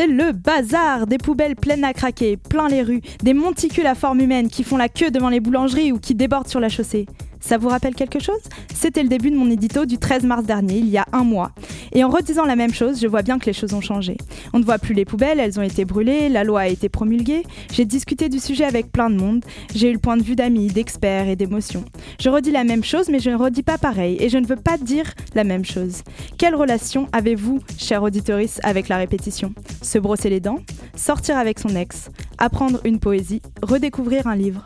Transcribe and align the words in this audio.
C'est 0.00 0.06
le 0.06 0.32
bazar 0.32 1.06
Des 1.06 1.18
poubelles 1.18 1.56
pleines 1.56 1.84
à 1.84 1.92
craquer, 1.92 2.38
plein 2.38 2.68
les 2.68 2.80
rues, 2.80 3.02
des 3.22 3.34
monticules 3.34 3.86
à 3.86 3.94
forme 3.94 4.20
humaine 4.20 4.48
qui 4.48 4.64
font 4.64 4.78
la 4.78 4.88
queue 4.88 5.10
devant 5.10 5.28
les 5.28 5.40
boulangeries 5.40 5.92
ou 5.92 5.98
qui 5.98 6.14
débordent 6.14 6.48
sur 6.48 6.58
la 6.58 6.70
chaussée. 6.70 7.04
Ça 7.40 7.58
vous 7.58 7.68
rappelle 7.68 7.94
quelque 7.94 8.20
chose? 8.20 8.40
C'était 8.74 9.02
le 9.02 9.08
début 9.08 9.30
de 9.30 9.36
mon 9.36 9.50
édito 9.50 9.86
du 9.86 9.98
13 9.98 10.24
mars 10.24 10.44
dernier, 10.44 10.78
il 10.78 10.88
y 10.88 10.98
a 10.98 11.06
un 11.12 11.24
mois. 11.24 11.52
Et 11.92 12.04
en 12.04 12.08
redisant 12.08 12.44
la 12.44 12.56
même 12.56 12.72
chose, 12.72 13.00
je 13.00 13.06
vois 13.06 13.22
bien 13.22 13.38
que 13.38 13.46
les 13.46 13.52
choses 13.52 13.74
ont 13.74 13.80
changé. 13.80 14.16
On 14.52 14.58
ne 14.58 14.64
voit 14.64 14.78
plus 14.78 14.94
les 14.94 15.04
poubelles, 15.04 15.40
elles 15.40 15.58
ont 15.58 15.62
été 15.62 15.84
brûlées, 15.84 16.28
la 16.28 16.44
loi 16.44 16.60
a 16.60 16.68
été 16.68 16.88
promulguée. 16.88 17.42
J'ai 17.72 17.84
discuté 17.84 18.28
du 18.28 18.38
sujet 18.38 18.64
avec 18.64 18.92
plein 18.92 19.10
de 19.10 19.16
monde. 19.16 19.44
J'ai 19.74 19.90
eu 19.90 19.92
le 19.92 19.98
point 19.98 20.16
de 20.16 20.22
vue 20.22 20.36
d'amis, 20.36 20.68
d'experts 20.68 21.28
et 21.28 21.36
d'émotions. 21.36 21.84
Je 22.20 22.28
redis 22.28 22.52
la 22.52 22.64
même 22.64 22.84
chose, 22.84 23.08
mais 23.08 23.18
je 23.18 23.30
ne 23.30 23.36
redis 23.36 23.62
pas 23.62 23.78
pareil. 23.78 24.16
Et 24.20 24.28
je 24.28 24.38
ne 24.38 24.46
veux 24.46 24.56
pas 24.56 24.76
dire 24.76 25.06
la 25.34 25.44
même 25.44 25.64
chose. 25.64 26.02
Quelle 26.38 26.54
relation 26.54 27.08
avez-vous, 27.12 27.60
chère 27.78 28.02
auditorice, 28.02 28.60
avec 28.62 28.88
la 28.88 28.98
répétition? 28.98 29.52
Se 29.82 29.98
brosser 29.98 30.30
les 30.30 30.40
dents? 30.40 30.58
Sortir 30.94 31.38
avec 31.38 31.58
son 31.58 31.74
ex? 31.74 32.10
Apprendre 32.38 32.80
une 32.84 33.00
poésie? 33.00 33.42
Redécouvrir 33.62 34.26
un 34.26 34.36
livre? 34.36 34.64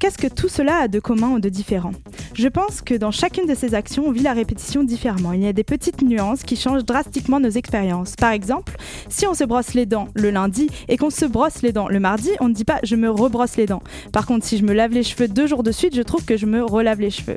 Qu'est-ce 0.00 0.16
que 0.16 0.28
tout 0.28 0.48
cela 0.48 0.76
a 0.78 0.88
de 0.88 0.98
commun 0.98 1.32
ou 1.32 1.40
de 1.40 1.50
différent 1.50 1.92
Je 2.32 2.48
pense 2.48 2.80
que 2.80 2.94
dans 2.94 3.10
chacune 3.10 3.46
de 3.46 3.54
ces 3.54 3.74
actions, 3.74 4.04
on 4.06 4.12
vit 4.12 4.22
la 4.22 4.32
répétition 4.32 4.82
différemment. 4.82 5.34
Il 5.34 5.42
y 5.42 5.46
a 5.46 5.52
des 5.52 5.62
petites 5.62 6.00
nuances 6.00 6.42
qui 6.42 6.56
changent 6.56 6.86
drastiquement 6.86 7.38
nos 7.38 7.50
expériences. 7.50 8.16
Par 8.16 8.30
exemple, 8.30 8.78
si 9.10 9.26
on 9.26 9.34
se 9.34 9.44
brosse 9.44 9.74
les 9.74 9.84
dents 9.84 10.08
le 10.14 10.30
lundi 10.30 10.70
et 10.88 10.96
qu'on 10.96 11.10
se 11.10 11.26
brosse 11.26 11.60
les 11.60 11.72
dents 11.72 11.86
le 11.86 12.00
mardi, 12.00 12.30
on 12.40 12.48
ne 12.48 12.54
dit 12.54 12.64
pas 12.64 12.78
je 12.82 12.96
me 12.96 13.10
rebrosse 13.10 13.58
les 13.58 13.66
dents. 13.66 13.82
Par 14.10 14.24
contre, 14.24 14.46
si 14.46 14.56
je 14.56 14.64
me 14.64 14.72
lave 14.72 14.92
les 14.92 15.02
cheveux 15.02 15.28
deux 15.28 15.46
jours 15.46 15.62
de 15.62 15.70
suite, 15.70 15.94
je 15.94 16.00
trouve 16.00 16.24
que 16.24 16.38
je 16.38 16.46
me 16.46 16.64
relave 16.64 17.02
les 17.02 17.10
cheveux. 17.10 17.36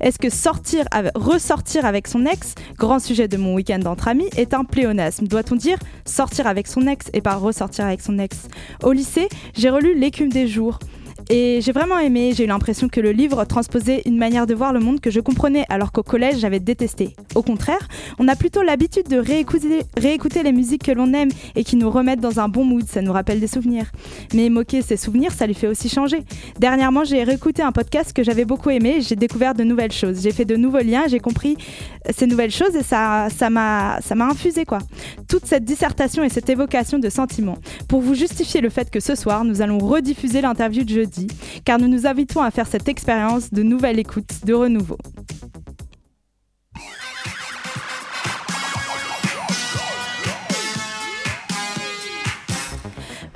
Est-ce 0.00 0.20
que 0.20 0.30
sortir, 0.30 0.84
ressortir 1.16 1.84
avec 1.84 2.06
son 2.06 2.26
ex, 2.26 2.54
grand 2.78 3.00
sujet 3.00 3.26
de 3.26 3.36
mon 3.38 3.54
week-end 3.54 3.82
entre 3.86 4.06
amis, 4.06 4.28
est 4.36 4.54
un 4.54 4.62
pléonasme? 4.62 5.26
Doit-on 5.26 5.56
dire 5.56 5.78
sortir 6.04 6.46
avec 6.46 6.68
son 6.68 6.86
ex 6.86 7.06
et 7.12 7.20
pas 7.20 7.34
ressortir 7.34 7.86
avec 7.86 8.00
son 8.00 8.20
ex? 8.20 8.46
Au 8.84 8.92
lycée, 8.92 9.28
j'ai 9.56 9.68
relu 9.68 9.98
L'écume 9.98 10.28
des 10.28 10.46
jours. 10.46 10.78
Et 11.30 11.60
j'ai 11.62 11.72
vraiment 11.72 11.98
aimé, 11.98 12.32
j'ai 12.36 12.44
eu 12.44 12.46
l'impression 12.46 12.88
que 12.88 13.00
le 13.00 13.10
livre 13.10 13.44
transposait 13.44 14.02
une 14.04 14.18
manière 14.18 14.46
de 14.46 14.54
voir 14.54 14.72
le 14.72 14.80
monde 14.80 15.00
que 15.00 15.10
je 15.10 15.20
comprenais 15.20 15.64
alors 15.70 15.90
qu'au 15.90 16.02
collège 16.02 16.38
j'avais 16.38 16.60
détesté. 16.60 17.16
Au 17.34 17.42
contraire, 17.42 17.88
on 18.18 18.28
a 18.28 18.36
plutôt 18.36 18.62
l'habitude 18.62 19.08
de 19.08 19.16
réécouter, 19.16 20.42
les 20.42 20.52
musiques 20.52 20.84
que 20.84 20.92
l'on 20.92 21.12
aime 21.14 21.30
et 21.54 21.64
qui 21.64 21.76
nous 21.76 21.90
remettent 21.90 22.20
dans 22.20 22.40
un 22.40 22.48
bon 22.48 22.64
mood, 22.64 22.84
ça 22.86 23.00
nous 23.00 23.12
rappelle 23.12 23.40
des 23.40 23.46
souvenirs. 23.46 23.90
Mais 24.34 24.50
moquer 24.50 24.82
ces 24.82 24.96
souvenirs, 24.96 25.32
ça 25.32 25.46
lui 25.46 25.54
fait 25.54 25.66
aussi 25.66 25.88
changer. 25.88 26.24
Dernièrement, 26.58 27.04
j'ai 27.04 27.22
réécouté 27.24 27.62
un 27.62 27.72
podcast 27.72 28.12
que 28.12 28.22
j'avais 28.22 28.44
beaucoup 28.44 28.70
aimé, 28.70 28.98
j'ai 29.00 29.16
découvert 29.16 29.54
de 29.54 29.64
nouvelles 29.64 29.92
choses, 29.92 30.22
j'ai 30.22 30.32
fait 30.32 30.44
de 30.44 30.56
nouveaux 30.56 30.82
liens, 30.82 31.04
j'ai 31.08 31.20
compris 31.20 31.56
ces 32.14 32.26
nouvelles 32.26 32.50
choses 32.50 32.76
et 32.76 32.82
ça 32.82 33.28
ça 33.34 33.48
m'a 33.48 33.98
ça 34.02 34.14
m'a 34.14 34.26
infusé 34.26 34.66
quoi. 34.66 34.78
Toute 35.28 35.46
cette 35.46 35.64
dissertation 35.64 36.22
et 36.22 36.28
cette 36.28 36.50
évocation 36.50 36.98
de 36.98 37.08
sentiments 37.08 37.56
pour 37.88 38.00
vous 38.00 38.14
justifier 38.14 38.60
le 38.60 38.68
fait 38.68 38.90
que 38.90 39.00
ce 39.00 39.14
soir, 39.14 39.44
nous 39.44 39.62
allons 39.62 39.78
rediffuser 39.78 40.42
l'interview 40.42 40.84
de 40.84 40.90
jeudi 40.90 41.13
car 41.64 41.78
nous 41.78 41.88
nous 41.88 42.06
invitons 42.06 42.42
à 42.42 42.50
faire 42.50 42.66
cette 42.66 42.88
expérience 42.88 43.52
de 43.52 43.62
nouvelle 43.62 43.98
écoute, 43.98 44.44
de 44.44 44.54
renouveau. 44.54 44.98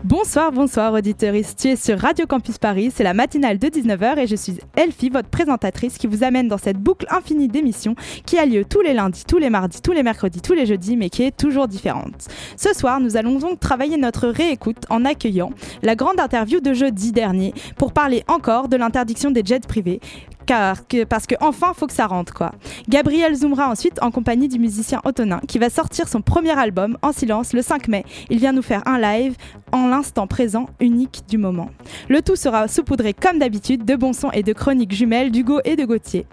Bonsoir, 0.09 0.53
bonsoir 0.53 0.95
auditeuriste. 0.95 1.59
Tu 1.61 1.69
es 1.69 1.77
sur 1.77 1.99
Radio 1.99 2.27
Campus 2.27 2.57
Paris, 2.57 2.91
c'est 2.95 3.05
la 3.05 3.13
matinale 3.13 3.59
de 3.59 3.67
19h 3.67 4.19
et 4.19 4.27
je 4.27 4.37
suis 4.37 4.57
Elfie, 4.75 5.11
votre 5.11 5.29
présentatrice 5.29 5.99
qui 5.99 6.07
vous 6.07 6.25
amène 6.25 6.49
dans 6.49 6.57
cette 6.57 6.79
boucle 6.79 7.05
infinie 7.11 7.47
d'émissions 7.47 7.95
qui 8.25 8.39
a 8.39 8.47
lieu 8.47 8.65
tous 8.65 8.81
les 8.81 8.95
lundis, 8.95 9.25
tous 9.29 9.37
les 9.37 9.51
mardis, 9.51 9.83
tous 9.83 9.93
les 9.93 10.03
mercredis, 10.03 10.41
tous 10.41 10.55
les 10.55 10.65
jeudis, 10.65 10.97
mais 10.97 11.11
qui 11.11 11.25
est 11.25 11.37
toujours 11.37 11.69
différente. 11.69 12.27
Ce 12.57 12.73
soir, 12.73 13.01
nous 13.01 13.19
allons 13.19 13.39
donc 13.39 13.61
travailler 13.61 13.99
notre 13.99 14.29
réécoute 14.29 14.87
en 14.89 15.05
accueillant 15.05 15.51
la 15.83 15.95
grande 15.95 16.19
interview 16.21 16.61
de 16.61 16.73
jeudi 16.73 17.13
dernier 17.13 17.53
pour 17.77 17.93
parler 17.93 18.25
encore 18.29 18.69
de 18.69 18.79
l'interdiction 18.79 19.31
des 19.31 19.43
jets 19.45 19.61
privés 19.61 20.01
car, 20.49 20.79
parce 21.11 21.27
que 21.27 21.35
enfin 21.41 21.75
faut 21.75 21.87
que 21.87 21.93
ça 21.93 22.07
rentre 22.07 22.33
quoi. 22.33 22.53
Gabriel 22.89 23.35
zoomera 23.35 23.69
ensuite 23.69 24.03
en 24.03 24.11
compagnie 24.11 24.49
du 24.49 24.59
musicien 24.59 25.03
Antonin 25.05 25.41
qui 25.47 25.59
va 25.59 25.69
sortir 25.69 26.09
son 26.09 26.23
premier 26.23 26.59
album 26.59 26.97
en 27.03 27.13
silence 27.13 27.53
le 27.53 27.61
5 27.61 27.87
mai. 27.89 28.05
Il 28.31 28.39
vient 28.39 28.53
nous 28.53 28.63
faire 28.63 28.83
un 28.87 28.99
live 28.99 29.37
en 29.73 29.89
l'instant 29.89 30.27
présent 30.27 30.67
unique 30.81 31.25
du 31.29 31.37
moment. 31.37 31.69
Le 32.09 32.23
tout 32.23 32.35
sera 32.35 32.67
saupoudré 32.67 33.13
comme 33.13 33.39
d'habitude 33.39 33.85
de 33.85 33.95
bons 33.95 34.15
sons 34.15 34.31
et 34.33 34.43
de 34.43 34.55
chroniques 34.55 34.93
jumelles 34.93 35.31
d'Hugo 35.31 35.61
et 35.67 35.77
de 35.77 35.85
Gauthier. 35.85 36.27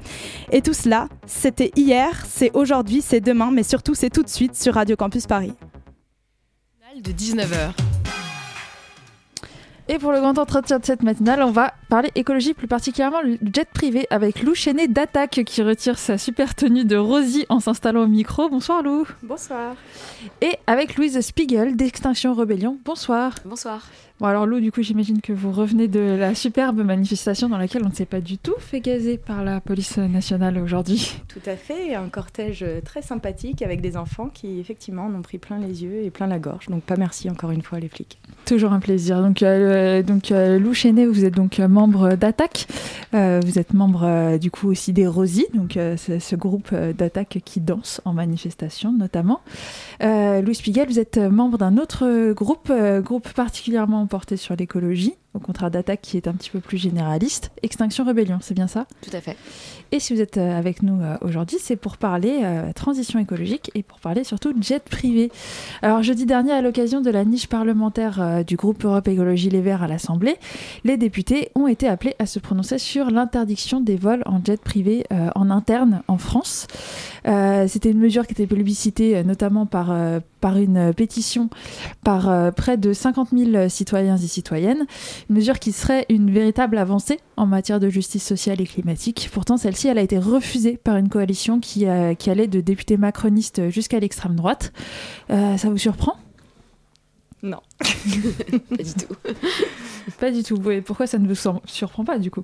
Et 0.53 0.61
tout 0.61 0.73
cela, 0.73 1.09
c'était 1.25 1.73
hier, 1.75 2.25
c'est 2.25 2.51
aujourd'hui, 2.53 3.01
c'est 3.01 3.19
demain, 3.19 3.51
mais 3.51 3.63
surtout 3.63 3.95
c'est 3.95 4.09
tout 4.09 4.23
de 4.23 4.29
suite 4.29 4.55
sur 4.55 4.75
Radio 4.75 4.95
Campus 4.95 5.27
Paris. 5.27 5.53
De 7.03 7.11
19h. 7.11 8.04
Et 9.87 9.99
pour 9.99 10.11
le 10.11 10.19
grand 10.19 10.39
entretien 10.39 10.79
de 10.79 10.85
cette 10.85 11.03
matinale, 11.03 11.43
on 11.43 11.51
va 11.51 11.75
parler 11.89 12.09
écologie, 12.15 12.55
plus 12.55 12.67
particulièrement 12.67 13.21
le 13.21 13.37
jet 13.53 13.69
privé, 13.71 14.07
avec 14.09 14.41
Lou 14.41 14.55
Chenet 14.55 14.87
d'Attaque 14.87 15.41
qui 15.45 15.61
retire 15.61 15.99
sa 15.99 16.17
super 16.17 16.55
tenue 16.55 16.85
de 16.85 16.97
Rosie 16.97 17.45
en 17.49 17.59
s'installant 17.59 18.01
au 18.01 18.07
micro. 18.07 18.49
Bonsoir 18.49 18.81
Lou. 18.81 19.05
Bonsoir. 19.21 19.75
Et 20.41 20.57
avec 20.65 20.95
Louise 20.95 21.21
Spiegel 21.21 21.75
d'Extinction 21.75 22.33
Rebellion. 22.33 22.79
Bonsoir. 22.83 23.35
Bonsoir. 23.45 23.87
Bon 24.21 24.27
alors 24.27 24.45
Lou, 24.45 24.61
du 24.61 24.71
coup 24.71 24.81
j'imagine 24.81 25.19
que 25.19 25.33
vous 25.33 25.51
revenez 25.51 25.89
de 25.89 25.99
la 25.99 26.33
superbe 26.35 26.81
manifestation 26.81 27.49
dans 27.49 27.57
laquelle 27.57 27.81
on 27.83 27.89
ne 27.89 27.93
s'est 27.93 28.05
pas 28.05 28.21
du 28.21 28.37
tout 28.37 28.55
fait 28.59 28.79
gazer 28.79 29.17
par 29.17 29.43
la 29.43 29.59
police 29.59 29.97
nationale 29.97 30.57
aujourd'hui. 30.57 31.17
Tout 31.27 31.41
à 31.45 31.57
fait, 31.57 31.95
un 31.95 32.07
cortège 32.07 32.65
très 32.85 33.01
sympathique 33.01 33.61
avec 33.61 33.81
des 33.81 33.97
enfants 33.97 34.29
qui 34.33 34.59
effectivement 34.59 35.07
en 35.07 35.15
ont 35.15 35.21
pris 35.21 35.37
plein 35.37 35.59
les 35.59 35.83
yeux 35.83 36.01
et 36.01 36.11
plein 36.11 36.27
la 36.27 36.39
gorge. 36.39 36.67
Donc 36.67 36.83
pas 36.83 36.95
merci 36.95 37.29
encore 37.29 37.51
une 37.51 37.61
fois 37.61 37.79
les 37.81 37.89
flics. 37.89 38.17
Toujours 38.45 38.73
un 38.73 38.79
plaisir. 38.79 39.21
Donc, 39.21 39.41
euh, 39.41 40.03
donc 40.03 40.31
euh, 40.31 40.59
Lou 40.59 40.73
Chenet, 40.73 41.07
vous 41.07 41.25
êtes 41.25 41.33
donc 41.33 41.57
membre 41.59 42.15
d'Attaque. 42.15 42.67
Euh, 43.13 43.41
vous 43.43 43.59
êtes 43.59 43.73
membre 43.73 44.37
du 44.37 44.51
coup 44.51 44.69
aussi 44.69 44.93
des 44.93 45.07
Rosies, 45.07 45.47
donc 45.53 45.73
ce 45.73 46.35
groupe 46.35 46.73
d'Attaque 46.73 47.39
qui 47.43 47.59
danse 47.59 48.01
en 48.05 48.13
manifestation 48.13 48.93
notamment. 48.93 49.41
Louis 50.01 50.55
Spiegel, 50.55 50.87
vous 50.87 50.99
êtes 50.99 51.17
membre 51.17 51.57
d'un 51.57 51.77
autre 51.77 52.31
groupe, 52.33 52.71
groupe 53.03 53.29
particulièrement 53.33 54.04
porté 54.07 54.37
sur 54.37 54.55
l'écologie, 54.55 55.15
au 55.35 55.39
contraire 55.39 55.69
d'attaque 55.69 56.01
qui 56.01 56.17
est 56.17 56.27
un 56.27 56.33
petit 56.33 56.49
peu 56.49 56.59
plus 56.59 56.77
généraliste. 56.77 57.51
Extinction 57.61 58.05
Rébellion, 58.05 58.39
c'est 58.41 58.53
bien 58.53 58.67
ça? 58.67 58.85
Tout 59.01 59.15
à 59.15 59.21
fait. 59.21 59.35
Et 59.91 59.99
si 59.99 60.13
vous 60.13 60.21
êtes 60.21 60.37
euh, 60.37 60.57
avec 60.57 60.81
nous 60.81 61.01
euh, 61.01 61.17
aujourd'hui, 61.21 61.57
c'est 61.59 61.75
pour 61.75 61.97
parler 61.97 62.41
euh, 62.43 62.71
transition 62.73 63.19
écologique 63.19 63.71
et 63.75 63.83
pour 63.83 63.99
parler 63.99 64.23
surtout 64.23 64.53
jet 64.59 64.83
privé. 64.83 65.31
Alors 65.81 66.03
jeudi 66.03 66.25
dernier, 66.25 66.51
à 66.51 66.61
l'occasion 66.61 67.01
de 67.01 67.09
la 67.09 67.25
niche 67.25 67.47
parlementaire 67.47 68.43
du 68.45 68.55
groupe 68.55 68.83
Europe 68.83 69.07
Écologie 69.07 69.49
Les 69.49 69.61
Verts 69.61 69.83
à 69.83 69.87
l'Assemblée, 69.87 70.35
les 70.83 70.97
députés 70.97 71.49
ont 71.55 71.67
été 71.67 71.87
appelés 71.87 72.15
à 72.19 72.25
se 72.25 72.39
prononcer 72.39 72.77
sur 72.77 73.11
l'interdiction 73.11 73.81
des 73.81 73.95
vols 73.95 74.23
en 74.25 74.41
jet 74.43 74.61
privé 74.61 75.05
en 75.35 75.49
interne 75.49 76.01
en 76.07 76.17
France. 76.17 76.67
C'était 77.23 77.91
une 77.91 77.99
mesure 77.99 78.25
qui 78.25 78.33
était 78.33 78.47
publicitée 78.47 79.23
notamment 79.23 79.65
par, 79.65 79.95
par 80.41 80.57
une 80.57 80.93
pétition 80.93 81.49
par 82.03 82.53
près 82.53 82.77
de 82.77 82.93
50 82.93 83.29
000 83.35 83.69
citoyens 83.69 84.17
et 84.17 84.27
citoyennes 84.27 84.85
une 85.29 85.35
mesure 85.35 85.59
qui 85.59 85.71
serait 85.71 86.05
une 86.09 86.31
véritable 86.31 86.77
avancée 86.77 87.19
en 87.37 87.45
matière 87.45 87.79
de 87.79 87.89
justice 87.89 88.23
sociale 88.23 88.61
et 88.61 88.65
climatique. 88.65 89.29
Pourtant, 89.31 89.57
celle-ci, 89.57 89.87
elle 89.87 89.97
a 89.97 90.01
été 90.01 90.17
refusée 90.17 90.77
par 90.77 90.97
une 90.97 91.09
coalition 91.09 91.59
qui, 91.59 91.85
qui 92.19 92.29
allait 92.29 92.47
de 92.47 92.61
députés 92.61 92.97
macronistes 92.97 93.69
jusqu'à 93.69 93.99
l'extrême 93.99 94.35
droite. 94.35 94.71
Euh, 95.31 95.57
ça 95.57 95.69
vous 95.69 95.77
surprend? 95.77 96.17
Non, 97.43 97.59
pas 97.79 98.83
du 98.83 98.93
tout. 98.93 99.15
pas 100.19 100.31
du 100.31 100.43
tout. 100.43 100.59
pourquoi 100.83 101.05
ça 101.05 101.19
ne 101.19 101.27
vous 101.27 101.59
surprend 101.65 102.03
pas 102.03 102.17
du 102.17 102.31
coup? 102.31 102.43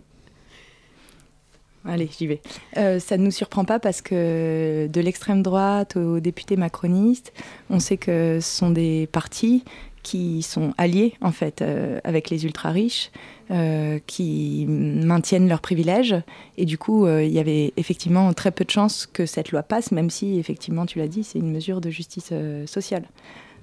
Allez, 1.85 2.07
j'y 2.15 2.27
vais. 2.27 2.41
Euh, 2.77 2.99
ça 2.99 3.17
ne 3.17 3.23
nous 3.23 3.31
surprend 3.31 3.65
pas 3.65 3.79
parce 3.79 4.01
que 4.03 4.87
de 4.87 5.01
l'extrême 5.01 5.41
droite 5.41 5.97
aux 5.97 6.19
députés 6.19 6.55
macronistes, 6.55 7.33
on 7.71 7.79
sait 7.79 7.97
que 7.97 8.37
ce 8.39 8.57
sont 8.57 8.69
des 8.69 9.07
partis 9.11 9.63
qui 10.03 10.41
sont 10.41 10.73
alliés 10.77 11.13
en 11.21 11.31
fait 11.31 11.61
euh, 11.61 11.99
avec 12.03 12.29
les 12.29 12.45
ultra 12.45 12.71
riches, 12.71 13.11
euh, 13.51 13.99
qui 14.07 14.65
maintiennent 14.67 15.47
leurs 15.47 15.61
privilèges. 15.61 16.15
Et 16.57 16.65
du 16.65 16.77
coup, 16.77 17.05
euh, 17.05 17.23
il 17.23 17.31
y 17.31 17.39
avait 17.39 17.73
effectivement 17.77 18.33
très 18.33 18.51
peu 18.51 18.63
de 18.65 18.69
chances 18.69 19.05
que 19.05 19.25
cette 19.25 19.51
loi 19.51 19.63
passe, 19.63 19.91
même 19.91 20.09
si 20.09 20.39
effectivement, 20.39 20.85
tu 20.85 20.99
l'as 20.99 21.07
dit, 21.07 21.23
c'est 21.23 21.39
une 21.39 21.51
mesure 21.51 21.81
de 21.81 21.89
justice 21.89 22.33
sociale. 22.65 23.03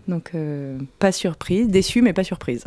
Donc, 0.07 0.33
pas 0.99 1.13
surprise, 1.13 1.69
déçue, 1.69 2.01
mais 2.01 2.15
pas 2.15 2.25
surprise. 2.25 2.65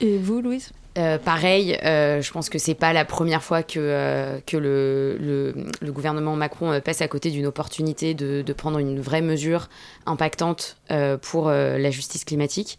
Et 0.00 0.18
vous, 0.18 0.40
Louise? 0.40 0.72
Pareil, 0.94 1.78
je 1.82 2.32
pense 2.32 2.48
que 2.48 2.58
c'est 2.58 2.74
pas 2.74 2.92
la 2.92 3.04
première 3.04 3.42
fois 3.42 3.62
que, 3.62 4.40
que 4.46 4.56
le, 4.56 5.54
gouvernement 5.84 6.36
Macron 6.36 6.80
passe 6.80 7.02
à 7.02 7.08
côté 7.08 7.30
d'une 7.30 7.46
opportunité 7.46 8.14
de, 8.14 8.52
prendre 8.52 8.78
une 8.78 9.00
vraie 9.00 9.22
mesure 9.22 9.68
impactante 10.06 10.76
pour 11.22 11.50
la 11.50 11.90
justice 11.90 12.24
climatique. 12.24 12.78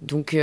Donc 0.00 0.36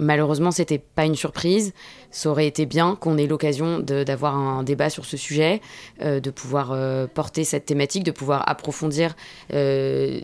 Malheureusement, 0.00 0.50
c'était 0.50 0.78
pas 0.78 1.04
une 1.04 1.14
surprise. 1.14 1.74
Ça 2.10 2.30
aurait 2.30 2.46
été 2.46 2.64
bien 2.64 2.96
qu'on 2.96 3.18
ait 3.18 3.26
l'occasion 3.26 3.80
d'avoir 3.80 4.34
un 4.34 4.62
débat 4.62 4.88
sur 4.88 5.04
ce 5.04 5.18
sujet, 5.18 5.60
euh, 6.00 6.20
de 6.20 6.30
pouvoir 6.30 6.72
euh, 6.72 7.06
porter 7.06 7.44
cette 7.44 7.66
thématique, 7.66 8.02
de 8.02 8.10
pouvoir 8.10 8.48
approfondir 8.48 9.14
euh, 9.52 10.20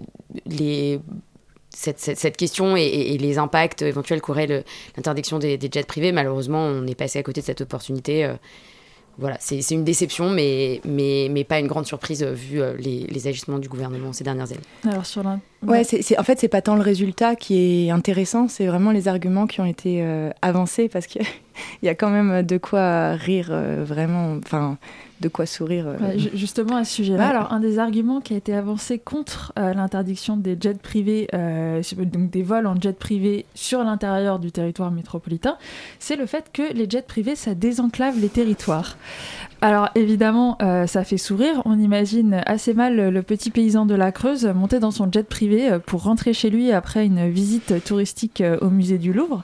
les, 0.46 0.98
cette, 1.76 2.37
question 2.37 2.76
et, 2.76 3.19
les 3.19 3.38
impacts 3.38 3.82
éventuels 3.82 4.20
qu'aurait 4.20 4.64
l'interdiction 4.96 5.38
des, 5.38 5.58
jets 5.70 5.84
privés. 5.84 6.12
Malheureusement, 6.12 6.61
on 6.61 6.87
est 6.87 6.94
passé 6.94 7.19
à 7.19 7.23
côté 7.23 7.40
de 7.40 7.46
cette 7.46 7.61
opportunité 7.61 8.28
voilà, 9.19 9.38
c'est 9.40 9.70
une 9.70 9.84
déception, 9.84 10.31
mais, 10.31 10.81
mais, 10.84 11.28
mais 11.31 11.44
pas 11.44 11.58
une 11.58 11.67
grande 11.67 11.87
surprise 11.87 12.23
euh, 12.23 12.32
vu 12.32 12.61
euh, 12.61 12.75
les, 12.78 13.06
les, 13.06 13.28
agissements 13.28 13.58
du 13.58 13.69
gouvernement 13.69 14.12
ces 14.12 14.25
dernières 14.25 14.52
années. 14.52 14.61
Alors 14.84 15.06
sur 15.06 15.23
Ouais, 15.66 15.84
c'est 15.84 16.18
en 16.18 16.22
fait, 16.22 16.38
c'est 16.38 16.48
pas 16.48 16.62
tant 16.62 16.76
le 16.76 16.82
résultat 16.82 17.36
qui 17.36 17.86
est 17.86 17.90
intéressant, 17.90 18.48
c'est 18.48 18.66
vraiment 18.66 18.90
les 18.90 19.08
arguments 19.08 19.46
qui 19.46 19.60
ont 19.60 19.66
été 19.66 20.02
euh, 20.02 20.30
avancés 20.42 20.88
parce 20.88 21.06
qu'il 21.06 21.22
y 21.82 21.88
a 21.88 21.94
quand 21.94 22.10
même 22.10 22.42
de 22.42 22.58
quoi 22.58 23.12
rire 23.12 23.52
vraiment. 23.84 24.36
Enfin, 24.44 24.78
de 25.20 25.28
quoi 25.28 25.46
sourire. 25.46 25.86
Euh. 25.88 26.18
justement 26.34 26.76
à 26.76 26.84
ce 26.84 26.94
sujet-là, 26.94 27.28
alors 27.28 27.52
un 27.52 27.60
des 27.60 27.78
arguments 27.78 28.20
qui 28.20 28.34
a 28.34 28.36
été 28.36 28.54
avancé 28.54 28.98
contre 28.98 29.52
euh, 29.58 29.72
l'interdiction 29.72 30.36
des 30.36 30.56
jets 30.60 30.74
privés, 30.74 31.28
euh, 31.34 31.82
donc 31.96 32.30
des 32.30 32.42
vols 32.42 32.66
en 32.66 32.78
jet 32.78 32.96
privé 32.96 33.46
sur 33.54 33.82
l'intérieur 33.82 34.38
du 34.38 34.52
territoire 34.52 34.90
métropolitain, 34.90 35.56
c'est 35.98 36.16
le 36.16 36.26
fait 36.26 36.50
que 36.52 36.72
les 36.72 36.88
jets 36.88 37.02
privés 37.02 37.36
ça 37.36 37.54
désenclave 37.54 38.20
les 38.20 38.28
territoires. 38.28 38.96
Alors 39.66 39.88
évidemment, 39.96 40.58
ça 40.86 41.02
fait 41.02 41.16
sourire. 41.16 41.60
On 41.64 41.76
imagine 41.80 42.40
assez 42.46 42.72
mal 42.72 43.10
le 43.10 43.22
petit 43.22 43.50
paysan 43.50 43.84
de 43.84 43.96
la 43.96 44.12
Creuse 44.12 44.46
monter 44.46 44.78
dans 44.78 44.92
son 44.92 45.10
jet 45.10 45.26
privé 45.26 45.78
pour 45.84 46.04
rentrer 46.04 46.32
chez 46.32 46.50
lui 46.50 46.70
après 46.70 47.04
une 47.04 47.28
visite 47.28 47.82
touristique 47.84 48.44
au 48.60 48.70
musée 48.70 48.98
du 48.98 49.12
Louvre. 49.12 49.42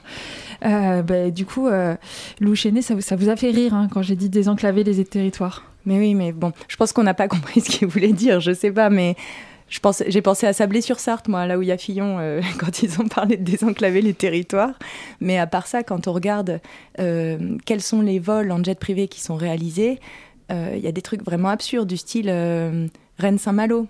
Euh, 0.65 1.01
bah, 1.01 1.29
du 1.29 1.45
coup, 1.45 1.67
euh, 1.67 1.95
Lou 2.39 2.55
Chéné, 2.55 2.81
ça, 2.81 2.99
ça, 3.01 3.15
vous 3.15 3.29
a 3.29 3.35
fait 3.35 3.51
rire 3.51 3.73
hein, 3.73 3.87
quand 3.91 4.01
j'ai 4.01 4.15
dit 4.15 4.29
désenclaver 4.29 4.83
les 4.83 5.03
territoires? 5.03 5.63
Mais 5.85 5.99
oui, 5.99 6.15
mais 6.15 6.31
bon, 6.31 6.53
je 6.67 6.77
pense 6.77 6.93
qu'on 6.93 7.03
n'a 7.03 7.13
pas 7.13 7.27
compris 7.27 7.61
ce 7.61 7.69
qu'il 7.69 7.87
voulait 7.87 8.13
dire, 8.13 8.39
je 8.39 8.53
sais 8.53 8.71
pas, 8.71 8.89
mais 8.89 9.15
j'ai 10.07 10.21
pensé 10.21 10.47
à 10.47 10.53
Sablé-sur-Sarthe, 10.53 11.27
moi, 11.27 11.45
là 11.45 11.57
où 11.57 11.61
il 11.61 11.67
y 11.67 11.71
a 11.71 11.77
Fillon, 11.77 12.19
euh, 12.19 12.41
quand 12.59 12.83
ils 12.83 12.99
ont 13.01 13.07
parlé 13.07 13.37
de 13.37 13.43
désenclaver 13.43 14.01
les 14.01 14.13
territoires. 14.13 14.77
Mais 15.19 15.37
à 15.37 15.47
part 15.47 15.67
ça, 15.67 15.83
quand 15.83 16.07
on 16.07 16.13
regarde 16.13 16.59
quels 16.97 17.81
sont 17.81 18.01
les 18.01 18.19
vols 18.19 18.51
en 18.51 18.63
jet 18.63 18.79
privé 18.79 19.07
qui 19.07 19.21
sont 19.21 19.35
réalisés, 19.35 19.99
il 20.49 20.79
y 20.79 20.87
a 20.87 20.91
des 20.91 21.01
trucs 21.01 21.23
vraiment 21.23 21.49
absurdes, 21.49 21.87
du 21.87 21.97
style 21.97 22.29
Rennes-Saint-Malo, 23.17 23.87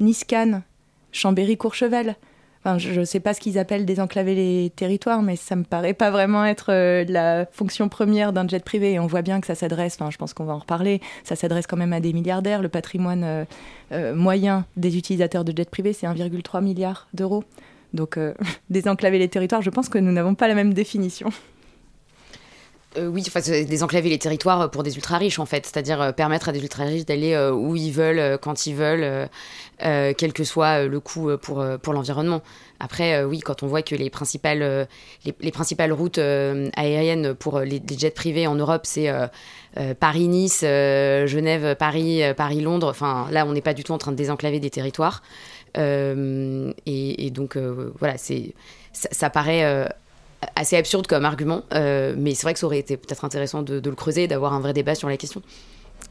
Nice-Cannes, 0.00 0.62
Chambéry-Courchevel 1.12 2.16
je 2.78 3.00
ne 3.00 3.04
sais 3.04 3.20
pas 3.20 3.34
ce 3.34 3.40
qu'ils 3.40 3.58
appellent 3.58 3.84
désenclaver 3.84 4.34
les 4.34 4.70
territoires, 4.74 5.22
mais 5.22 5.36
ça 5.36 5.54
me 5.54 5.64
paraît 5.64 5.92
pas 5.92 6.10
vraiment 6.10 6.44
être 6.44 6.72
euh, 6.72 7.04
la 7.08 7.46
fonction 7.46 7.88
première 7.88 8.32
d'un 8.32 8.48
jet 8.48 8.64
privé. 8.64 8.98
On 8.98 9.06
voit 9.06 9.22
bien 9.22 9.40
que 9.40 9.46
ça 9.46 9.54
s'adresse, 9.54 9.98
je 10.10 10.16
pense 10.16 10.32
qu'on 10.32 10.44
va 10.44 10.54
en 10.54 10.58
reparler, 10.58 11.00
ça 11.24 11.36
s'adresse 11.36 11.66
quand 11.66 11.76
même 11.76 11.92
à 11.92 12.00
des 12.00 12.12
milliardaires. 12.12 12.62
Le 12.62 12.70
patrimoine 12.70 13.22
euh, 13.24 13.44
euh, 13.92 14.14
moyen 14.14 14.64
des 14.76 14.96
utilisateurs 14.96 15.44
de 15.44 15.54
jet 15.54 15.68
privé, 15.68 15.92
c'est 15.92 16.06
1,3 16.06 16.62
milliard 16.62 17.08
d'euros. 17.12 17.44
Donc, 17.92 18.18
désenclaver 18.70 19.18
les 19.18 19.28
territoires, 19.28 19.62
je 19.62 19.70
pense 19.70 19.88
que 19.88 19.98
nous 19.98 20.10
n'avons 20.10 20.34
pas 20.34 20.48
la 20.48 20.54
même 20.54 20.74
définition. 20.74 21.28
Oui, 22.96 23.24
enfin, 23.26 23.40
désenclaver 23.40 24.08
les 24.08 24.18
territoires 24.18 24.70
pour 24.70 24.82
des 24.82 24.96
ultra 24.96 25.18
riches 25.18 25.38
en 25.38 25.46
fait, 25.46 25.66
c'est-à-dire 25.66 26.14
permettre 26.14 26.48
à 26.48 26.52
des 26.52 26.60
ultra 26.60 26.84
riches 26.84 27.04
d'aller 27.04 27.36
où 27.52 27.76
ils 27.76 27.92
veulent, 27.92 28.38
quand 28.38 28.66
ils 28.66 28.74
veulent, 28.74 29.28
euh, 29.82 30.12
quel 30.16 30.32
que 30.32 30.44
soit 30.44 30.84
euh, 30.84 30.88
le 30.88 31.00
coût 31.00 31.30
euh, 31.30 31.36
pour, 31.36 31.64
pour 31.82 31.92
l'environnement. 31.92 32.42
Après, 32.78 33.24
oui, 33.24 33.40
quand 33.40 33.62
on 33.62 33.66
voit 33.66 33.82
que 33.82 33.94
les 33.94 34.10
principales, 34.10 34.88
les, 35.24 35.52
principales 35.52 35.92
routes 35.92 36.18
aériennes 36.18 37.32
pour 37.34 37.60
les, 37.60 37.80
jets 37.96 38.10
privés 38.10 38.46
en 38.46 38.56
Europe, 38.56 38.82
c'est 38.84 39.10
Paris-Nice, 40.00 40.60
Genève-Paris, 40.62 42.34
Paris-Londres, 42.36 42.88
enfin 42.90 43.28
là, 43.30 43.46
on 43.46 43.52
n'est 43.52 43.62
pas 43.62 43.74
du 43.74 43.84
tout 43.84 43.92
en 43.92 43.98
train 43.98 44.10
de 44.10 44.16
désenclaver 44.16 44.58
des 44.58 44.70
territoires. 44.70 45.22
Et, 45.76 47.30
donc, 47.32 47.56
voilà, 47.98 48.16
ça, 48.92 49.30
paraît 49.30 49.88
assez 50.56 50.76
absurde 50.76 51.06
comme 51.06 51.24
argument, 51.24 51.62
mais 51.72 52.34
c'est 52.34 52.42
vrai 52.42 52.54
que 52.54 52.60
ça 52.60 52.66
aurait 52.66 52.78
été 52.78 52.96
peut-être 52.96 53.24
intéressant 53.24 53.62
de, 53.62 53.80
de 53.80 53.90
le 53.90 53.96
creuser, 53.96 54.28
d'avoir 54.28 54.52
un 54.52 54.60
vrai 54.60 54.72
débat 54.72 54.94
sur 54.94 55.08
la 55.08 55.16
question. 55.16 55.42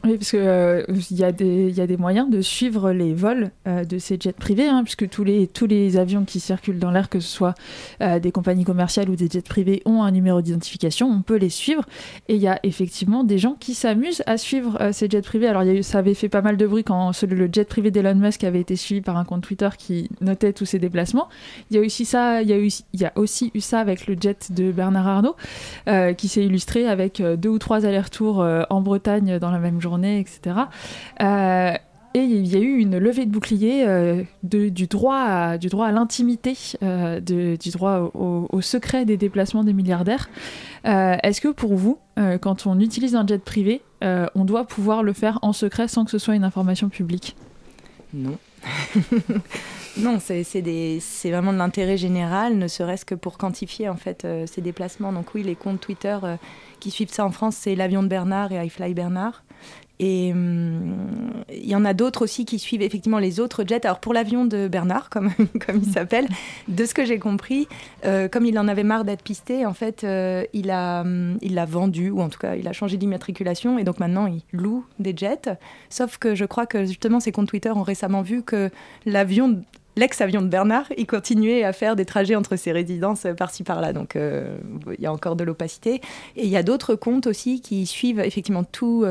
Oui, 0.04 0.18
parce 0.18 0.30
qu'il 0.30 0.40
euh, 0.40 0.84
y, 1.12 1.24
a 1.24 1.32
des, 1.32 1.72
des 1.72 1.96
moyens 1.96 2.28
de 2.28 2.42
suivre 2.42 2.92
les 2.92 3.14
vols 3.14 3.50
euh, 3.66 3.84
de 3.84 3.96
ces 3.96 4.18
jets 4.20 4.34
privés, 4.34 4.68
hein, 4.68 4.82
puisque 4.84 5.08
tous 5.08 5.24
les, 5.24 5.46
tous 5.46 5.66
les 5.66 5.96
avions 5.96 6.26
qui 6.26 6.40
circulent 6.40 6.78
dans 6.78 6.90
l'air, 6.90 7.08
que 7.08 7.20
ce 7.20 7.28
soit 7.28 7.54
euh, 8.02 8.18
des 8.18 8.30
compagnies 8.30 8.64
commerciales 8.64 9.08
ou 9.08 9.16
des 9.16 9.28
jets 9.28 9.40
privés, 9.40 9.80
ont 9.86 10.02
un 10.02 10.10
numéro 10.10 10.42
d'identification, 10.42 11.08
on 11.08 11.22
peut 11.22 11.36
les 11.36 11.48
suivre. 11.48 11.84
Et 12.28 12.34
il 12.34 12.42
y 12.42 12.48
a 12.48 12.60
effectivement 12.64 13.24
des 13.24 13.38
gens 13.38 13.56
qui 13.58 13.72
s'amusent 13.72 14.22
à 14.26 14.36
suivre 14.36 14.78
ces 14.92 15.08
jets 15.08 15.22
privés. 15.22 15.48
Alors, 15.48 15.62
y 15.62 15.70
a 15.70 15.74
eu, 15.74 15.82
ça 15.82 15.98
avait 16.00 16.12
fait 16.12 16.28
pas 16.28 16.42
mal 16.42 16.58
de 16.58 16.66
bruit 16.66 16.84
quand 16.84 17.12
le 17.22 17.48
jet 17.50 17.66
privé 17.66 17.90
d'Elon 17.90 18.16
Musk 18.16 18.44
avait 18.44 18.60
été 18.60 18.76
suivi 18.76 19.00
par 19.00 19.16
un 19.16 19.24
compte 19.24 19.42
Twitter 19.42 19.70
qui 19.78 20.10
notait 20.20 20.52
tous 20.52 20.66
ses 20.66 20.78
déplacements. 20.78 21.30
Il 21.70 21.76
y 21.76 21.80
a 21.80 21.82
aussi 21.82 22.04
ça, 22.04 22.42
il 22.42 22.50
y 22.50 22.84
y 22.94 23.04
a 23.06 23.12
aussi 23.16 23.50
eu 23.54 23.60
ça 23.60 23.80
avec 23.80 24.06
le 24.06 24.16
jet 24.20 24.52
de 24.52 24.70
Bernard 24.70 25.08
Arnault, 25.08 25.36
qui 26.16 26.28
s'est 26.28 26.44
illustré 26.44 26.86
avec 26.86 27.22
deux 27.22 27.48
ou 27.48 27.58
trois 27.58 27.86
allers-retours 27.86 28.46
en 28.68 28.80
Bretagne 28.82 29.38
dans 29.38 29.50
la 29.50 29.58
même 29.58 29.80
journée, 29.80 29.93
etc. 30.02 30.56
Euh, 31.22 31.72
et 32.16 32.20
il 32.20 32.46
y 32.46 32.56
a 32.56 32.60
eu 32.60 32.78
une 32.78 32.96
levée 32.98 33.26
de 33.26 33.30
bouclier 33.30 33.84
euh, 33.86 34.22
du 34.44 34.86
droit 34.86 35.16
à, 35.16 35.58
du 35.58 35.66
droit 35.66 35.88
à 35.88 35.92
l'intimité, 35.92 36.56
euh, 36.82 37.18
du 37.20 37.70
droit 37.70 38.12
au, 38.14 38.60
secret 38.60 39.04
des 39.04 39.16
déplacements 39.16 39.64
des 39.64 39.72
milliardaires. 39.72 40.28
Est-ce 40.84 41.40
que 41.40 41.48
pour 41.48 41.74
vous, 41.74 41.98
quand 42.40 42.66
on 42.66 42.78
utilise 42.78 43.16
un 43.16 43.26
jet 43.26 43.42
privé, 43.42 43.82
on 44.00 44.44
doit 44.44 44.64
pouvoir 44.64 45.02
le 45.02 45.12
faire 45.12 45.40
en 45.42 45.52
secret 45.52 45.88
sans 45.88 46.04
que 46.04 46.10
ce 46.12 46.18
soit 46.18 46.36
une 46.36 46.44
information 46.44 46.88
publique? 46.88 47.34
Non. 48.12 48.38
non, 49.96 50.18
c'est 50.20 51.30
vraiment 51.30 51.52
de 51.52 51.58
l'intérêt 51.58 51.96
général, 51.96 52.56
ne 52.56 52.68
serait-ce 52.68 53.04
que 53.04 53.16
pour 53.16 53.38
quantifier 53.38 53.88
en 53.88 53.96
fait 53.96 54.24
ces 54.46 54.60
déplacements. 54.60 55.12
Donc 55.12 55.34
oui, 55.34 55.42
les 55.42 55.56
comptes 55.56 55.80
Twitter 55.80 56.16
qui 56.78 56.92
suivent 56.92 57.12
ça 57.12 57.24
en 57.24 57.30
France, 57.30 57.56
c'est 57.56 57.74
l'avion 57.74 58.04
de 58.04 58.08
Bernard 58.08 58.52
et 58.52 58.64
iFly 58.64 58.94
Bernard. 58.94 59.43
Et 60.06 60.32
hum, 60.32 60.96
il 61.50 61.66
y 61.66 61.74
en 61.74 61.86
a 61.86 61.94
d'autres 61.94 62.24
aussi 62.24 62.44
qui 62.44 62.58
suivent 62.58 62.82
effectivement 62.82 63.18
les 63.18 63.40
autres 63.40 63.64
jets. 63.66 63.86
Alors 63.86 64.00
pour 64.00 64.12
l'avion 64.12 64.44
de 64.44 64.68
Bernard, 64.68 65.08
comme, 65.10 65.30
il 65.74 65.90
s'appelle, 65.90 66.28
de 66.68 66.84
ce 66.84 66.92
que 66.92 67.06
j'ai 67.06 67.18
compris, 67.18 67.66
euh, 68.04 68.28
comme 68.28 68.44
il 68.44 68.58
en 68.58 68.68
avait 68.68 68.82
marre 68.82 69.04
d'être 69.04 69.22
pisté, 69.22 69.64
en 69.64 69.72
fait, 69.72 70.04
euh, 70.04 70.44
il 70.52 70.66
l'a 70.66 71.00
hum, 71.00 71.38
il 71.40 71.54
l'a 71.54 71.64
vendu, 71.64 72.10
ou 72.10 72.20
en 72.20 72.28
tout 72.28 72.38
cas, 72.38 72.54
il 72.54 72.68
a 72.68 72.74
changé 72.74 72.98
d'immatriculation, 72.98 73.78
et 73.78 73.84
donc 73.84 73.98
maintenant, 73.98 74.26
il 74.26 74.42
loue 74.52 74.84
des 74.98 75.16
jets. 75.16 75.56
Sauf 75.88 76.18
que 76.18 76.34
je 76.34 76.44
crois 76.44 76.66
que 76.66 76.84
justement, 76.84 77.18
ces 77.18 77.32
comptes 77.32 77.48
Twitter 77.48 77.70
ont 77.70 77.82
récemment 77.82 78.20
vu 78.20 78.42
que 78.42 78.70
l'avion 79.06 79.62
l'ex-avion 79.96 80.42
de 80.42 80.48
Bernard, 80.48 80.86
il 80.96 81.06
continuait 81.06 81.64
à 81.64 81.72
faire 81.72 81.96
des 81.96 82.04
trajets 82.04 82.36
entre 82.36 82.56
ses 82.56 82.72
résidences 82.72 83.26
par-ci 83.36 83.62
par-là. 83.62 83.92
Donc 83.92 84.16
euh, 84.16 84.56
il 84.96 85.02
y 85.02 85.06
a 85.06 85.12
encore 85.12 85.36
de 85.36 85.44
l'opacité. 85.44 86.00
Et 86.36 86.44
il 86.44 86.48
y 86.48 86.56
a 86.56 86.62
d'autres 86.62 86.94
comptes 86.94 87.26
aussi 87.26 87.60
qui 87.60 87.86
suivent 87.86 88.20
effectivement 88.20 88.64
tout, 88.64 89.04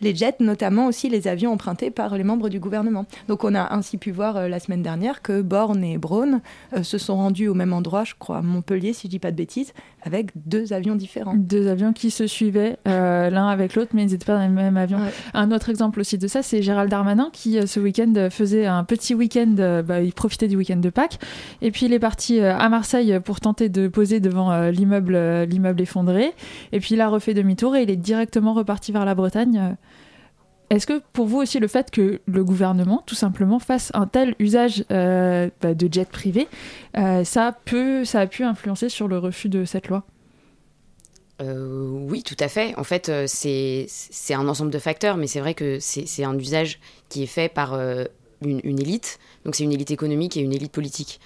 les 0.00 0.14
jets, 0.14 0.36
notamment 0.40 0.86
aussi 0.86 1.08
les 1.08 1.28
avions 1.28 1.52
empruntés 1.52 1.90
par 1.90 2.16
les 2.16 2.24
membres 2.24 2.48
du 2.48 2.60
gouvernement. 2.60 3.06
Donc 3.28 3.44
on 3.44 3.54
a 3.54 3.74
ainsi 3.74 3.96
pu 3.96 4.10
voir 4.10 4.36
euh, 4.36 4.48
la 4.48 4.60
semaine 4.60 4.82
dernière 4.82 5.22
que 5.22 5.42
Borne 5.42 5.84
et 5.84 5.98
Braun 5.98 6.40
euh, 6.74 6.82
se 6.82 6.98
sont 6.98 7.16
rendus 7.16 7.48
au 7.48 7.54
même 7.54 7.72
endroit, 7.72 8.04
je 8.04 8.14
crois, 8.18 8.38
à 8.38 8.42
Montpellier, 8.42 8.92
si 8.92 9.06
je 9.06 9.10
dis 9.10 9.18
pas 9.18 9.30
de 9.30 9.36
bêtises, 9.36 9.72
avec 10.06 10.30
deux 10.36 10.72
avions 10.72 10.94
différents. 10.94 11.34
Deux 11.34 11.68
avions 11.68 11.92
qui 11.92 12.10
se 12.10 12.26
suivaient 12.26 12.78
euh, 12.86 13.28
l'un 13.28 13.48
avec 13.48 13.74
l'autre, 13.74 13.90
mais 13.94 14.04
ils 14.04 14.12
n'étaient 14.12 14.24
pas 14.24 14.36
dans 14.36 14.46
le 14.46 14.52
même 14.52 14.76
avion. 14.76 14.98
Un 15.34 15.50
autre 15.50 15.68
exemple 15.68 16.00
aussi 16.00 16.16
de 16.16 16.26
ça, 16.28 16.42
c'est 16.42 16.62
Gérald 16.62 16.90
Darmanin 16.90 17.30
qui 17.32 17.58
ce 17.66 17.80
week-end 17.80 18.28
faisait 18.30 18.66
un 18.66 18.84
petit 18.84 19.14
week-end, 19.14 19.82
bah, 19.84 20.00
il 20.00 20.12
profitait 20.12 20.48
du 20.48 20.56
week-end 20.56 20.76
de 20.76 20.90
Pâques, 20.90 21.18
et 21.60 21.70
puis 21.70 21.86
il 21.86 21.92
est 21.92 21.98
parti 21.98 22.40
à 22.40 22.68
Marseille 22.68 23.18
pour 23.24 23.40
tenter 23.40 23.68
de 23.68 23.88
poser 23.88 24.20
devant 24.20 24.68
l'immeuble, 24.70 25.44
l'immeuble 25.44 25.80
effondré, 25.80 26.32
et 26.72 26.80
puis 26.80 26.94
il 26.94 27.00
a 27.00 27.08
refait 27.08 27.34
demi-tour 27.34 27.76
et 27.76 27.82
il 27.82 27.90
est 27.90 27.96
directement 27.96 28.54
reparti 28.54 28.92
vers 28.92 29.04
la 29.04 29.14
Bretagne. 29.14 29.76
Est-ce 30.70 30.86
que 30.86 31.00
pour 31.12 31.26
vous 31.26 31.38
aussi 31.38 31.60
le 31.60 31.68
fait 31.68 31.90
que 31.90 32.20
le 32.26 32.44
gouvernement 32.44 33.02
tout 33.06 33.14
simplement 33.14 33.58
fasse 33.58 33.92
un 33.94 34.06
tel 34.06 34.34
usage 34.40 34.84
euh, 34.90 35.48
bah, 35.60 35.74
de 35.74 35.92
jets 35.92 36.06
privés, 36.06 36.48
euh, 36.96 37.22
ça, 37.22 37.56
peut, 37.64 38.04
ça 38.04 38.20
a 38.20 38.26
pu 38.26 38.42
influencer 38.42 38.88
sur 38.88 39.06
le 39.06 39.18
refus 39.18 39.48
de 39.48 39.64
cette 39.64 39.88
loi? 39.88 40.02
Euh, 41.40 41.86
oui, 42.08 42.22
tout 42.22 42.36
à 42.40 42.48
fait. 42.48 42.74
En 42.78 42.84
fait, 42.84 43.12
c'est 43.26 43.86
un 44.34 44.48
ensemble 44.48 44.70
de 44.70 44.78
facteurs, 44.78 45.16
mais 45.16 45.26
c'est 45.26 45.40
vrai 45.40 45.54
que 45.54 45.78
c'est 45.80 46.24
un 46.24 46.36
usage 46.36 46.80
qui 47.10 47.22
est 47.22 47.26
fait 47.26 47.48
par 47.48 47.78
une, 48.42 48.80
élite, 48.80 49.18
donc 49.44 49.54
c'est 49.54 49.64
une 49.64 49.72
élite 49.72 49.90
économique 49.90 50.36
et 50.36 50.40
une 50.40 50.54
élite 50.54 50.72
politique, 50.72 51.20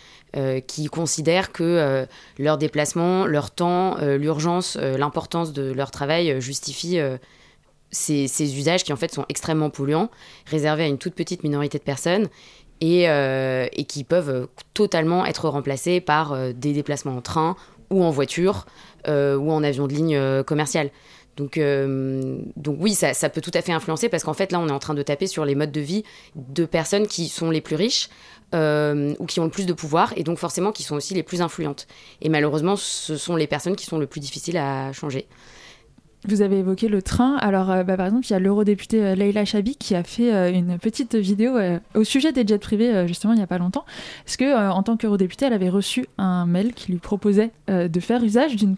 qui 0.66 0.86
considèrent 0.86 1.52
que 1.52 2.06
leur 2.38 2.58
déplacement, 2.58 3.24
leur 3.24 3.52
temps, 3.52 3.98
l'urgence, 4.00 4.76
l'importance 4.76 5.52
de 5.52 5.70
leur 5.70 5.92
travail 5.92 6.40
justifient 6.40 7.00
ces, 7.90 8.28
ces, 8.28 8.58
usages 8.58 8.84
qui 8.84 8.92
en 8.92 8.96
fait 8.96 9.12
sont 9.12 9.24
extrêmement 9.28 9.70
polluants, 9.70 10.10
réservés 10.46 10.84
à 10.84 10.86
une 10.86 10.98
toute 10.98 11.14
petite 11.14 11.42
minorité 11.42 11.78
de 11.78 11.82
personnes 11.82 12.28
et, 12.80 13.04
et 13.04 13.84
qui 13.84 14.04
peuvent 14.04 14.48
totalement 14.72 15.26
être 15.26 15.48
remplacés 15.48 16.00
par 16.00 16.54
des 16.54 16.72
déplacements 16.72 17.16
en 17.16 17.20
train 17.20 17.56
ou 17.90 18.02
en 18.02 18.10
voiture 18.10 18.64
ou 19.06 19.52
en 19.52 19.62
avion 19.62 19.86
de 19.86 19.92
ligne 19.92 20.42
commercial. 20.44 20.90
Donc, 21.36 21.60
donc 22.56 22.76
oui, 22.80 22.94
ça, 22.94 23.12
ça, 23.12 23.28
peut 23.28 23.42
tout 23.42 23.50
à 23.52 23.60
fait 23.60 23.72
influencer 23.72 24.08
parce 24.08 24.24
qu'en 24.24 24.32
fait, 24.32 24.50
là, 24.50 24.60
on 24.60 24.68
est 24.68 24.72
en 24.72 24.78
train 24.78 24.94
de 24.94 25.02
taper 25.02 25.26
sur 25.26 25.44
les 25.44 25.54
modes 25.54 25.72
de 25.72 25.80
vie 25.80 26.04
de 26.36 26.64
personnes 26.64 27.06
qui 27.06 27.28
sont 27.28 27.50
les 27.50 27.60
plus 27.60 27.76
riches 27.76 28.08
ou 28.52 29.26
qui 29.26 29.40
ont 29.40 29.44
le 29.44 29.50
plus 29.50 29.66
de 29.66 29.72
pouvoir 29.72 30.12
et 30.16 30.24
donc 30.24 30.38
forcément 30.38 30.72
qui 30.72 30.82
sont 30.82 30.96
aussi 30.96 31.14
les 31.14 31.22
plus 31.22 31.42
influentes. 31.42 31.86
Et 32.22 32.28
malheureusement, 32.28 32.76
ce 32.76 33.16
sont 33.16 33.36
les 33.36 33.46
personnes 33.46 33.76
qui 33.76 33.86
sont 33.86 33.98
le 33.98 34.06
plus 34.06 34.20
difficiles 34.20 34.56
à 34.56 34.92
changer. 34.92 35.26
Vous 36.28 36.42
avez 36.42 36.58
évoqué 36.58 36.88
le 36.88 37.00
train. 37.00 37.36
Alors, 37.38 37.70
euh, 37.70 37.82
bah, 37.82 37.96
par 37.96 38.04
exemple, 38.06 38.26
il 38.26 38.32
y 38.32 38.36
a 38.36 38.38
l'eurodéputée 38.38 39.02
euh, 39.02 39.14
Leila 39.14 39.46
Chabi 39.46 39.76
qui 39.76 39.94
a 39.94 40.02
fait 40.02 40.34
euh, 40.34 40.52
une 40.52 40.78
petite 40.78 41.14
vidéo 41.14 41.56
au 41.94 42.04
sujet 42.04 42.32
des 42.32 42.46
jets 42.46 42.58
privés, 42.58 43.06
justement, 43.06 43.32
il 43.32 43.36
n'y 43.36 43.42
a 43.42 43.46
pas 43.46 43.58
longtemps. 43.58 43.84
Parce 44.24 44.36
que, 44.36 44.70
en 44.70 44.82
tant 44.82 44.96
qu'eurodéputée, 44.96 45.46
elle 45.46 45.52
avait 45.52 45.70
reçu 45.70 46.06
un 46.18 46.44
mail 46.46 46.74
qui 46.74 46.92
lui 46.92 46.98
proposait 46.98 47.52
de 47.68 48.00
faire 48.00 48.22
usage 48.22 48.56
d'une 48.56 48.76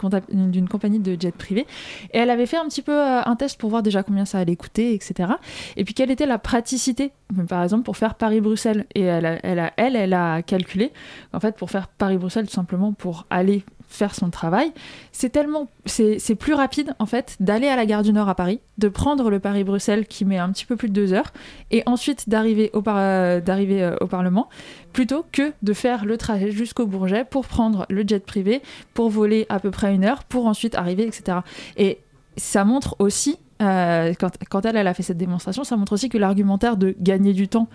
compagnie 0.69 0.99
de 0.99 1.21
jets 1.21 1.33
privés. 1.33 1.67
Et 2.13 2.19
elle 2.19 2.31
avait 2.31 2.47
fait 2.47 2.57
un 2.57 2.67
petit 2.67 2.83
peu 2.83 3.01
un 3.01 3.37
test 3.37 3.59
pour 3.59 3.71
voir 3.71 3.83
déjà 3.83 4.03
combien 4.03 4.25
ça 4.25 4.39
allait 4.39 4.57
coûter, 4.57 4.95
etc. 4.95 5.33
Et 5.77 5.85
puis, 5.85 5.95
quelle 5.95 6.11
était 6.11 6.27
la 6.27 6.39
praticité, 6.39 7.13
par 7.49 7.63
exemple, 7.63 7.85
pour 7.85 7.97
faire 7.97 8.15
Paris-Bruxelles? 8.15 8.87
Et 8.95 9.03
elle, 9.03 9.41
elle, 9.43 9.73
elle, 9.77 9.97
elle 9.97 10.15
a 10.15 10.43
calculé, 10.43 10.93
en 11.33 11.41
fait, 11.41 11.57
pour 11.57 11.71
faire 11.71 11.89
Paris-Bruxelles, 11.89 12.47
tout 12.47 12.55
simplement 12.55 12.93
pour 12.93 13.27
aller 13.31 13.65
faire 13.93 14.15
son 14.15 14.31
travail. 14.31 14.73
C'est 15.13 15.31
tellement, 15.31 15.69
c'est 15.87 16.35
plus 16.35 16.55
rapide 16.55 16.95
en 16.99 17.07
fait 17.07 17.37
d'aller 17.41 17.69
à 17.69 17.77
la 17.77 17.87
gare 17.87 18.03
du 18.03 18.13
Nord 18.13 18.29
à 18.29 18.35
Paris, 18.35 18.61
de 18.79 18.89
prendre 18.89 19.31
le 19.31 19.39
Paris-Bruxelles 19.39 20.07
qui 20.07 20.25
met 20.25 20.39
un 20.39 20.51
petit 20.51 20.65
peu 20.65 20.77
plus 20.77 20.89
de 20.89 20.95
deux 20.95 21.13
heures, 21.13 21.33
et 21.71 21.83
ensuite 21.87 22.29
d'arriver 22.29 22.71
au, 22.73 22.83
euh, 22.87 23.41
d'arriver 23.41 23.83
euh, 23.83 23.97
au 24.01 24.07
Parlement, 24.07 24.49
plutôt 24.93 25.25
que 25.31 25.53
de 25.63 25.73
faire 25.73 26.05
le 26.05 26.17
trajet 26.17 26.51
jusqu'au 26.51 26.87
Bourget 26.87 27.25
pour 27.25 27.47
prendre 27.47 27.87
le 27.91 28.03
jet 28.07 28.25
privé, 28.25 28.63
pour 28.95 29.11
voler 29.11 29.47
à 29.49 29.61
peu 29.61 29.71
près 29.71 29.95
une 29.95 30.05
heure, 30.05 30.25
pour 30.25 30.47
ensuite 30.47 30.75
arriver, 30.75 31.07
etc. 31.07 31.39
Et 31.77 31.99
ça 32.37 32.65
montre 32.65 32.97
aussi 32.99 33.39
euh, 33.61 34.13
quand, 34.51 34.67
elle 34.67 34.87
a 34.89 34.95
fait 34.95 35.05
cette 35.05 35.19
démonstration, 35.19 35.63
ça 35.63 35.77
montre 35.77 35.93
aussi 35.93 36.09
que 36.09 36.19
l'argumentaire 36.19 36.77
de 36.77 36.97
gagner 36.99 37.33
du 37.33 37.47
temps 37.47 37.69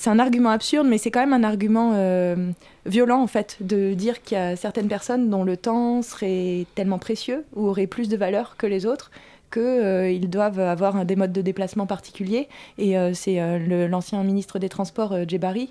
c'est 0.00 0.08
un 0.08 0.18
argument 0.18 0.48
absurde, 0.48 0.86
mais 0.88 0.96
c'est 0.96 1.10
quand 1.10 1.20
même 1.20 1.34
un 1.34 1.44
argument 1.46 1.92
euh, 1.94 2.52
violent 2.86 3.20
en 3.20 3.26
fait 3.26 3.58
de 3.60 3.92
dire 3.92 4.22
qu'il 4.22 4.38
y 4.38 4.40
a 4.40 4.56
certaines 4.56 4.88
personnes 4.88 5.28
dont 5.28 5.44
le 5.44 5.58
temps 5.58 6.00
serait 6.00 6.64
tellement 6.74 6.98
précieux 6.98 7.44
ou 7.54 7.68
aurait 7.68 7.86
plus 7.86 8.08
de 8.08 8.16
valeur 8.16 8.56
que 8.56 8.66
les 8.66 8.86
autres 8.86 9.10
qu'ils 9.52 9.62
euh, 9.62 10.18
doivent 10.20 10.58
avoir 10.58 11.04
des 11.04 11.16
modes 11.16 11.32
de 11.32 11.42
déplacement 11.42 11.84
particuliers. 11.84 12.48
Et 12.78 12.96
euh, 12.96 13.12
c'est 13.12 13.58
l'ancien 13.88 14.24
ministre 14.24 14.58
des 14.58 14.70
Transports, 14.70 15.28
Djebari, 15.28 15.70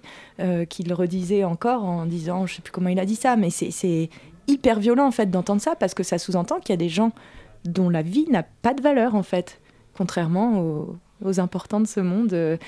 qui 0.70 0.84
le 0.84 0.94
redisait 0.94 1.44
encore 1.44 1.84
en 1.84 2.06
disant, 2.06 2.46
je 2.46 2.54
ne 2.54 2.56
sais 2.58 2.62
plus 2.62 2.72
comment 2.72 2.90
il 2.90 3.00
a 3.00 3.06
dit 3.06 3.16
ça, 3.16 3.36
mais 3.36 3.50
c'est 3.50 4.10
hyper 4.48 4.80
violent 4.80 5.08
en 5.08 5.12
fait 5.12 5.32
d'entendre 5.32 5.62
ça 5.62 5.76
parce 5.76 5.96
que 5.96 6.04
ça 6.04 6.20
sous-entend 6.20 6.60
qu'il 6.60 6.70
y 6.70 6.74
a 6.74 6.78
des 6.78 6.90
gens 6.90 7.14
dont 7.66 7.90
la 7.90 8.04
vie 8.04 8.28
n'a 8.30 8.44
pas 8.44 8.76
de 8.76 8.82
valeur 8.84 9.16
en 9.16 9.24
fait, 9.24 9.60
contrairement 9.98 10.60
aux, 10.60 10.96
aux 11.26 11.40
importants 11.40 11.80
de 11.80 11.88
ce 11.88 12.00
monde 12.00 12.60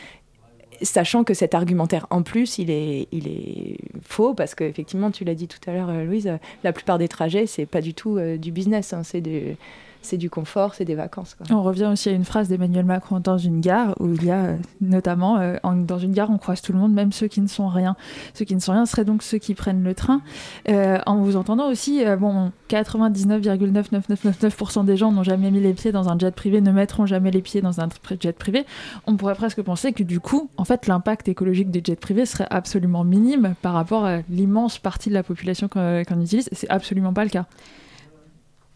sachant 0.81 1.23
que 1.23 1.33
cet 1.33 1.53
argumentaire, 1.53 2.07
en 2.09 2.21
plus, 2.21 2.57
il 2.57 2.69
est, 2.69 3.07
il 3.11 3.27
est 3.27 3.77
faux, 4.03 4.33
parce 4.33 4.55
qu'effectivement, 4.55 5.11
tu 5.11 5.23
l'as 5.23 5.35
dit 5.35 5.47
tout 5.47 5.59
à 5.67 5.73
l'heure, 5.73 5.89
euh, 5.89 6.03
Louise, 6.03 6.37
la 6.63 6.73
plupart 6.73 6.97
des 6.97 7.07
trajets, 7.07 7.45
c'est 7.45 7.65
pas 7.65 7.81
du 7.81 7.93
tout 7.93 8.17
euh, 8.17 8.37
du 8.37 8.51
business, 8.51 8.93
hein, 8.93 9.03
c'est 9.03 9.21
du 9.21 9.55
c'est 10.01 10.17
du 10.17 10.29
confort, 10.29 10.75
c'est 10.75 10.85
des 10.85 10.95
vacances. 10.95 11.35
On 11.49 11.63
revient 11.63 11.85
aussi 11.85 12.09
à 12.09 12.11
une 12.11 12.25
phrase 12.25 12.49
d'Emmanuel 12.49 12.85
Macron 12.85 13.19
dans 13.19 13.37
une 13.37 13.61
gare, 13.61 13.95
où 13.99 14.13
il 14.13 14.23
y 14.23 14.31
a 14.31 14.45
euh, 14.45 14.57
notamment, 14.81 15.37
euh, 15.37 15.57
dans 15.63 15.99
une 15.99 16.13
gare, 16.13 16.29
on 16.29 16.37
croise 16.37 16.61
tout 16.61 16.73
le 16.73 16.79
monde, 16.79 16.93
même 16.93 17.11
ceux 17.11 17.27
qui 17.27 17.41
ne 17.41 17.47
sont 17.47 17.67
rien. 17.67 17.95
Ceux 18.33 18.45
qui 18.45 18.55
ne 18.55 18.59
sont 18.59 18.71
rien 18.71 18.85
seraient 18.85 19.05
donc 19.05 19.23
ceux 19.23 19.37
qui 19.37 19.53
prennent 19.53 19.83
le 19.83 19.93
train. 19.93 20.21
Euh, 20.69 20.99
en 21.05 21.17
vous 21.17 21.35
entendant 21.35 21.69
aussi, 21.69 22.03
bon, 22.19 22.51
99,99999% 22.69 24.85
des 24.85 24.97
gens 24.97 25.11
n'ont 25.11 25.23
jamais 25.23 25.51
mis 25.51 25.59
les 25.59 25.73
pieds 25.73 25.91
dans 25.91 26.09
un 26.09 26.17
jet 26.17 26.33
privé, 26.33 26.61
ne 26.61 26.71
mettront 26.71 27.05
jamais 27.05 27.29
les 27.31 27.41
pieds 27.41 27.61
dans 27.61 27.81
un 27.81 27.89
jet 28.19 28.37
privé. 28.37 28.65
On 29.05 29.17
pourrait 29.17 29.35
presque 29.35 29.61
penser 29.61 29.93
que 29.93 30.01
du 30.03 30.19
coup, 30.19 30.49
en 30.57 30.65
fait, 30.65 30.87
l'impact 30.87 31.27
écologique 31.27 31.69
des 31.69 31.81
jets 31.83 31.95
privés 31.95 32.25
serait 32.25 32.47
absolument 32.49 33.03
minime 33.03 33.53
par 33.61 33.73
rapport 33.73 34.05
à 34.05 34.17
l'immense 34.29 34.79
partie 34.79 35.09
de 35.09 35.13
la 35.13 35.21
population 35.23 35.67
qu'on 35.67 36.21
utilise. 36.21 36.49
C'est 36.51 36.69
absolument 36.69 37.13
pas 37.13 37.23
le 37.23 37.29
cas. 37.29 37.45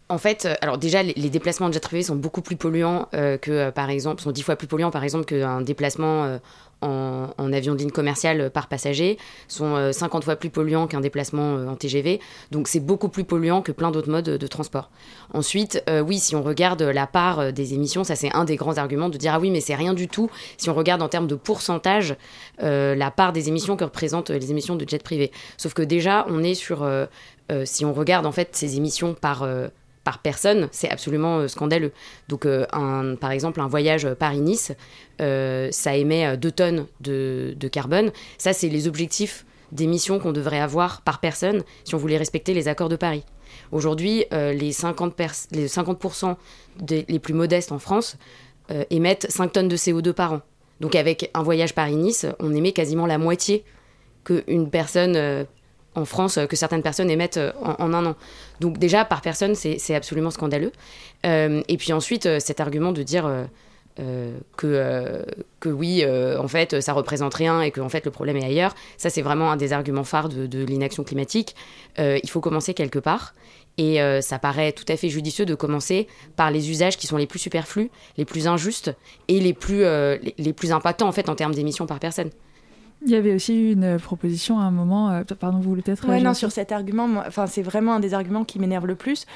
En 0.08 0.18
fait, 0.18 0.44
euh, 0.44 0.54
alors 0.60 0.78
déjà, 0.78 1.02
les, 1.02 1.30
déplacements 1.30 1.68
de 1.68 1.74
jet 1.74 1.80
privé 1.80 2.04
sont 2.04 2.14
beaucoup 2.14 2.40
plus 2.40 2.54
polluants 2.54 3.08
euh, 3.14 3.38
que, 3.38 3.50
euh, 3.50 3.70
par 3.72 3.90
exemple, 3.90 4.22
sont 4.22 4.30
dix 4.30 4.42
fois 4.42 4.54
plus 4.54 4.68
polluants, 4.68 4.92
par 4.92 5.02
exemple, 5.02 5.24
qu'un 5.24 5.62
déplacement 5.62 6.38
en, 6.80 7.52
avion 7.52 7.74
de 7.74 7.78
ligne 7.78 7.90
commerciale 7.90 8.50
par 8.50 8.68
passager, 8.68 9.18
sont 9.48 9.92
50 9.92 10.22
fois 10.22 10.36
plus 10.36 10.50
polluants 10.50 10.86
qu'un 10.86 11.00
déplacement 11.00 11.54
en 11.54 11.74
TGV. 11.74 12.20
Donc, 12.52 12.68
c'est 12.68 12.80
beaucoup 12.80 13.08
plus 13.08 13.24
polluant 13.24 13.62
que 13.62 13.72
plein 13.72 13.90
d'autres 13.90 14.10
modes 14.10 14.28
de 14.28 14.46
transport. 14.46 14.90
Ensuite, 15.32 15.82
oui, 16.04 16.18
si 16.18 16.36
on 16.36 16.42
regarde 16.42 16.82
la 16.82 17.06
part 17.06 17.52
des 17.52 17.74
émissions, 17.74 18.04
ça 18.04 18.14
c'est 18.14 18.32
un 18.34 18.44
des 18.44 18.56
grands 18.56 18.76
arguments 18.76 19.08
de 19.08 19.16
dire 19.16 19.32
ah 19.34 19.40
oui, 19.40 19.50
mais 19.50 19.60
c'est 19.60 19.74
rien 19.74 19.94
du 19.94 20.06
tout. 20.06 20.30
Si 20.58 20.68
on 20.70 20.74
regarde 20.74 21.02
en 21.02 21.08
termes 21.08 21.26
de 21.26 21.34
pourcentage, 21.34 22.14
la 22.60 23.10
part 23.10 23.32
des 23.32 23.48
émissions 23.48 23.76
que 23.76 23.84
représentent 23.84 24.30
les 24.30 24.50
émissions 24.50 24.76
de 24.76 24.86
jet 24.86 25.02
privé. 25.02 25.32
Sauf 25.56 25.72
que 25.72 25.82
déjà, 25.82 26.26
on 26.28 26.44
est 26.44 26.54
sur, 26.54 26.86
si 27.64 27.84
on 27.84 27.94
regarde 27.94 28.26
en 28.26 28.32
fait 28.32 28.50
ces 28.52 28.76
émissions 28.76 29.14
par 29.14 29.46
par 30.06 30.20
personne, 30.20 30.68
c'est 30.70 30.88
absolument 30.88 31.38
euh, 31.38 31.48
scandaleux. 31.48 31.90
Donc, 32.28 32.46
euh, 32.46 32.64
par 33.16 33.32
exemple, 33.32 33.60
un 33.60 33.66
voyage 33.66 34.08
Paris-Nice, 34.14 34.70
euh, 35.20 35.68
ça 35.72 35.96
émet 35.96 36.36
2 36.36 36.50
tonnes 36.52 36.86
de, 37.00 37.68
carbone. 37.72 38.12
Ça, 38.38 38.52
c'est 38.52 38.68
les 38.68 38.86
objectifs 38.86 39.44
d'émissions 39.72 40.20
qu'on 40.20 40.30
devrait 40.30 40.60
avoir 40.60 41.02
par 41.02 41.18
personne 41.18 41.64
si 41.82 41.96
on 41.96 41.98
voulait 41.98 42.18
respecter 42.18 42.54
les 42.54 42.68
accords 42.68 42.88
de 42.88 42.94
Paris. 42.94 43.24
Aujourd'hui, 43.72 44.24
les 44.30 44.70
50%, 44.70 45.46
les, 45.50 45.66
50 45.66 46.38
des, 46.78 47.04
les 47.08 47.18
plus 47.18 47.34
modestes 47.34 47.72
en 47.72 47.80
France 47.80 48.16
émettent 48.90 49.26
5 49.28 49.52
tonnes 49.52 49.68
de 49.68 49.76
CO2 49.76 50.12
par 50.12 50.34
an. 50.34 50.40
Donc 50.80 50.94
avec 50.94 51.32
un 51.34 51.42
voyage 51.42 51.74
Paris-Nice, 51.74 52.26
on 52.38 52.54
émet 52.54 52.70
quasiment 52.70 53.06
la 53.06 53.18
moitié 53.18 53.64
qu'une 54.22 54.70
personne 54.70 55.46
en 55.96 56.04
France 56.04 56.38
que 56.48 56.56
certaines 56.56 56.82
personnes 56.82 57.10
émettent 57.10 57.38
euh, 57.38 57.52
en, 57.62 57.92
un 57.92 58.06
an. 58.06 58.14
Donc 58.60 58.78
déjà, 58.78 59.04
par 59.04 59.22
personne, 59.22 59.54
c'est 59.54 59.94
absolument 59.94 60.30
scandaleux. 60.30 60.72
Euh, 61.24 61.62
et 61.68 61.76
puis 61.76 61.92
ensuite, 61.92 62.26
euh, 62.26 62.38
cet 62.38 62.60
argument 62.60 62.92
de 62.92 63.02
dire 63.02 63.28
que, 64.58 65.24
que 65.58 65.68
oui, 65.70 66.04
en 66.04 66.48
fait, 66.48 66.82
ça 66.82 66.92
représente 66.92 67.32
rien 67.32 67.62
et 67.62 67.70
que 67.70 67.80
en 67.80 67.88
fait, 67.88 68.04
le 68.04 68.10
problème 68.10 68.36
est 68.36 68.44
ailleurs, 68.44 68.74
ça, 68.98 69.08
c'est 69.08 69.22
vraiment 69.22 69.50
un 69.50 69.56
des 69.56 69.72
arguments 69.72 70.04
phares 70.04 70.28
de, 70.28 70.64
l'inaction 70.64 71.02
climatique. 71.02 71.56
il 71.98 72.28
faut 72.28 72.42
commencer 72.42 72.74
quelque 72.74 72.98
part. 72.98 73.34
Et 73.78 73.98
ça 74.20 74.38
paraît 74.38 74.72
tout 74.72 74.84
à 74.88 74.98
fait 74.98 75.08
judicieux 75.08 75.46
de 75.46 75.54
commencer 75.54 76.08
par 76.36 76.50
les 76.50 76.70
usages 76.70 76.98
qui 76.98 77.06
sont 77.06 77.16
les 77.16 77.26
plus 77.26 77.38
superflus, 77.38 77.90
les 78.18 78.26
plus 78.26 78.46
injustes 78.46 78.94
et 79.28 79.40
les 79.40 79.54
plus, 79.54 79.82
les 80.36 80.52
plus 80.52 80.72
impactants 80.72 81.08
en 81.08 81.12
fait 81.12 81.30
en 81.30 81.34
termes 81.34 81.54
d'émissions 81.54 81.86
par 81.86 81.98
personne. 81.98 82.28
Il 83.04 83.10
y 83.10 83.14
avait 83.14 83.34
aussi 83.34 83.72
une 83.72 83.98
proposition 83.98 84.58
à 84.58 84.62
un 84.62 84.70
moment, 84.70 85.10
euh, 85.10 85.22
pardon, 85.38 85.58
vous 85.58 85.68
voulez 85.68 85.82
peut-être 85.82 86.08
Ouais, 86.08 86.20
non, 86.20 86.34
sur 86.34 86.50
cet 86.50 86.72
argument, 86.72 87.08
enfin, 87.26 87.46
c'est 87.46 87.62
vraiment 87.62 87.94
un 87.94 88.00
des 88.00 88.14
arguments 88.14 88.44
qui 88.44 88.58
m'énerve 88.58 88.86
le 88.86 88.94
plus. 88.94 89.26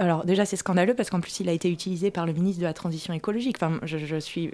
Alors 0.00 0.24
déjà 0.24 0.44
c'est 0.44 0.56
scandaleux 0.56 0.94
parce 0.94 1.10
qu'en 1.10 1.20
plus 1.20 1.40
il 1.40 1.48
a 1.48 1.52
été 1.52 1.68
utilisé 1.70 2.12
par 2.12 2.24
le 2.24 2.32
ministre 2.32 2.60
de 2.60 2.66
la 2.66 2.72
Transition 2.72 3.12
écologique. 3.14 3.56
Enfin, 3.60 3.80
je, 3.82 3.98
je 3.98 4.16
suis 4.16 4.52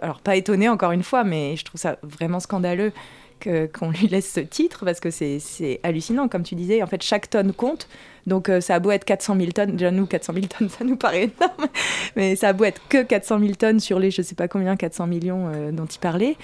alors 0.00 0.20
pas 0.20 0.36
étonnée 0.36 0.68
encore 0.68 0.92
une 0.92 1.02
fois, 1.02 1.24
mais 1.24 1.56
je 1.56 1.64
trouve 1.64 1.80
ça 1.80 1.98
vraiment 2.04 2.38
scandaleux 2.38 2.92
qu'on 3.44 3.90
lui 3.90 4.08
laisse 4.08 4.32
ce 4.32 4.40
titre 4.40 4.84
parce 4.84 5.00
que 5.00 5.10
c'est 5.10 5.80
hallucinant. 5.82 6.28
Comme 6.28 6.42
tu 6.42 6.54
disais, 6.54 6.82
en 6.82 6.86
fait, 6.86 7.02
chaque 7.02 7.30
tonne 7.30 7.52
compte. 7.52 7.88
Donc 8.26 8.50
ça 8.60 8.74
a 8.74 8.78
beau 8.78 8.90
être 8.90 9.06
400 9.06 9.36
000 9.38 9.52
tonnes, 9.52 9.70
déjà 9.72 9.90
nous 9.90 10.04
400 10.04 10.34
000 10.34 10.46
tonnes 10.46 10.68
ça 10.78 10.84
nous 10.84 10.96
paraît 10.96 11.30
énorme, 11.34 11.70
mais 12.14 12.36
ça 12.36 12.48
a 12.48 12.52
beau 12.52 12.64
être 12.64 12.82
que 12.90 13.02
400 13.02 13.38
000 13.38 13.52
tonnes 13.54 13.80
sur 13.80 13.98
les 13.98 14.10
je 14.10 14.20
sais 14.20 14.34
pas 14.34 14.48
combien 14.48 14.76
400 14.76 15.06
millions 15.06 15.50
dont 15.72 15.86
il 15.86 15.98
parlait, 15.98 16.36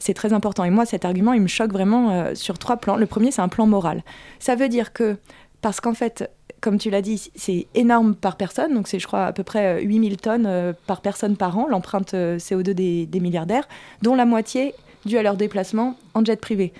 c'est 0.00 0.14
très 0.14 0.32
important. 0.32 0.64
Et 0.64 0.70
moi 0.70 0.84
cet 0.84 1.04
argument 1.04 1.32
il 1.32 1.42
me 1.42 1.46
choque 1.46 1.70
vraiment 1.70 2.34
sur 2.34 2.58
trois 2.58 2.78
plans. 2.78 2.96
Le 2.96 3.06
premier 3.06 3.30
c'est 3.30 3.42
un 3.42 3.48
plan 3.48 3.68
moral. 3.68 4.02
Ça 4.40 4.56
veut 4.56 4.68
dire 4.68 4.92
que 4.92 5.16
parce 5.60 5.80
qu'en 5.80 5.94
fait 5.94 6.28
comme 6.60 6.78
tu 6.78 6.90
l'as 6.90 7.02
dit, 7.02 7.30
c'est 7.34 7.66
énorme 7.74 8.14
par 8.14 8.36
personne. 8.36 8.74
Donc, 8.74 8.88
c'est, 8.88 8.98
je 8.98 9.06
crois, 9.06 9.26
à 9.26 9.32
peu 9.32 9.44
près 9.44 9.82
8000 9.82 10.12
euh, 10.12 10.16
tonnes 10.16 10.46
euh, 10.46 10.72
par 10.86 11.00
personne 11.00 11.36
par 11.36 11.56
an, 11.58 11.68
l'empreinte 11.68 12.14
euh, 12.14 12.38
CO2 12.38 12.72
des, 12.72 13.20
milliardaires, 13.20 13.68
dont 14.02 14.14
la 14.14 14.24
moitié 14.24 14.74
due 15.06 15.18
à 15.18 15.22
leur 15.22 15.36
déplacement 15.36 15.96
en 16.14 16.24
jet 16.24 16.40
privé. 16.40 16.72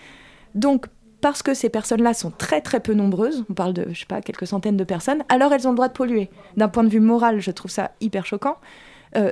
Donc, 0.54 0.86
parce 1.20 1.42
que 1.42 1.54
ces 1.54 1.70
personnes-là 1.70 2.14
sont 2.14 2.30
très 2.30 2.60
très 2.60 2.80
peu 2.80 2.94
nombreuses, 2.94 3.44
on 3.50 3.54
parle 3.54 3.72
de, 3.72 3.86
je 3.92 4.00
sais 4.00 4.06
pas, 4.06 4.20
quelques 4.20 4.46
centaines 4.46 4.76
de 4.76 4.84
personnes, 4.84 5.24
alors 5.28 5.52
elles 5.52 5.66
ont 5.66 5.70
le 5.70 5.76
droit 5.76 5.88
de 5.88 5.92
polluer. 5.92 6.28
D'un 6.56 6.68
point 6.68 6.84
de 6.84 6.88
vue 6.88 7.00
moral, 7.00 7.40
je 7.40 7.50
trouve 7.50 7.70
ça 7.70 7.92
hyper 8.00 8.26
choquant. 8.26 8.56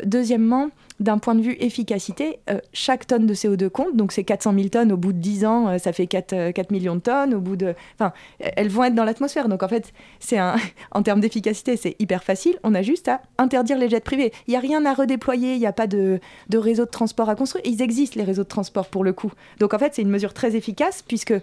Deuxièmement, 0.04 0.70
d'un 1.00 1.18
point 1.18 1.34
de 1.34 1.40
vue 1.40 1.56
efficacité, 1.58 2.38
euh, 2.48 2.60
chaque 2.72 3.06
tonne 3.06 3.26
de 3.26 3.34
CO2 3.34 3.68
compte. 3.68 3.96
Donc, 3.96 4.12
c'est 4.12 4.22
400 4.22 4.54
000 4.54 4.68
tonnes. 4.68 4.92
Au 4.92 4.96
bout 4.96 5.12
de 5.12 5.18
10 5.18 5.44
ans, 5.44 5.68
euh, 5.68 5.78
ça 5.78 5.92
fait 5.92 6.06
4, 6.06 6.52
4, 6.52 6.58
euh, 6.58 6.74
millions 6.74 6.94
de 6.94 7.00
tonnes. 7.00 7.34
Au 7.34 7.40
bout 7.40 7.56
de... 7.56 7.74
Enfin, 7.98 8.12
elles 8.38 8.68
vont 8.68 8.84
être 8.84 8.94
dans 8.94 9.04
l'atmosphère. 9.04 9.48
Donc, 9.48 9.62
en 9.62 9.68
fait, 9.68 9.92
c'est 10.20 10.38
un... 10.38 10.54
en 10.92 11.02
termes 11.02 11.20
d'efficacité, 11.20 11.76
c'est 11.76 11.96
hyper 11.98 12.22
facile. 12.22 12.58
On 12.62 12.74
a 12.74 12.82
juste 12.82 13.08
à 13.08 13.22
interdire 13.38 13.76
les 13.76 13.88
jets 13.88 14.00
privés. 14.00 14.32
Il 14.46 14.52
n'y 14.52 14.56
a 14.56 14.60
rien 14.60 14.86
à 14.86 14.94
redéployer. 14.94 15.54
Il 15.54 15.58
n'y 15.58 15.66
a 15.66 15.72
pas 15.72 15.88
de... 15.88 16.20
de 16.48 16.58
réseau 16.58 16.84
de 16.84 16.90
transport 16.90 17.28
à 17.28 17.34
construire. 17.34 17.64
Ils 17.66 17.82
existent, 17.82 18.18
les 18.18 18.24
réseaux 18.24 18.44
de 18.44 18.48
transport, 18.48 18.86
pour 18.86 19.02
le 19.02 19.12
coup. 19.12 19.32
Donc, 19.58 19.74
en 19.74 19.78
fait, 19.78 19.94
c'est 19.94 20.02
une 20.02 20.10
mesure 20.10 20.32
très 20.32 20.54
efficace 20.54 21.02
puisque 21.02 21.34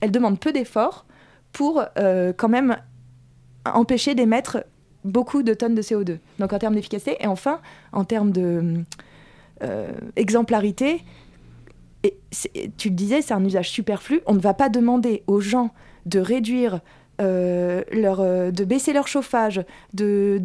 elle 0.00 0.10
demande 0.12 0.38
peu 0.38 0.52
d'efforts 0.52 1.04
pour 1.52 1.84
quand 1.96 2.48
même 2.48 2.76
empêcher 3.64 4.14
d'émettre 4.14 4.58
beaucoup 5.08 5.42
de 5.42 5.54
tonnes 5.54 5.74
de 5.74 5.82
CO2. 5.82 6.18
Donc 6.38 6.52
en 6.52 6.58
termes 6.58 6.74
d'efficacité 6.74 7.16
et 7.20 7.26
enfin 7.26 7.60
en 7.92 8.04
termes 8.04 8.30
de 8.30 8.84
euh, 9.62 9.90
tu 12.76 12.90
le 12.90 12.94
disais, 12.94 13.22
c'est 13.22 13.34
un 13.34 13.44
usage 13.44 13.70
superflu. 13.70 14.20
On 14.26 14.34
ne 14.34 14.40
va 14.40 14.54
pas 14.54 14.68
demander 14.68 15.22
aux 15.26 15.40
gens 15.40 15.70
de 16.06 16.20
réduire 16.20 16.80
euh, 17.20 17.82
euh, 17.92 18.50
de 18.52 18.64
baisser 18.64 18.92
leur 18.92 19.08
chauffage, 19.08 19.62
de, 19.92 20.40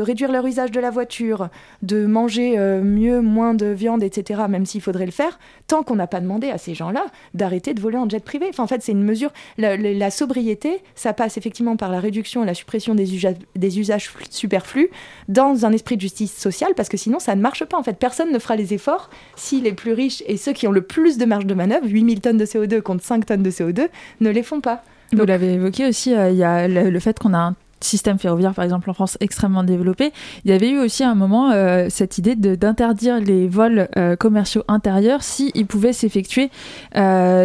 réduire 0.00 0.30
leur 0.30 0.46
usage 0.46 0.70
de 0.70 0.78
la 0.78 0.90
voiture, 0.90 1.48
de 1.82 2.06
manger 2.06 2.56
euh, 2.56 2.82
mieux, 2.82 3.20
moins 3.20 3.54
de 3.54 3.66
viande, 3.66 4.02
etc., 4.02 4.42
même 4.48 4.64
s'il 4.64 4.80
faudrait 4.80 5.06
le 5.06 5.12
faire, 5.12 5.38
tant 5.66 5.82
qu'on 5.82 5.96
n'a 5.96 6.06
pas 6.06 6.20
demandé 6.20 6.50
à 6.50 6.58
ces 6.58 6.74
gens-là 6.74 7.06
d'arrêter 7.34 7.74
de 7.74 7.80
voler 7.80 7.98
en 7.98 8.08
jet 8.08 8.24
privé. 8.24 8.46
Enfin, 8.48 8.62
en 8.62 8.66
fait, 8.68 8.82
c'est 8.82 8.92
une 8.92 9.02
mesure. 9.02 9.32
La, 9.56 10.10
sobriété, 10.10 10.82
ça 10.94 11.12
passe 11.12 11.36
effectivement 11.36 11.76
par 11.76 11.90
la 11.90 12.00
réduction 12.00 12.42
et 12.42 12.46
la 12.46 12.54
suppression 12.54 12.94
des, 12.94 13.36
des 13.56 13.78
usages 13.78 14.10
superflus 14.30 14.90
dans 15.28 15.66
un 15.66 15.72
esprit 15.72 15.96
de 15.96 16.00
justice 16.00 16.34
sociale, 16.34 16.72
parce 16.76 16.88
que 16.88 16.96
sinon, 16.96 17.18
ça 17.18 17.34
ne 17.34 17.42
marche 17.42 17.64
pas. 17.64 17.76
En 17.76 17.82
fait, 17.82 17.98
personne 17.98 18.32
ne 18.32 18.38
fera 18.38 18.56
les 18.56 18.72
efforts 18.72 19.10
si 19.36 19.60
les 19.60 19.72
plus 19.72 19.92
riches 19.92 20.22
et 20.26 20.36
ceux 20.36 20.52
qui 20.52 20.66
ont 20.66 20.72
le 20.72 20.82
plus 20.82 21.18
de 21.18 21.24
marge 21.24 21.46
de 21.46 21.54
manœuvre, 21.54 21.86
8000 21.86 22.20
tonnes 22.20 22.38
de 22.38 22.46
CO2 22.46 22.80
contre 22.82 23.04
5 23.04 23.26
tonnes 23.26 23.42
de 23.42 23.50
CO2, 23.50 23.88
ne 24.20 24.30
les 24.30 24.42
font 24.42 24.60
pas. 24.60 24.82
Vous 25.12 25.24
l'avez 25.24 25.54
évoqué 25.54 25.86
aussi, 25.88 26.14
euh, 26.14 26.30
il 26.30 26.36
y 26.36 26.44
a 26.44 26.68
le, 26.68 27.00
fait 27.00 27.18
qu'on 27.18 27.32
a 27.32 27.38
un 27.38 27.54
système 27.80 28.18
ferroviaire, 28.18 28.54
par 28.54 28.64
exemple 28.64 28.90
en 28.90 28.92
France, 28.92 29.16
extrêmement 29.20 29.64
développé. 29.64 30.12
Il 30.44 30.50
y 30.50 30.54
avait 30.54 30.70
eu 30.70 30.78
aussi 30.78 31.02
à 31.02 31.10
un 31.10 31.14
moment 31.14 31.50
euh, 31.50 31.86
cette 31.88 32.18
idée 32.18 32.34
d'interdire 32.34 33.20
les 33.20 33.48
vols 33.48 33.88
euh, 33.96 34.16
commerciaux 34.16 34.64
intérieurs 34.68 35.22
s'ils 35.22 35.66
pouvaient 35.66 35.92
s'effectuer 35.92 36.50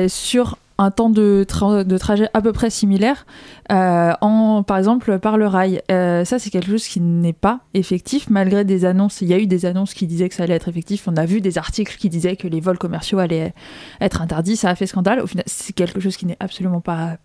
sur 0.07 0.57
un 0.79 0.89
temps 0.89 1.11
de, 1.11 1.45
de, 1.85 1.97
trajet 1.97 2.27
à 2.33 2.41
peu 2.41 2.51
près 2.51 2.71
similaire, 2.71 3.27
en, 3.69 4.63
par 4.63 4.77
exemple 4.79 5.19
par 5.19 5.37
le 5.37 5.45
rail. 5.45 5.81
ça, 5.87 6.39
c'est 6.39 6.49
quelque 6.49 6.71
chose 6.71 6.87
qui 6.87 6.99
n'est 6.99 7.31
pas 7.31 7.59
effectif, 7.75 8.29
malgré 8.29 8.65
des 8.65 8.83
annonces. 8.83 9.21
Il 9.21 9.27
y 9.27 9.33
a 9.33 9.37
eu 9.37 9.45
des 9.45 9.65
annonces 9.65 9.93
qui 9.93 10.07
disaient 10.07 10.27
que 10.27 10.35
ça 10.35 10.43
allait 10.43 10.55
être 10.55 10.67
effectif. 10.67 11.07
On 11.07 11.15
a 11.15 11.25
vu 11.25 11.41
des 11.41 11.59
articles 11.59 11.95
qui 11.97 12.09
disaient 12.09 12.35
que 12.35 12.47
les 12.47 12.59
vols 12.59 12.79
commerciaux 12.79 13.19
allaient 13.19 13.53
être 14.01 14.21
interdits. 14.21 14.57
Ça 14.57 14.69
a 14.69 14.75
fait 14.75 14.87
scandale. 14.87 15.21
Au 15.21 15.27
final, 15.27 15.45
c'est 15.47 15.73
quelque 15.73 15.99
chose 15.99 16.17
qui 16.17 16.25
n'est 16.25 16.37
absolument 16.39 16.81
pas 16.81 17.17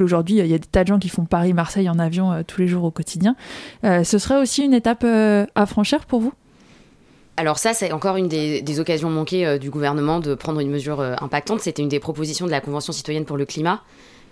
Aujourd'hui, 0.00 0.38
il 0.38 0.46
y 0.46 0.54
a 0.54 0.58
des 0.58 0.66
tas 0.66 0.82
de 0.82 0.88
gens 0.88 0.98
qui 0.98 1.08
font 1.08 1.24
Paris-Marseille 1.24 1.88
en 1.88 1.98
avion 1.98 2.32
euh, 2.32 2.42
tous 2.46 2.60
les 2.60 2.68
jours 2.68 2.84
au 2.84 2.90
quotidien. 2.90 3.36
Euh, 3.84 4.04
ce 4.04 4.18
serait 4.18 4.40
aussi 4.40 4.64
une 4.64 4.74
étape 4.74 5.04
euh, 5.04 5.46
à 5.54 5.66
franchir 5.66 6.04
pour 6.06 6.20
vous? 6.20 6.32
Alors 7.36 7.58
ça, 7.58 7.72
c'est 7.72 7.92
encore 7.92 8.16
une 8.16 8.28
des, 8.28 8.80
occasions 8.80 9.08
manquées 9.08 9.58
du 9.58 9.70
gouvernement 9.70 10.20
de 10.20 10.34
prendre 10.34 10.60
une 10.60 10.70
mesure 10.70 11.00
impactante. 11.00 11.60
C'était 11.60 11.82
une 11.82 11.88
des 11.88 11.98
propositions 11.98 12.44
de 12.44 12.50
la 12.50 12.60
Convention 12.60 12.92
citoyenne 12.92 13.24
pour 13.24 13.38
le 13.38 13.46
climat. 13.46 13.80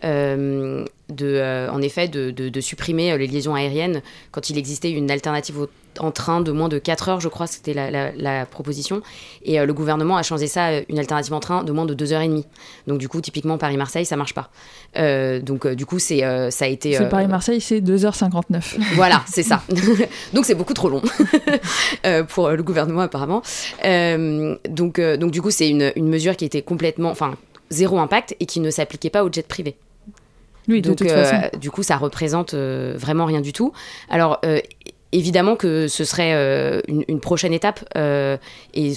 De, 0.03 1.69
en 1.71 1.83
effet, 1.83 2.09
de, 2.09 2.31
de, 2.31 2.61
supprimer 2.61 3.17
les 3.19 3.27
liaisons 3.27 3.55
aériennes 3.55 4.03
quand 4.31 4.51
il 4.51 4.59
existait 4.59 4.91
une 4.91 5.11
alternative 5.11 5.59
au 5.59 5.69
en 5.99 6.11
train 6.11 6.41
de 6.41 6.53
moins 6.53 6.69
de 6.69 6.79
4 6.79 7.09
heures, 7.09 7.21
je 7.21 7.29
crois, 7.29 7.47
c'était 7.47 7.75
la, 7.75 8.47
proposition. 8.47 9.03
Et 9.45 9.59
euh, 9.59 9.67
le 9.67 9.73
gouvernement 9.73 10.17
a 10.17 10.23
changé 10.23 10.47
ça, 10.47 10.81
une 10.89 10.99
alternative 10.99 11.33
en 11.33 11.41
train 11.41 11.65
de 11.65 11.73
moins 11.73 11.87
de 11.87 11.95
2 11.95 12.13
heures 12.13 12.21
et 12.23 12.29
demie. 12.29 12.47
Donc 12.87 12.99
du 12.99 13.09
coup, 13.09 13.21
typiquement 13.21 13.59
Paris-Marseille, 13.59 14.05
ça 14.07 14.17
marche 14.17 14.35
pas. 14.35 14.51
Euh, 14.97 15.41
donc 15.41 15.67
euh, 15.67 15.75
du 15.75 15.87
coup, 15.87 15.99
c'est 15.99 16.21
ça 16.51 16.65
a 16.65 16.69
été. 16.69 16.99
Paris-Marseille, 17.09 17.61
c'est 17.61 17.81
2h59. 17.81 18.79
Voilà, 18.95 19.23
c'est 19.27 19.43
ça. 19.43 19.63
donc 20.33 20.45
c'est 20.45 20.55
beaucoup 20.55 20.75
trop 20.75 20.89
long 20.89 21.03
pour 22.29 22.51
le 22.51 22.63
gouvernement 22.63 23.03
apparemment. 23.03 23.43
donc 24.69 25.01
donc 25.01 25.31
du 25.31 25.43
coup, 25.43 25.51
c'est 25.51 25.69
une, 25.69 25.93
une 25.97 26.09
mesure 26.09 26.37
qui 26.37 26.45
était 26.45 26.63
complètement, 26.63 27.11
enfin 27.11 27.35
zéro 27.71 27.99
impact 27.99 28.37
et 28.41 28.47
qui 28.47 28.61
ne 28.61 28.71
s'appliquait 28.71 29.11
pas 29.11 29.25
au 29.25 29.33
jet 29.33 29.47
privé. 29.47 29.77
Oui, 30.69 30.83
de 30.83 30.93
toute 30.93 31.11
façon. 31.11 31.59
du 31.59 31.71
coup, 31.71 31.83
ça 31.83 31.97
représente 31.97 32.55
vraiment 32.55 33.25
rien 33.25 33.41
du 33.41 33.53
tout. 33.53 33.73
Alors, 34.09 34.41
évidemment 35.13 35.57
que 35.57 35.89
ce 35.89 36.05
serait 36.05 36.35
euh, 36.35 36.81
une, 36.87 37.21
prochaine 37.21 37.53
étape 37.53 37.85
euh, 37.97 38.37
et 38.75 38.93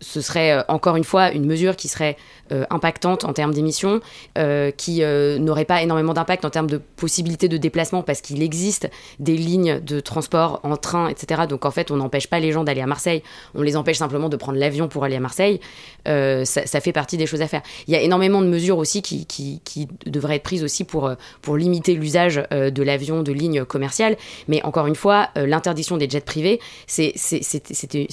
ce 0.00 0.20
serait 0.20 0.52
euh, 0.52 0.62
encore 0.68 0.96
une 0.96 1.04
fois 1.04 1.32
une 1.32 1.46
mesure 1.46 1.76
qui 1.76 1.88
serait 1.88 2.16
euh, 2.52 2.64
impactante 2.70 3.24
en 3.24 3.32
termes 3.32 3.52
d'émissions, 3.52 4.00
euh, 4.38 4.70
qui 4.70 5.02
n'aurait 5.02 5.64
pas 5.64 5.82
énormément 5.82 6.12
d'impact 6.12 6.44
en 6.44 6.50
termes 6.50 6.66
de 6.66 6.78
possibilités 6.78 7.48
de 7.48 7.56
déplacement 7.56 8.02
parce 8.02 8.20
qu'il 8.20 8.42
existe 8.42 8.88
des 9.18 9.36
lignes 9.36 9.80
de 9.80 10.00
transport 10.00 10.60
en 10.62 10.76
train, 10.76 11.08
etc. 11.08 11.42
Donc 11.48 11.64
en 11.64 11.70
fait, 11.70 11.90
on 11.90 11.96
n'empêche 11.96 12.26
pas 12.26 12.40
les 12.40 12.52
gens 12.52 12.64
d'aller 12.64 12.80
à 12.80 12.86
Marseille, 12.86 13.22
on 13.54 13.62
les 13.62 13.76
empêche 13.76 13.98
simplement 13.98 14.28
de 14.28 14.36
prendre 14.36 14.58
l'avion 14.58 14.88
pour 14.88 15.04
aller 15.04 15.16
à 15.16 15.20
Marseille. 15.20 15.60
Ça, 16.04 16.80
fait 16.80 16.92
partie 16.92 17.16
des 17.16 17.26
choses 17.26 17.42
à 17.42 17.48
faire. 17.48 17.62
Il 17.86 17.94
y 17.94 17.96
a 17.96 18.00
énormément 18.00 18.42
de 18.42 18.46
mesures 18.46 18.78
aussi 18.78 19.02
qui, 19.02 19.88
devraient 20.06 20.36
être 20.36 20.42
prises 20.42 20.64
aussi 20.64 20.84
pour, 20.84 21.10
pour 21.40 21.56
limiter 21.56 21.94
l'usage 21.94 22.42
de 22.50 22.82
l'avion 22.82 23.22
de 23.22 23.32
lignes 23.32 23.64
commerciales. 23.64 24.16
Mais 24.48 24.62
encore 24.64 24.86
une 24.86 24.94
fois, 24.94 25.28
l'interdiction 25.36 25.96
des 25.96 26.08
jets 26.08 26.20
privés, 26.20 26.60
c'est 26.86 27.12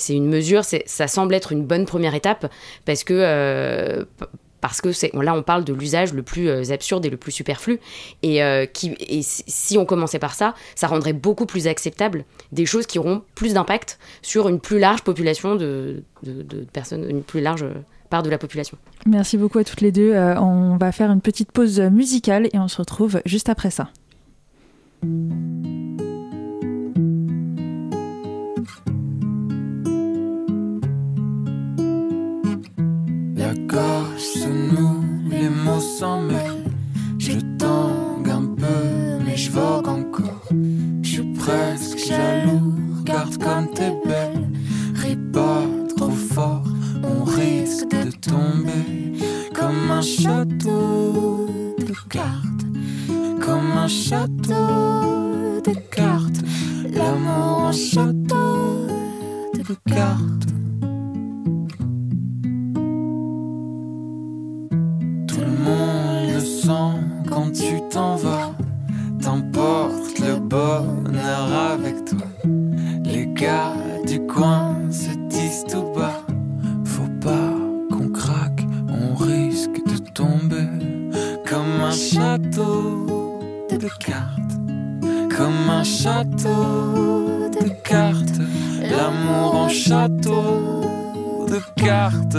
une 0.10 0.28
mesure, 0.28 0.64
ça 0.64 1.08
semble 1.08 1.34
être 1.34 1.52
une 1.52 1.66
bonne 1.70 1.86
première 1.86 2.16
étape 2.16 2.52
parce 2.86 3.06
que 3.06 3.14
euh, 3.16 4.04
parce 4.60 4.82
que 4.82 4.92
c'est 4.92 5.14
là 5.14 5.34
on 5.34 5.44
parle 5.44 5.64
de 5.64 5.72
l'usage 5.72 6.14
le 6.14 6.24
plus 6.24 6.50
euh, 6.50 6.74
absurde 6.74 7.06
et 7.06 7.10
le 7.10 7.16
plus 7.16 7.32
superflu 7.32 7.80
et, 8.24 8.44
euh, 8.44 8.66
qui, 8.66 8.98
et 9.00 9.22
si 9.24 9.78
on 9.78 9.86
commençait 9.86 10.20
par 10.20 10.34
ça 10.34 10.54
ça 10.76 10.88
rendrait 10.88 11.14
beaucoup 11.14 11.46
plus 11.46 11.68
acceptable 11.68 12.26
des 12.52 12.66
choses 12.66 12.86
qui 12.86 13.00
auront 13.00 13.22
plus 13.36 13.54
d'impact 13.54 14.00
sur 14.22 14.50
une 14.50 14.60
plus 14.60 14.80
large 14.80 15.04
population 15.04 15.56
de, 15.56 16.04
de, 16.24 16.66
personnes 16.74 17.10
une 17.10 17.24
plus 17.24 17.40
large 17.40 17.66
part 18.10 18.24
de 18.24 18.30
la 18.30 18.40
population. 18.40 18.78
Merci 19.06 19.38
beaucoup 19.38 19.60
à 19.60 19.64
toutes 19.64 19.82
les 19.82 19.92
deux. 19.92 20.14
on 20.16 20.78
va 20.78 20.92
faire 20.92 21.12
une 21.12 21.22
petite 21.22 21.52
pause 21.52 21.80
musicale 21.80 22.50
et 22.52 22.58
on 22.58 22.68
se 22.68 22.78
retrouve 22.78 23.22
juste 23.26 23.50
après 23.50 23.70
ça. 23.70 23.90
La 33.50 33.56
gorge 33.56 34.20
se 34.20 34.48
les 35.32 35.50
mots 35.50 35.80
s'en 35.80 36.22
mêlent. 36.22 36.72
Je 37.18 37.32
tangue 37.58 38.30
un 38.30 38.46
peu, 38.46 39.26
mais 39.26 39.36
je 39.36 39.50
vogue 39.50 39.88
encore. 39.88 40.50
Je 41.02 41.10
suis 41.10 41.34
presque 41.34 41.98
jaloux, 41.98 42.76
regarde 43.00 43.38
comme 43.44 43.72
t'es 43.72 43.96
belle. 44.06 44.48
Ris 44.94 45.18
trop 45.98 46.12
fort, 46.12 46.68
on 47.02 47.24
risque 47.24 47.90
de 47.90 48.12
tomber. 48.12 49.18
Comme 49.56 49.90
un 49.90 50.04
château 50.04 51.48
de 51.80 51.94
cartes, 52.08 52.66
comme 53.44 53.72
un 53.76 53.88
château 53.88 55.62
de 55.66 55.74
cartes. 55.90 56.42
L'amour 56.94 57.64
en 57.64 57.72
château 57.72 58.86
de 59.56 59.76
cartes. 59.92 60.50
quand 67.30 67.52
tu 67.52 67.82
t'en 67.92 68.16
vas. 68.16 68.52
T'emporte 69.22 70.20
le 70.20 70.40
bonheur 70.40 71.48
avec 71.74 72.06
toi. 72.06 72.28
Les 73.04 73.28
gars 73.28 73.74
du 74.08 74.20
coin 74.28 74.78
se 74.92 75.12
disent 75.30 75.66
tout 75.70 75.92
bas. 75.96 76.22
Faut 76.86 77.10
pas 77.22 77.54
qu'on 77.92 78.10
craque, 78.10 78.66
on 78.88 79.16
risque 79.16 79.84
de 79.88 79.98
tomber 80.14 80.70
comme 81.50 81.82
un 81.82 81.92
château 81.92 83.40
de 83.72 83.90
cartes. 84.06 84.56
Comme 85.36 85.70
un 85.70 85.84
château 85.84 87.50
de 87.62 87.70
cartes. 87.84 88.42
L'amour 88.82 89.56
en 89.56 89.70
château 89.70 90.82
de 91.48 91.60
cartes. 91.76 92.38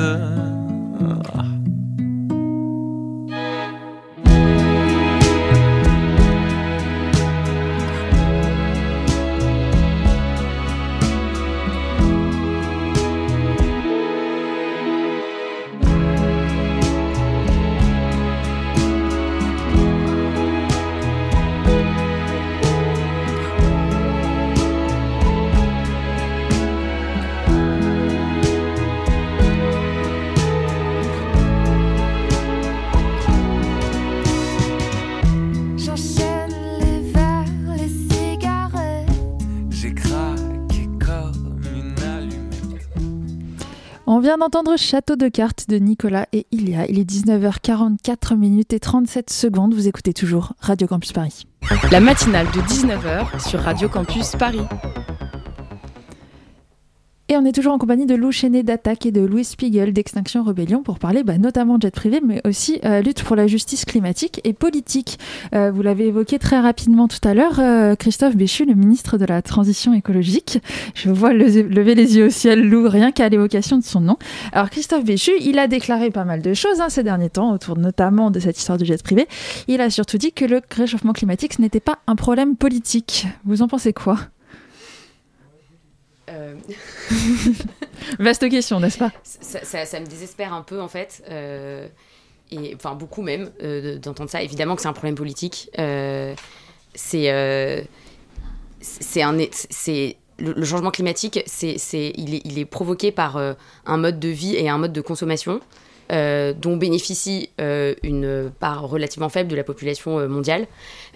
D'entendre 44.41 44.79
Château 44.79 45.17
de 45.17 45.29
cartes 45.29 45.69
de 45.69 45.77
Nicolas 45.77 46.27
et 46.33 46.47
Ilia. 46.51 46.87
Il 46.89 46.99
est 46.99 47.09
19h44 47.09 48.37
minutes 48.37 48.73
et 48.73 48.81
37 48.81 49.29
secondes. 49.29 49.75
Vous 49.75 49.87
écoutez 49.87 50.15
toujours 50.15 50.55
Radio 50.61 50.87
Campus 50.87 51.13
Paris. 51.13 51.47
La 51.93 52.01
matinale 52.01 52.47
de 52.47 52.61
19h 52.63 53.47
sur 53.47 53.61
Radio 53.61 53.91
Campus 53.91 54.33
Paris. 54.37 54.65
Et 57.33 57.37
on 57.37 57.45
est 57.45 57.53
toujours 57.53 57.73
en 57.73 57.79
compagnie 57.79 58.07
de 58.07 58.17
Lou 58.17 58.33
Chenet 58.33 58.65
d'Attaque 58.65 59.07
et 59.07 59.13
de 59.13 59.21
Louis 59.21 59.45
Spiegel 59.45 59.93
d'Extinction 59.93 60.43
Rebellion 60.43 60.83
pour 60.83 60.99
parler 60.99 61.23
bah, 61.23 61.39
notamment 61.39 61.79
de 61.79 61.83
jet 61.83 61.95
privé, 61.95 62.21
mais 62.21 62.41
aussi 62.45 62.81
euh, 62.85 63.03
lutte 63.03 63.23
pour 63.23 63.37
la 63.37 63.47
justice 63.47 63.85
climatique 63.85 64.41
et 64.43 64.53
politique. 64.53 65.17
Euh, 65.55 65.71
vous 65.71 65.81
l'avez 65.83 66.09
évoqué 66.09 66.41
très 66.41 66.59
rapidement 66.59 67.07
tout 67.07 67.21
à 67.23 67.33
l'heure, 67.33 67.61
euh, 67.61 67.95
Christophe 67.95 68.35
Béchu, 68.35 68.65
le 68.65 68.75
ministre 68.75 69.17
de 69.17 69.25
la 69.27 69.43
Transition 69.43 69.95
écologique. 69.95 70.59
Je 70.97 71.09
vois 71.09 71.33
lever 71.33 71.95
les 71.95 72.17
yeux 72.17 72.27
au 72.27 72.31
ciel, 72.31 72.69
Lou, 72.69 72.89
rien 72.89 73.13
qu'à 73.13 73.29
l'évocation 73.29 73.79
de 73.79 73.85
son 73.85 74.01
nom. 74.01 74.17
Alors 74.53 74.69
Christophe 74.69 75.05
Béchu, 75.05 75.31
il 75.41 75.61
a 75.61 75.69
déclaré 75.69 76.11
pas 76.11 76.25
mal 76.25 76.43
de 76.43 76.53
choses 76.53 76.81
hein, 76.81 76.89
ces 76.89 77.05
derniers 77.05 77.31
temps, 77.31 77.53
autour 77.53 77.79
notamment 77.79 78.33
de 78.33 78.41
cette 78.41 78.59
histoire 78.59 78.77
du 78.77 78.85
jet 78.85 79.01
privé. 79.05 79.29
Il 79.69 79.81
a 79.81 79.91
surtout 79.91 80.19
dit 80.19 80.33
que 80.33 80.45
le 80.45 80.63
réchauffement 80.77 81.13
climatique, 81.13 81.53
ce 81.53 81.63
n'était 81.63 81.79
pas 81.79 82.01
un 82.09 82.17
problème 82.17 82.57
politique. 82.57 83.29
Vous 83.45 83.63
en 83.63 83.69
pensez 83.69 83.93
quoi? 83.93 84.19
Euh, 86.31 86.55
Vaste 88.19 88.49
question, 88.49 88.81
n'est-ce 88.81 88.99
pas? 88.99 89.13
Ça, 89.25 89.65
ça- 89.65 89.87
ça 89.87 90.01
me 90.01 90.07
désespère 90.07 90.53
un 90.53 90.63
peu 90.63 90.81
en 90.81 90.89
fait, 90.89 91.23
euh, 91.31 91.87
et 92.51 92.75
enfin 92.75 92.95
beaucoup 92.95 93.23
même 93.23 93.51
euh, 93.63 93.95
de- 93.95 93.99
d'entendre 93.99 94.31
ça. 94.31 94.43
Évidemment 94.43 94.77
que 94.77 94.83
c'est 94.83 94.89
un 94.89 94.93
problème 94.93 95.15
politique. 95.15 95.71
C'est 96.95 97.87
c'est 98.81 99.23
un 99.23 99.39
c'est 99.53 100.17
le, 100.39 100.53
le 100.55 100.65
changement 100.65 100.91
climatique, 100.91 101.43
c'est 101.47 101.77
il 102.17 102.35
est, 102.35 102.43
il 102.45 102.59
est 102.59 102.65
provoqué 102.65 103.13
par 103.13 103.37
un 103.37 103.97
mode 103.97 104.19
de 104.19 104.29
vie 104.29 104.57
et 104.57 104.69
un 104.69 104.79
mode 104.79 104.93
de 104.93 105.01
consommation. 105.01 105.61
Euh, 106.11 106.53
dont 106.53 106.77
bénéficie 106.77 107.51
euh, 107.61 107.95
une 108.03 108.51
part 108.59 108.89
relativement 108.89 109.29
faible 109.29 109.49
de 109.49 109.55
la 109.55 109.63
population 109.63 110.19
euh, 110.19 110.29
mondiale 110.29 110.67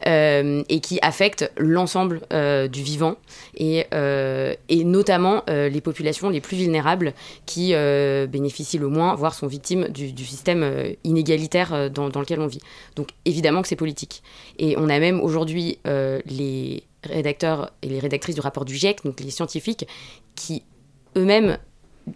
et 0.06 0.80
qui 0.82 0.98
affecte 1.00 1.50
l'ensemble 1.56 2.20
du 2.70 2.82
vivant 2.82 3.16
et, 3.56 3.86
notamment 4.84 5.42
les 5.48 5.80
populations 5.80 6.28
les 6.28 6.42
plus 6.42 6.58
vulnérables 6.58 7.14
qui 7.46 7.72
bénéficient 8.28 8.76
le 8.76 8.88
moins, 8.88 9.14
voire 9.14 9.32
sont 9.32 9.46
victimes 9.46 9.88
du, 9.88 10.24
système 10.26 10.94
inégalitaire 11.04 11.90
dans, 11.90 12.10
dans 12.10 12.20
lequel 12.20 12.40
on 12.40 12.46
vit. 12.46 12.60
Donc 12.96 13.08
évidemment 13.24 13.62
que 13.62 13.68
c'est 13.68 13.76
politique. 13.76 14.22
Et 14.58 14.74
on 14.76 14.90
a 14.90 14.98
même 14.98 15.22
aujourd'hui 15.22 15.78
les 15.86 16.82
rédacteurs 17.02 17.70
et 17.80 17.88
les 17.88 18.00
rédactrices 18.00 18.34
du 18.34 18.42
rapport 18.42 18.66
du 18.66 18.74
GIEC, 18.74 19.04
donc 19.04 19.20
les 19.20 19.30
scientifiques, 19.30 19.86
qui 20.34 20.64
eux-mêmes 21.16 21.56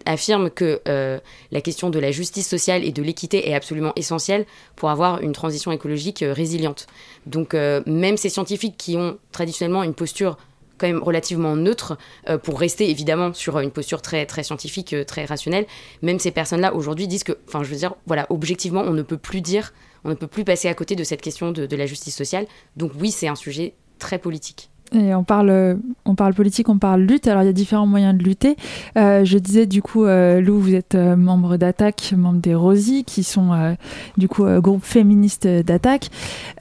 affirment 0.05 0.49
que 0.49 0.81
euh, 0.87 1.19
la 1.51 1.61
question 1.61 1.89
de 1.89 1.99
la 1.99 2.11
justice 2.11 2.47
sociale 2.47 2.83
et 2.83 2.91
de 2.91 3.01
l'équité 3.01 3.49
est 3.49 3.53
absolument 3.53 3.93
essentielle 3.95 4.45
pour 4.75 4.89
avoir 4.89 5.21
une 5.21 5.33
transition 5.33 5.71
écologique 5.71 6.23
euh, 6.23 6.33
résiliente. 6.33 6.87
Donc 7.25 7.53
euh, 7.53 7.81
même 7.85 8.17
ces 8.17 8.29
scientifiques 8.29 8.77
qui 8.77 8.97
ont 8.97 9.17
traditionnellement 9.31 9.83
une 9.83 9.93
posture 9.93 10.37
quand 10.77 10.87
même 10.87 11.03
relativement 11.03 11.57
neutre 11.57 11.97
pour 12.43 12.57
rester 12.57 12.89
évidemment 12.89 13.33
sur 13.33 13.59
une 13.59 13.69
posture 13.69 14.01
très 14.01 14.25
très 14.25 14.43
scientifique, 14.43 14.95
très 15.05 15.25
rationnelle. 15.25 15.65
Même 16.01 16.19
ces 16.19 16.31
personnes-là 16.31 16.73
aujourd'hui 16.73 17.05
disent 17.05 17.25
que, 17.25 17.37
enfin, 17.49 17.63
je 17.63 17.69
veux 17.69 17.75
dire, 17.75 17.95
voilà, 18.05 18.25
objectivement, 18.29 18.83
on 18.87 18.93
ne 18.93 19.01
peut 19.01 19.17
plus 19.17 19.41
dire, 19.41 19.73
on 20.05 20.09
ne 20.09 20.13
peut 20.13 20.27
plus 20.27 20.45
passer 20.45 20.69
à 20.69 20.73
côté 20.73 20.95
de 20.95 21.03
cette 21.03 21.19
question 21.19 21.51
de 21.51 21.75
la 21.75 21.85
justice 21.85 22.15
sociale. 22.15 22.47
Donc 22.77 22.93
oui, 22.97 23.11
c'est 23.11 23.27
un 23.27 23.35
sujet 23.35 23.73
très 23.97 24.19
politique. 24.19 24.69
On 24.93 25.23
parle, 25.23 25.79
on 26.05 26.15
parle 26.15 26.33
politique, 26.33 26.69
on 26.69 26.77
parle 26.77 27.01
lutte. 27.01 27.27
Alors 27.27 27.43
il 27.43 27.45
y 27.45 27.49
a 27.49 27.53
différents 27.53 27.87
moyens 27.87 28.17
de 28.17 28.23
lutter. 28.23 28.55
Euh, 28.97 29.23
je 29.25 29.37
disais 29.37 29.65
du 29.65 29.81
coup, 29.81 30.05
euh, 30.05 30.41
Lou, 30.41 30.59
vous 30.59 30.73
êtes 30.73 30.95
euh, 30.95 31.15
membre 31.15 31.57
d'Attaque, 31.57 32.13
membre 32.17 32.39
des 32.39 32.55
Rosy, 32.55 33.03
qui 33.03 33.23
sont 33.23 33.75
du 34.17 34.27
coup 34.27 34.45
groupe 34.59 34.83
féministe 34.83 35.47
d'Attaque. 35.47 36.09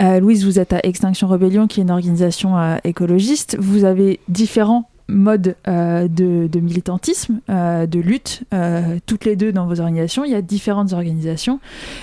Louise, 0.01 0.45
vous 0.45 0.59
êtes 0.59 0.73
à 0.73 0.81
Extinction 0.83 1.29
Rebellion, 1.29 1.67
qui 1.67 1.81
est 1.81 1.83
une 1.83 1.91
organisation 1.91 2.79
écologiste. 2.85 3.57
Vous 3.59 3.85
avez 3.85 4.21
différents 4.29 4.89
modes 5.09 5.57
euh, 5.67 6.07
de, 6.07 6.61
militantisme, 6.61 7.41
euh, 7.49 7.87
de 7.87 7.99
lutte, 7.99 8.43
euh, 8.53 8.99
toutes 9.07 9.25
les 9.25 9.37
deux 9.37 9.53
dans 9.53 9.67
vos 9.67 9.81
organisations. 9.81 10.25
Il 10.25 10.31
y 10.31 10.35
a 10.35 10.43
différentes 10.43 10.93
organisations. 10.93 11.61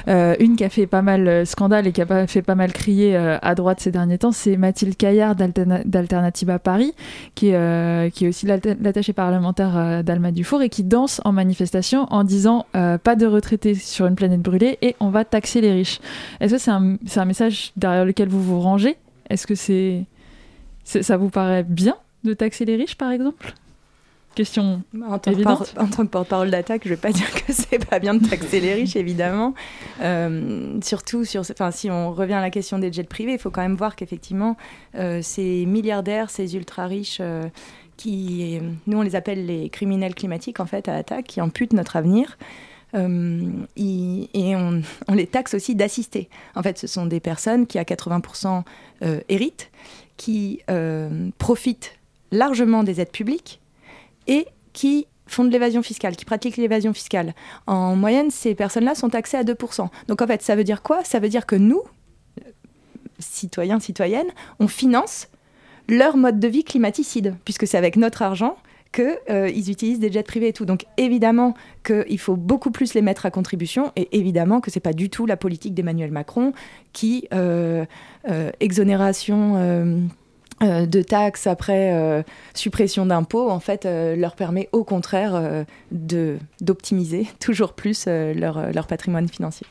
Une 0.08 0.56
qui 0.56 0.64
a 0.64 0.70
fait 0.70 0.88
pas 0.88 1.02
mal 1.02 1.46
scandale 1.46 1.88
et 1.88 1.92
qui 1.92 2.02
a 2.02 2.28
fait 2.28 2.42
pas 2.42 2.56
mal 2.56 2.74
crier 2.74 3.16
à 3.16 3.56
droite 3.56 3.80
ces 3.80 3.92
derniers 3.92 4.18
temps, 4.18 4.32
c'est 4.32 4.58
Mathilde 4.58 4.96
Caillard 4.96 5.36
d'Alterna- 5.36 5.84
d'Alternative 5.86 6.50
à 6.50 6.60
Paris, 6.60 6.94
qui 7.36 7.50
est, 7.50 8.28
aussi 8.28 8.46
l'attachée 8.46 9.14
parlementaire 9.14 10.04
d'Alma 10.04 10.32
Dufour 10.32 10.62
et 10.62 10.70
qui 10.70 10.84
danse 10.84 11.22
en 11.26 11.32
manifestation 11.32 12.08
en 12.12 12.24
disant 12.24 12.66
pas 12.74 13.16
de 13.16 13.26
retraités 13.26 13.76
sur 13.76 14.06
une 14.06 14.16
planète 14.16 14.42
brûlée 14.42 14.78
et 14.82 14.96
on 15.00 15.10
va 15.10 15.26
taxer 15.26 15.62
les 15.62 15.72
riches. 15.72 16.00
Est-ce 16.40 16.54
que 16.54 16.60
c'est 16.60 16.72
un, 17.20 17.26
message 17.26 17.72
derrière 17.78 18.06
lequel 18.06 18.30
vous 18.30 18.42
vous 18.42 18.60
rangez? 18.60 18.98
Est-ce 19.30 19.48
que 19.48 19.56
ça 20.84 21.18
vous 21.18 21.30
paraît 21.30 21.64
bien? 21.64 21.96
De 22.26 22.34
taxer 22.34 22.66
les 22.66 22.76
riches, 22.76 22.96
par 22.96 23.12
exemple? 23.12 23.54
Question 24.36 24.84
En 25.08 25.18
tant, 25.18 25.32
que 25.32 25.36
Évidente. 25.36 25.72
par- 25.74 25.84
en 25.86 25.88
tant 25.88 26.04
que 26.04 26.10
porte-parole 26.10 26.52
d'attaque, 26.52 26.82
je 26.84 26.90
vais 26.90 26.98
pas 26.98 27.12
dire 27.14 27.32
que 27.32 27.54
c'est 27.54 27.86
pas 27.90 28.00
bien 28.00 28.16
de 28.16 28.28
taxer 28.28 28.60
les 28.60 28.74
riches, 28.74 28.98
évidemment. 28.98 29.54
Euh, 30.02 30.78
surtout 30.84 31.24
sur, 31.24 31.42
enfin, 31.42 31.72
si 31.72 31.90
on 31.90 32.12
revient 32.12 32.34
à 32.34 32.42
la 32.42 32.50
question 32.50 32.78
des 32.78 32.92
jets 32.92 33.04
privés, 33.06 33.34
il 33.34 33.40
faut 33.40 33.50
quand 33.52 33.62
même 33.62 33.76
voir 33.78 33.96
qu'effectivement, 33.96 34.58
euh, 34.96 35.22
ces 35.22 35.66
milliardaires, 35.66 36.30
ces 36.30 36.56
ultra 36.58 36.86
riches, 36.88 37.20
euh, 37.22 37.44
qui, 37.96 38.60
nous 38.88 38.98
on 38.98 39.04
les 39.04 39.16
appelle 39.16 39.46
les 39.46 39.70
criminels 39.70 40.16
climatiques 40.16 40.60
en 40.60 40.66
fait 40.66 40.90
à 40.90 40.96
attaque, 40.96 41.28
qui 41.28 41.40
amputent 41.40 41.72
notre 41.72 41.96
avenir. 41.96 42.38
euh, 42.94 43.40
et 43.78 44.56
on, 44.58 44.82
on 45.08 45.14
les 45.14 45.28
taxe 45.28 45.54
aussi 45.54 45.76
d'assister. 45.76 46.28
En 46.56 46.62
fait, 46.64 46.78
ce 46.78 46.88
sont 46.88 47.06
des 47.06 47.22
personnes 47.22 47.68
qui 47.68 47.80
à 47.80 47.84
80% 47.84 48.64
euh, 49.04 49.22
héritent, 49.30 49.72
qui 50.18 50.60
euh, 50.70 51.30
profitent 51.38 51.94
largement 52.36 52.84
des 52.84 53.02
aides 53.02 53.12
publiques 53.12 53.60
et 54.28 54.46
qui 54.74 55.08
font 55.28 55.44
de 55.44 55.50
l'évasion 55.50 55.82
fiscale, 55.82 56.16
qui 56.16 56.26
pratiquent 56.26 56.58
l'évasion 56.58 56.94
fiscale. 56.94 57.34
En 57.68 57.96
moyenne, 57.96 58.30
ces 58.30 58.56
personnes-là 58.56 58.96
sont 58.96 59.10
taxées 59.10 59.38
à 59.38 59.44
2%. 59.44 59.88
Donc 60.08 60.22
en 60.22 60.28
fait, 60.28 60.42
ça 60.42 60.56
veut 60.56 60.64
dire 60.64 60.82
quoi? 60.82 61.04
Ça 61.04 61.20
veut 61.20 61.30
dire 61.30 61.46
que 61.46 61.56
nous, 61.56 61.82
euh, 62.40 62.52
citoyens, 63.20 63.80
citoyennes, 63.80 64.28
on 64.60 64.68
finance 64.68 65.28
leur 65.88 66.18
mode 66.18 66.40
de 66.40 66.48
vie 66.48 66.64
climaticide, 66.64 67.36
puisque 67.46 67.68
c'est 67.68 67.78
avec 67.78 67.96
notre 67.96 68.22
argent 68.22 68.58
qu'ils 68.92 69.70
utilisent 69.70 70.00
des 70.00 70.12
jets 70.12 70.24
privés 70.24 70.50
et 70.50 70.54
tout. 70.54 70.66
Donc 70.66 70.86
évidemment 70.98 71.54
qu'il 71.84 72.18
faut 72.18 72.38
beaucoup 72.38 72.72
plus 72.72 72.94
les 72.94 73.02
mettre 73.02 73.26
à 73.26 73.32
contribution, 73.32 73.92
et 73.96 74.18
évidemment 74.18 74.62
que 74.62 74.72
c'est 74.72 74.80
pas 74.80 74.94
du 74.94 75.10
tout 75.10 75.26
la 75.26 75.38
politique 75.38 75.74
d'Emmanuel 75.74 76.12
Macron 76.12 76.54
qui, 76.94 77.28
euh, 77.34 77.86
euh, 78.30 78.52
exonération... 78.60 80.08
euh, 80.64 80.86
de 80.86 81.02
taxes 81.02 81.48
après 81.48 81.94
euh, 81.94 82.24
suppression 82.54 83.06
d'impôts, 83.06 83.50
en 83.50 83.60
fait, 83.60 83.86
euh, 83.86 84.16
leur 84.16 84.36
permet 84.36 84.70
au 84.72 84.86
contraire 84.86 85.36
euh, 85.36 85.66
d'optimiser 86.62 87.28
toujours 87.40 87.74
plus 87.74 88.08
leur 88.08 88.88
patrimoine 88.88 89.28
financier. 89.28 89.68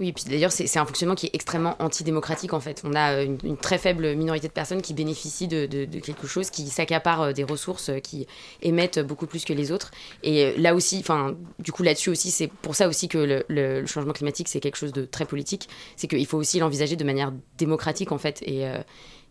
Oui, 0.00 0.08
et 0.08 0.12
puis 0.12 0.24
d'ailleurs, 0.28 0.52
c'est 0.52 0.78
un 0.78 0.86
fonctionnement 0.86 1.16
qui 1.16 1.26
est 1.26 1.34
extrêmement 1.34 1.74
antidémocratique 1.80 2.52
en 2.52 2.60
fait. 2.60 2.82
On 2.84 2.94
a 2.94 3.22
une, 3.22 3.56
très 3.56 3.78
faible 3.78 4.14
minorité 4.14 4.46
de 4.46 4.52
personnes 4.52 4.80
qui 4.80 4.94
bénéficient 4.94 5.48
de, 5.48 5.66
quelque 5.98 6.28
chose, 6.28 6.50
qui 6.50 6.68
s'accaparent 6.68 7.32
des 7.34 7.42
ressources, 7.42 7.90
qui 8.02 8.26
émettent 8.62 9.00
beaucoup 9.00 9.26
plus 9.26 9.44
que 9.44 9.52
les 9.52 9.72
autres. 9.72 9.90
Et 10.22 10.56
là 10.56 10.74
aussi, 10.74 10.98
enfin, 11.00 11.36
du 11.58 11.72
coup, 11.72 11.82
là-dessus 11.82 12.10
aussi, 12.10 12.30
c'est 12.30 12.46
pour 12.46 12.76
ça 12.76 12.86
aussi 12.86 13.08
que 13.08 13.42
le, 13.48 13.86
changement 13.86 14.12
climatique, 14.12 14.48
c'est 14.48 14.60
quelque 14.60 14.76
chose 14.76 14.92
de 14.92 15.04
très 15.04 15.24
politique. 15.24 15.68
C'est 15.96 16.06
qu'il 16.06 16.26
faut 16.26 16.38
aussi 16.38 16.60
l'envisager 16.60 16.94
de 16.94 17.04
manière 17.04 17.32
démocratique 17.56 18.12
en 18.12 18.18
fait. 18.18 18.40
Et, 18.42 18.62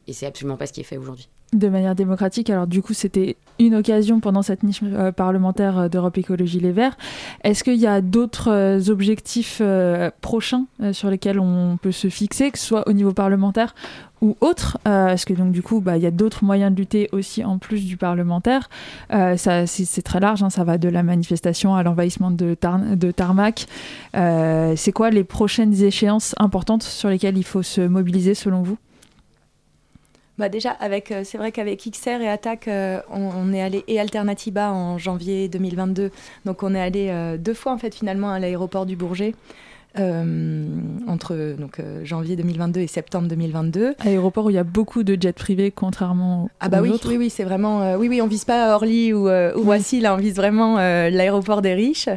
et 0.07 0.13
c'est 0.13 0.25
absolument 0.25 0.57
pas 0.57 0.67
ce 0.67 0.73
qui 0.73 0.81
est 0.81 0.85
fait 0.85 0.97
aujourd'hui 0.97 1.29
de 1.53 1.69
manière 1.69 1.95
démocratique. 1.95 2.49
Alors 2.49 2.67
du 2.67 2.81
coup, 2.81 2.93
c'était 2.93 3.37
une 3.59 3.75
occasion 3.75 4.19
pendant 4.19 4.41
cette 4.41 4.63
niche 4.63 4.81
euh, 4.83 5.11
parlementaire 5.11 5.77
euh, 5.77 5.89
d'Europe 5.89 6.17
Écologie 6.17 6.59
Les 6.59 6.71
Verts. 6.71 6.97
Est-ce 7.43 7.63
qu'il 7.63 7.77
y 7.77 7.87
a 7.87 8.01
d'autres 8.01 8.51
euh, 8.51 8.89
objectifs 8.89 9.61
prochains 10.21 10.65
sur 10.91 11.09
lesquels 11.09 11.39
on 11.39 11.77
peut 11.81 11.91
se 11.91 12.09
fixer, 12.09 12.51
que 12.51 12.59
ce 12.59 12.65
soit 12.65 12.87
au 12.87 12.93
niveau 12.93 13.13
parlementaire 13.13 13.73
ou 14.21 14.35
autre 14.41 14.77
Est-ce 14.85 15.25
que 15.25 15.33
donc 15.33 15.51
du 15.51 15.61
coup, 15.61 15.79
bah, 15.79 15.97
il 15.97 16.03
y 16.03 16.05
a 16.05 16.11
d'autres 16.11 16.43
moyens 16.43 16.71
de 16.71 16.77
lutter 16.77 17.09
aussi 17.11 17.43
en 17.43 17.57
plus 17.57 17.85
du 17.85 17.97
parlementaire 17.97 18.69
ça, 19.09 19.67
c'est, 19.67 20.01
très 20.01 20.19
large, 20.19 20.43
hein, 20.43 20.49
ça 20.49 20.63
va 20.63 20.77
de 20.77 20.89
la 20.89 21.03
manifestation 21.03 21.75
à 21.75 21.83
l'envahissement 21.83 22.31
de, 22.31 22.55
de 22.95 23.11
tarmac. 23.11 23.67
c'est 24.13 24.91
quoi 24.93 25.09
les 25.09 25.23
prochaines 25.23 25.73
échéances 25.83 26.35
importantes 26.37 26.83
sur 26.83 27.09
lesquelles 27.09 27.37
il 27.37 27.45
faut 27.45 27.63
se 27.63 27.81
mobiliser 27.81 28.33
selon 28.33 28.61
vous? 28.63 28.77
Bah 30.37 30.49
déjà, 30.49 30.71
avec, 30.71 31.11
euh, 31.11 31.21
c'est 31.23 31.37
vrai 31.37 31.51
qu'avec 31.51 31.89
XR 31.89 32.21
et 32.21 32.29
Attaque, 32.29 32.67
euh, 32.67 32.99
on, 33.09 33.51
est 33.53 33.61
allé 33.61 33.83
et 33.87 33.99
Alternatiba 33.99 34.71
en 34.71 34.99
janvier 34.99 35.47
2022. 35.49 36.11
Donc 36.45 36.61
on 36.61 36.75
est 36.75 36.81
allé 36.81 37.07
euh, 37.09 37.37
deux 37.37 37.55
fois 37.55 37.71
en 37.71 37.77
fait 37.79 37.95
finalement 37.95 38.31
à 38.31 38.39
l'aéroport 38.39 38.85
du 38.85 38.95
Bourget. 38.95 39.33
entre 39.97 41.55
donc, 41.57 41.81
janvier 42.03 42.35
2022 42.35 42.81
et 42.81 42.87
septembre 42.87 43.27
2022. 43.29 43.95
Aéroport 43.97 44.45
où 44.45 44.49
il 44.51 44.53
y 44.55 44.59
a 44.59 44.63
beaucoup 44.63 45.01
de 45.01 45.19
jets 45.19 45.33
privés, 45.33 45.71
contrairement 45.71 46.51
ah 46.59 46.69
bah 46.69 46.81
oui, 46.83 46.91
oui, 47.05 47.17
oui, 47.17 47.29
c'est 47.31 47.43
vraiment, 47.43 47.95
oui, 47.95 48.07
oui, 48.07 48.21
on 48.21 48.27
vise 48.27 48.45
pas 48.45 48.75
Orly 48.75 49.11
ou, 49.11 49.27
ou 49.27 49.63
Voici, 49.63 49.99
là, 49.99 50.13
on 50.13 50.17
vise 50.17 50.35
vraiment 50.35 50.75
l'aéroport 50.75 51.63
des 51.63 51.73
riches. 51.73 52.09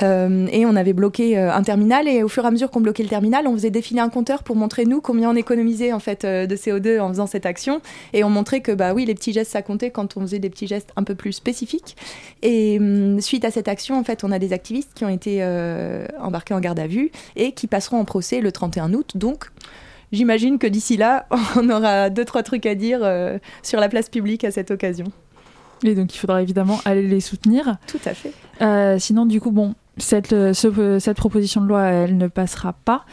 Euh, 0.00 0.46
et 0.50 0.64
on 0.64 0.74
avait 0.74 0.92
bloqué 0.92 1.36
euh, 1.36 1.52
un 1.52 1.62
terminal 1.62 2.08
et 2.08 2.22
au 2.22 2.28
fur 2.28 2.44
et 2.44 2.46
à 2.46 2.50
mesure 2.50 2.70
qu'on 2.70 2.80
bloquait 2.80 3.02
le 3.02 3.08
terminal, 3.08 3.46
on 3.46 3.52
faisait 3.54 3.70
défiler 3.70 4.00
un 4.00 4.08
compteur 4.08 4.42
pour 4.42 4.56
montrer 4.56 4.86
nous 4.86 5.00
combien 5.00 5.30
on 5.30 5.36
économisait 5.36 5.92
en 5.92 5.98
fait 5.98 6.24
euh, 6.24 6.46
de 6.46 6.56
CO2 6.56 7.00
en 7.00 7.08
faisant 7.08 7.26
cette 7.26 7.46
action 7.46 7.82
et 8.12 8.24
on 8.24 8.30
montrait 8.30 8.60
que 8.60 8.72
bah 8.72 8.94
oui 8.94 9.04
les 9.04 9.14
petits 9.14 9.32
gestes 9.32 9.52
ça 9.52 9.62
comptait 9.62 9.90
quand 9.90 10.16
on 10.16 10.22
faisait 10.22 10.38
des 10.38 10.48
petits 10.48 10.66
gestes 10.66 10.90
un 10.96 11.04
peu 11.04 11.14
plus 11.14 11.32
spécifiques 11.32 11.96
et 12.42 12.78
hum, 12.78 13.20
suite 13.20 13.44
à 13.44 13.50
cette 13.50 13.68
action 13.68 13.98
en 13.98 14.04
fait 14.04 14.24
on 14.24 14.32
a 14.32 14.38
des 14.38 14.52
activistes 14.52 14.92
qui 14.94 15.04
ont 15.04 15.08
été 15.08 15.42
embarqués 16.20 16.54
en 16.54 16.60
garde 16.60 16.78
à 16.78 16.86
vue 16.86 17.10
et 17.36 17.52
qui 17.52 17.66
passeront 17.66 17.98
en 17.98 18.04
procès 18.04 18.40
le 18.40 18.52
31 18.52 18.92
août 18.94 19.12
donc 19.16 19.50
J'imagine 20.12 20.58
que 20.58 20.66
d'ici 20.66 20.98
là, 20.98 21.26
on 21.56 21.70
aura 21.70 22.10
deux, 22.10 22.26
trois 22.26 22.42
trucs 22.42 22.66
à 22.66 22.74
dire 22.74 23.00
sur 23.62 23.80
la 23.80 23.88
place 23.88 24.10
publique 24.10 24.44
à 24.44 24.50
cette 24.50 24.70
occasion. 24.70 25.06
Et 25.84 25.94
donc, 25.94 26.14
il 26.14 26.18
faudra 26.18 26.42
évidemment 26.42 26.80
aller 26.84 27.08
les 27.08 27.20
soutenir. 27.20 27.78
Tout 27.86 27.98
à 28.04 28.12
fait. 28.12 28.98
sinon, 29.00 29.24
du 29.24 29.40
coup, 29.40 29.50
bon, 29.50 29.74
cette, 29.98 30.32
euh, 30.32 30.52
euh, 30.64 30.98
cette 30.98 31.16
proposition 31.16 31.60
de 31.60 31.66
loi, 31.66 31.82
elle 31.84 32.16
ne 32.16 32.28
passera 32.28 32.72
pas. 32.72 33.04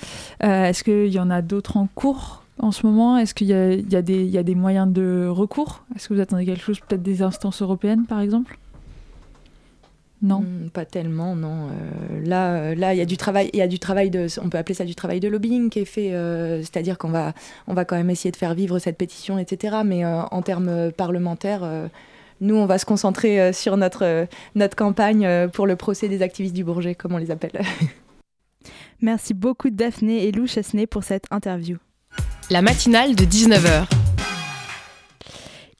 Euh, 0.43 0.65
est-ce 0.65 0.83
qu'il 0.83 1.07
y 1.07 1.19
en 1.19 1.29
a 1.29 1.41
d'autres 1.41 1.77
en 1.77 1.87
cours 1.93 2.43
en 2.59 2.71
ce 2.71 2.85
moment? 2.85 3.17
Est-ce 3.17 3.33
qu'il 3.33 3.47
y, 3.47 3.51
y, 3.51 4.37
a 4.37 4.43
des 4.43 4.55
moyens 4.55 4.91
de 4.91 5.27
recours? 5.27 5.83
Est-ce 5.95 6.07
que 6.07 6.13
vous 6.13 6.21
attendez 6.21 6.45
quelque 6.45 6.63
chose, 6.63 6.79
peut-être 6.79 7.03
des 7.03 7.21
instances 7.21 7.61
européennes, 7.61 8.05
par 8.05 8.21
exemple? 8.21 8.57
Non, 10.21 10.41
hmm, 10.41 10.69
pas 10.73 10.83
tellement, 10.83 11.33
non. 11.33 11.69
là, 12.25 12.75
là, 12.75 12.93
il 12.93 12.97
y 12.97 13.01
a 13.01 13.05
du 13.05 13.15
travail, 13.15 13.49
il 13.53 13.59
y 13.59 13.61
a 13.61 13.69
du 13.69 13.79
travail 13.79 14.09
de, 14.09 14.27
on 14.43 14.49
peut 14.49 14.57
appeler 14.57 14.75
ça 14.75 14.83
du 14.83 14.93
travail 14.93 15.21
de 15.21 15.29
lobbying 15.29 15.69
qui 15.69 15.79
est 15.79 15.85
fait, 15.85 16.09
c'est-à-dire 16.61 16.97
qu'on 16.97 17.07
va, 17.07 17.31
on 17.69 17.73
va 17.73 17.85
quand 17.85 17.95
même 17.95 18.09
essayer 18.09 18.29
de 18.29 18.35
faire 18.35 18.53
vivre 18.53 18.79
cette 18.79 18.97
pétition, 18.97 19.39
etc. 19.39 19.77
Mais 19.85 20.05
en 20.05 20.41
termes 20.41 20.91
parlementaires, 20.91 21.61
nous, 22.41 22.55
on 22.55 22.65
va 22.65 22.77
se 22.77 22.85
concentrer 22.85 23.39
euh, 23.39 23.53
sur 23.53 23.77
notre, 23.77 24.05
euh, 24.05 24.25
notre 24.55 24.75
campagne 24.75 25.25
euh, 25.25 25.47
pour 25.47 25.67
le 25.67 25.75
procès 25.75 26.07
des 26.07 26.21
activistes 26.21 26.55
du 26.55 26.63
Bourget, 26.63 26.95
comme 26.95 27.13
on 27.13 27.17
les 27.17 27.31
appelle. 27.31 27.61
Merci 29.01 29.33
beaucoup 29.33 29.69
Daphné 29.69 30.27
et 30.27 30.31
Lou 30.31 30.47
Chesnay 30.47 30.87
pour 30.87 31.03
cette 31.03 31.25
interview. 31.31 31.77
La 32.49 32.61
matinale 32.61 33.15
de 33.15 33.23
19h. 33.23 34.08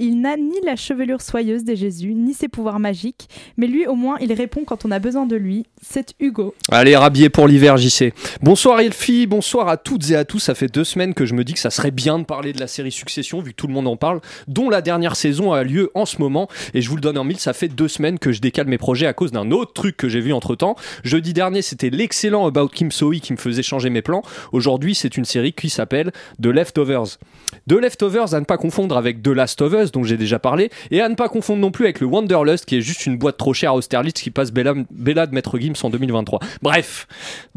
Il 0.01 0.21
n'a 0.21 0.37
ni 0.37 0.55
la 0.63 0.77
chevelure 0.77 1.21
soyeuse 1.21 1.65
des 1.65 1.75
Jésus, 1.75 2.13
ni 2.13 2.33
ses 2.33 2.47
pouvoirs 2.47 2.79
magiques, 2.79 3.27
mais 3.57 3.67
lui 3.67 3.85
au 3.85 3.95
moins 3.95 4.15
il 4.21 4.31
répond 4.31 4.63
quand 4.65 4.85
on 4.85 4.91
a 4.91 4.99
besoin 4.99 5.25
de 5.25 5.35
lui. 5.35 5.65
C'est 5.81 6.13
Hugo. 6.21 6.55
Allez, 6.71 6.95
rhabillé 6.95 7.27
pour 7.27 7.49
l'hiver, 7.49 7.75
JC. 7.75 8.13
Bonsoir 8.41 8.79
Elfie, 8.79 9.27
bonsoir 9.27 9.67
à 9.67 9.75
toutes 9.75 10.09
et 10.11 10.15
à 10.15 10.23
tous. 10.23 10.39
Ça 10.39 10.55
fait 10.55 10.73
deux 10.73 10.85
semaines 10.85 11.13
que 11.13 11.25
je 11.25 11.33
me 11.33 11.43
dis 11.43 11.51
que 11.51 11.59
ça 11.59 11.69
serait 11.69 11.91
bien 11.91 12.17
de 12.17 12.23
parler 12.23 12.53
de 12.53 12.61
la 12.61 12.67
série 12.67 12.93
Succession, 12.93 13.41
vu 13.41 13.51
que 13.51 13.57
tout 13.57 13.67
le 13.67 13.73
monde 13.73 13.89
en 13.89 13.97
parle, 13.97 14.21
dont 14.47 14.69
la 14.69 14.81
dernière 14.81 15.17
saison 15.17 15.51
a 15.51 15.63
lieu 15.65 15.91
en 15.95 16.05
ce 16.05 16.19
moment. 16.19 16.47
Et 16.73 16.81
je 16.81 16.89
vous 16.89 16.95
le 16.95 17.01
donne 17.01 17.17
en 17.17 17.25
mille, 17.25 17.39
ça 17.39 17.51
fait 17.51 17.67
deux 17.67 17.89
semaines 17.89 18.19
que 18.19 18.31
je 18.31 18.39
décale 18.39 18.67
mes 18.67 18.77
projets 18.77 19.05
à 19.05 19.11
cause 19.11 19.33
d'un 19.33 19.51
autre 19.51 19.73
truc 19.73 19.97
que 19.97 20.07
j'ai 20.07 20.21
vu 20.21 20.31
entre 20.31 20.55
temps. 20.55 20.77
Jeudi 21.03 21.33
dernier, 21.33 21.61
c'était 21.61 21.89
l'excellent 21.89 22.47
About 22.47 22.69
Kim 22.69 22.89
Sohee 22.89 23.19
qui 23.19 23.33
me 23.33 23.37
faisait 23.37 23.63
changer 23.63 23.89
mes 23.89 24.01
plans. 24.01 24.21
Aujourd'hui, 24.53 24.95
c'est 24.95 25.17
une 25.17 25.25
série 25.25 25.51
qui 25.51 25.69
s'appelle 25.69 26.13
The 26.41 26.47
Leftovers. 26.47 27.17
The 27.67 27.73
Leftovers 27.73 28.33
à 28.33 28.39
ne 28.39 28.45
pas 28.45 28.57
confondre 28.57 28.95
avec 28.95 29.21
The 29.21 29.27
Last 29.27 29.61
of 29.61 29.73
Us 29.73 29.88
dont 29.91 30.03
j'ai 30.03 30.17
déjà 30.17 30.39
parlé 30.39 30.69
et 30.91 31.01
à 31.01 31.09
ne 31.09 31.15
pas 31.15 31.29
confondre 31.29 31.61
non 31.61 31.71
plus 31.71 31.85
avec 31.85 31.99
le 31.99 32.07
Wanderlust 32.07 32.65
qui 32.65 32.77
est 32.77 32.81
juste 32.81 33.05
une 33.05 33.17
boîte 33.17 33.37
trop 33.37 33.53
chère 33.53 33.71
à 33.71 33.75
Austerlitz 33.75 34.21
qui 34.21 34.31
passe 34.31 34.51
Bella, 34.51 34.73
de 34.73 35.33
Maître 35.33 35.57
Gims 35.59 35.73
en 35.83 35.89
2023. 35.89 36.39
Bref, 36.61 37.07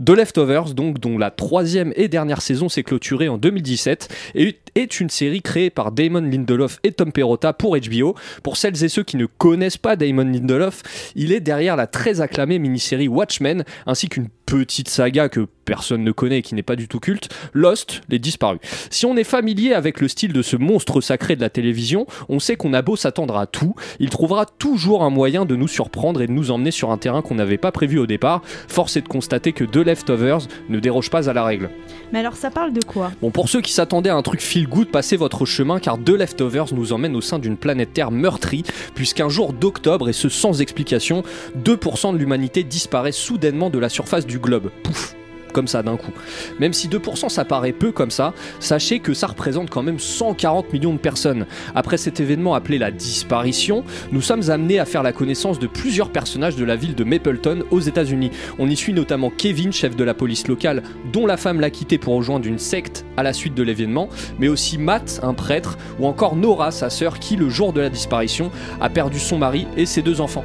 The 0.05 0.11
Leftovers 0.11 0.75
donc 0.75 0.99
dont 0.99 1.19
la 1.19 1.31
troisième 1.31 1.93
et 1.97 2.09
dernière 2.09 2.43
saison 2.43 2.69
s'est 2.69 2.83
clôturée 2.83 3.29
en 3.29 3.39
2017 3.39 4.09
et 4.35 4.59
est 4.75 5.01
une 5.01 5.11
série 5.11 5.43
créée 5.43 5.71
par 5.71 5.93
Damon 5.93 6.23
Lindelof 6.23 6.79
et 6.83 6.93
Tom 6.93 7.13
Perrotta 7.13 7.53
pour 7.53 7.77
HBO. 7.77 8.15
Pour 8.43 8.57
celles 8.57 8.83
et 8.85 8.89
ceux 8.89 9.03
qui 9.03 9.17
ne 9.17 9.27
connaissent 9.27 9.77
pas 9.77 9.97
Damon 9.97 10.25
Lindelof, 10.25 10.83
il 11.15 11.33
est 11.33 11.41
derrière 11.41 11.77
la 11.77 11.87
très 11.87 12.21
acclamée 12.21 12.59
mini-série 12.59 13.09
Watchmen 13.09 13.65
ainsi 13.87 14.09
qu'une 14.09 14.29
petite 14.53 14.91
saga 14.91 15.31
que 15.31 15.49
personne 15.65 16.05
ne 16.05 16.13
connaît 16.13 16.41
et 16.41 16.43
qui 16.43 16.55
n'est 16.55 16.63
pas 16.63 16.77
du 16.77 16.87
tout 16.87 17.01
culte, 17.01 17.31
Lost, 17.55 18.03
les 18.11 18.19
disparus. 18.19 18.61
Si 18.91 19.07
on 19.07 19.17
est 19.17 19.25
familier 19.25 19.73
avec 19.73 19.99
le 19.99 20.09
style 20.09 20.35
de 20.35 20.43
ce 20.43 20.57
monstre 20.57 21.01
sacré 21.01 21.37
de 21.37 21.41
la 21.41 21.49
télévision, 21.49 22.07
on 22.29 22.39
sait 22.39 22.57
qu'on 22.57 22.75
a 22.75 22.83
beau 22.83 22.95
s'attendre 22.95 23.39
à 23.39 23.47
tout, 23.47 23.75
il 23.99 24.11
trouvera 24.11 24.45
toujours 24.45 25.05
un 25.05 25.09
moyen 25.09 25.47
de 25.47 25.57
nous 25.57 25.69
surprendre 25.69 26.21
et 26.21 26.27
de 26.27 26.33
nous 26.33 26.51
emmener 26.51 26.71
sur 26.71 26.91
un 26.91 26.99
terrain 26.99 27.23
qu'on 27.23 27.37
n'avait 27.37 27.57
pas 27.57 27.73
prévu 27.73 27.99
au 27.99 28.07
départ. 28.07 28.43
Force 28.69 28.99
est 28.99 29.01
de 29.01 29.09
constater 29.09 29.55
que 29.55 29.65
The 29.65 29.77
Leftovers 29.77 30.49
ne 30.69 30.79
déroge 30.81 31.09
pas 31.09 31.31
à 31.31 31.33
la 31.33 31.45
règle. 31.45 31.71
Mais 32.13 32.19
alors 32.19 32.37
ça 32.37 32.51
parle 32.51 32.75
de 32.75 32.85
quoi? 32.85 33.11
Bon, 33.23 33.31
pour 33.31 33.49
ceux 33.49 33.63
qui 33.63 33.73
s'attendaient 33.73 34.11
à 34.11 34.17
un 34.17 34.23
truc 34.23 34.43
feel 34.43 34.69
good, 34.69 34.89
passez 34.89 35.17
votre 35.17 35.47
chemin 35.47 35.79
car 35.79 35.97
The 35.97 36.11
Leftovers 36.11 36.75
nous 36.75 36.93
emmène 36.93 37.17
au 37.17 37.23
sein 37.23 37.39
d'une 37.39 37.57
planète 37.57 37.95
Terre 37.95 38.11
meurtrie, 38.11 38.65
puisqu'un 38.95 39.31
jour 39.31 39.55
d'octobre, 39.55 40.11
et 40.11 40.13
ce 40.13 40.29
sans 40.29 40.61
explication, 40.61 41.23
2% 41.57 42.13
de 42.13 42.19
l'humanité 42.19 42.65
disparaît 42.65 43.13
soudainement 43.13 43.71
de 43.71 43.79
la 43.79 43.89
surface 43.89 44.27
du 44.27 44.42
globe. 44.43 44.71
Pouf 44.83 45.15
comme 45.53 45.69
ça 45.69 45.83
d'un 45.83 45.97
coup. 45.97 46.11
Même 46.59 46.73
si 46.73 46.89
2% 46.89 47.29
ça 47.29 47.45
paraît 47.45 47.73
peu 47.73 47.93
comme 47.93 48.11
ça, 48.11 48.35
sachez 48.59 48.99
que 48.99 49.15
ça 49.15 49.29
représente 49.29 49.71
quand 49.71 49.83
même 49.83 49.99
140 49.99 50.73
millions 50.73 50.95
de 50.95 50.99
personnes. 50.99 51.47
Après 51.75 51.97
cet 51.97 52.19
événement 52.19 52.55
appelé 52.55 52.79
la 52.79 52.91
disparition, 52.91 53.85
nous 54.11 54.21
sommes 54.21 54.51
amenés 54.51 54.81
à 54.81 54.85
faire 54.85 55.03
la 55.03 55.13
connaissance 55.13 55.59
de 55.59 55.67
plusieurs 55.67 56.11
personnages 56.11 56.57
de 56.57 56.65
la 56.65 56.77
ville 56.77 56.95
de 56.95 57.05
Mapleton 57.05 57.65
aux 57.71 57.81
États-Unis. 57.81 58.31
On 58.59 58.69
y 58.69 58.77
suit 58.77 58.93
notamment 58.93 59.31
Kevin, 59.31 59.73
chef 59.73 59.95
de 59.95 60.05
la 60.05 60.15
police 60.15 60.49
locale, 60.49 60.83
dont 61.13 61.27
la 61.27 61.37
femme 61.37 61.61
l'a 61.61 61.71
quitté 61.71 61.99
pour 61.99 62.15
rejoindre 62.17 62.47
une 62.47 62.59
secte 62.59 63.05
à 63.17 63.23
la 63.23 63.33
suite 63.33 63.55
de 63.55 63.63
l'événement, 63.63 64.09
mais 64.39 64.49
aussi 64.49 64.79
Matt, 64.79 65.21
un 65.23 65.35
prêtre, 65.35 65.79
ou 65.99 66.07
encore 66.07 66.37
Nora, 66.37 66.71
sa 66.71 66.91
sœur, 66.91 67.19
qui 67.19 67.37
le 67.37 67.49
jour 67.49 67.73
de 67.73 67.81
la 67.81 67.91
disparition 67.91 68.51
a 68.81 68.89
perdu 68.89 69.19
son 69.19 69.39
mari 69.39 69.67
et 69.77 69.87
ses 69.87 70.03
deux 70.03 70.21
enfants 70.21 70.45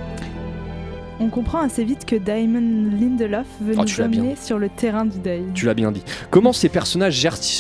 on 1.19 1.29
comprend 1.29 1.61
assez 1.61 1.83
vite 1.83 2.05
que 2.05 2.15
Damon 2.15 2.91
Lindelof 2.91 3.47
veut 3.61 3.75
oh, 3.77 3.83
nous 3.83 4.01
amener 4.01 4.35
sur 4.35 4.59
le 4.59 4.69
terrain 4.69 5.05
du 5.05 5.19
deuil. 5.19 5.45
Tu 5.53 5.65
l'as 5.65 5.73
bien 5.73 5.91
dit. 5.91 6.03
Comment 6.29 6.53
ces 6.53 6.69
personnages 6.69 7.15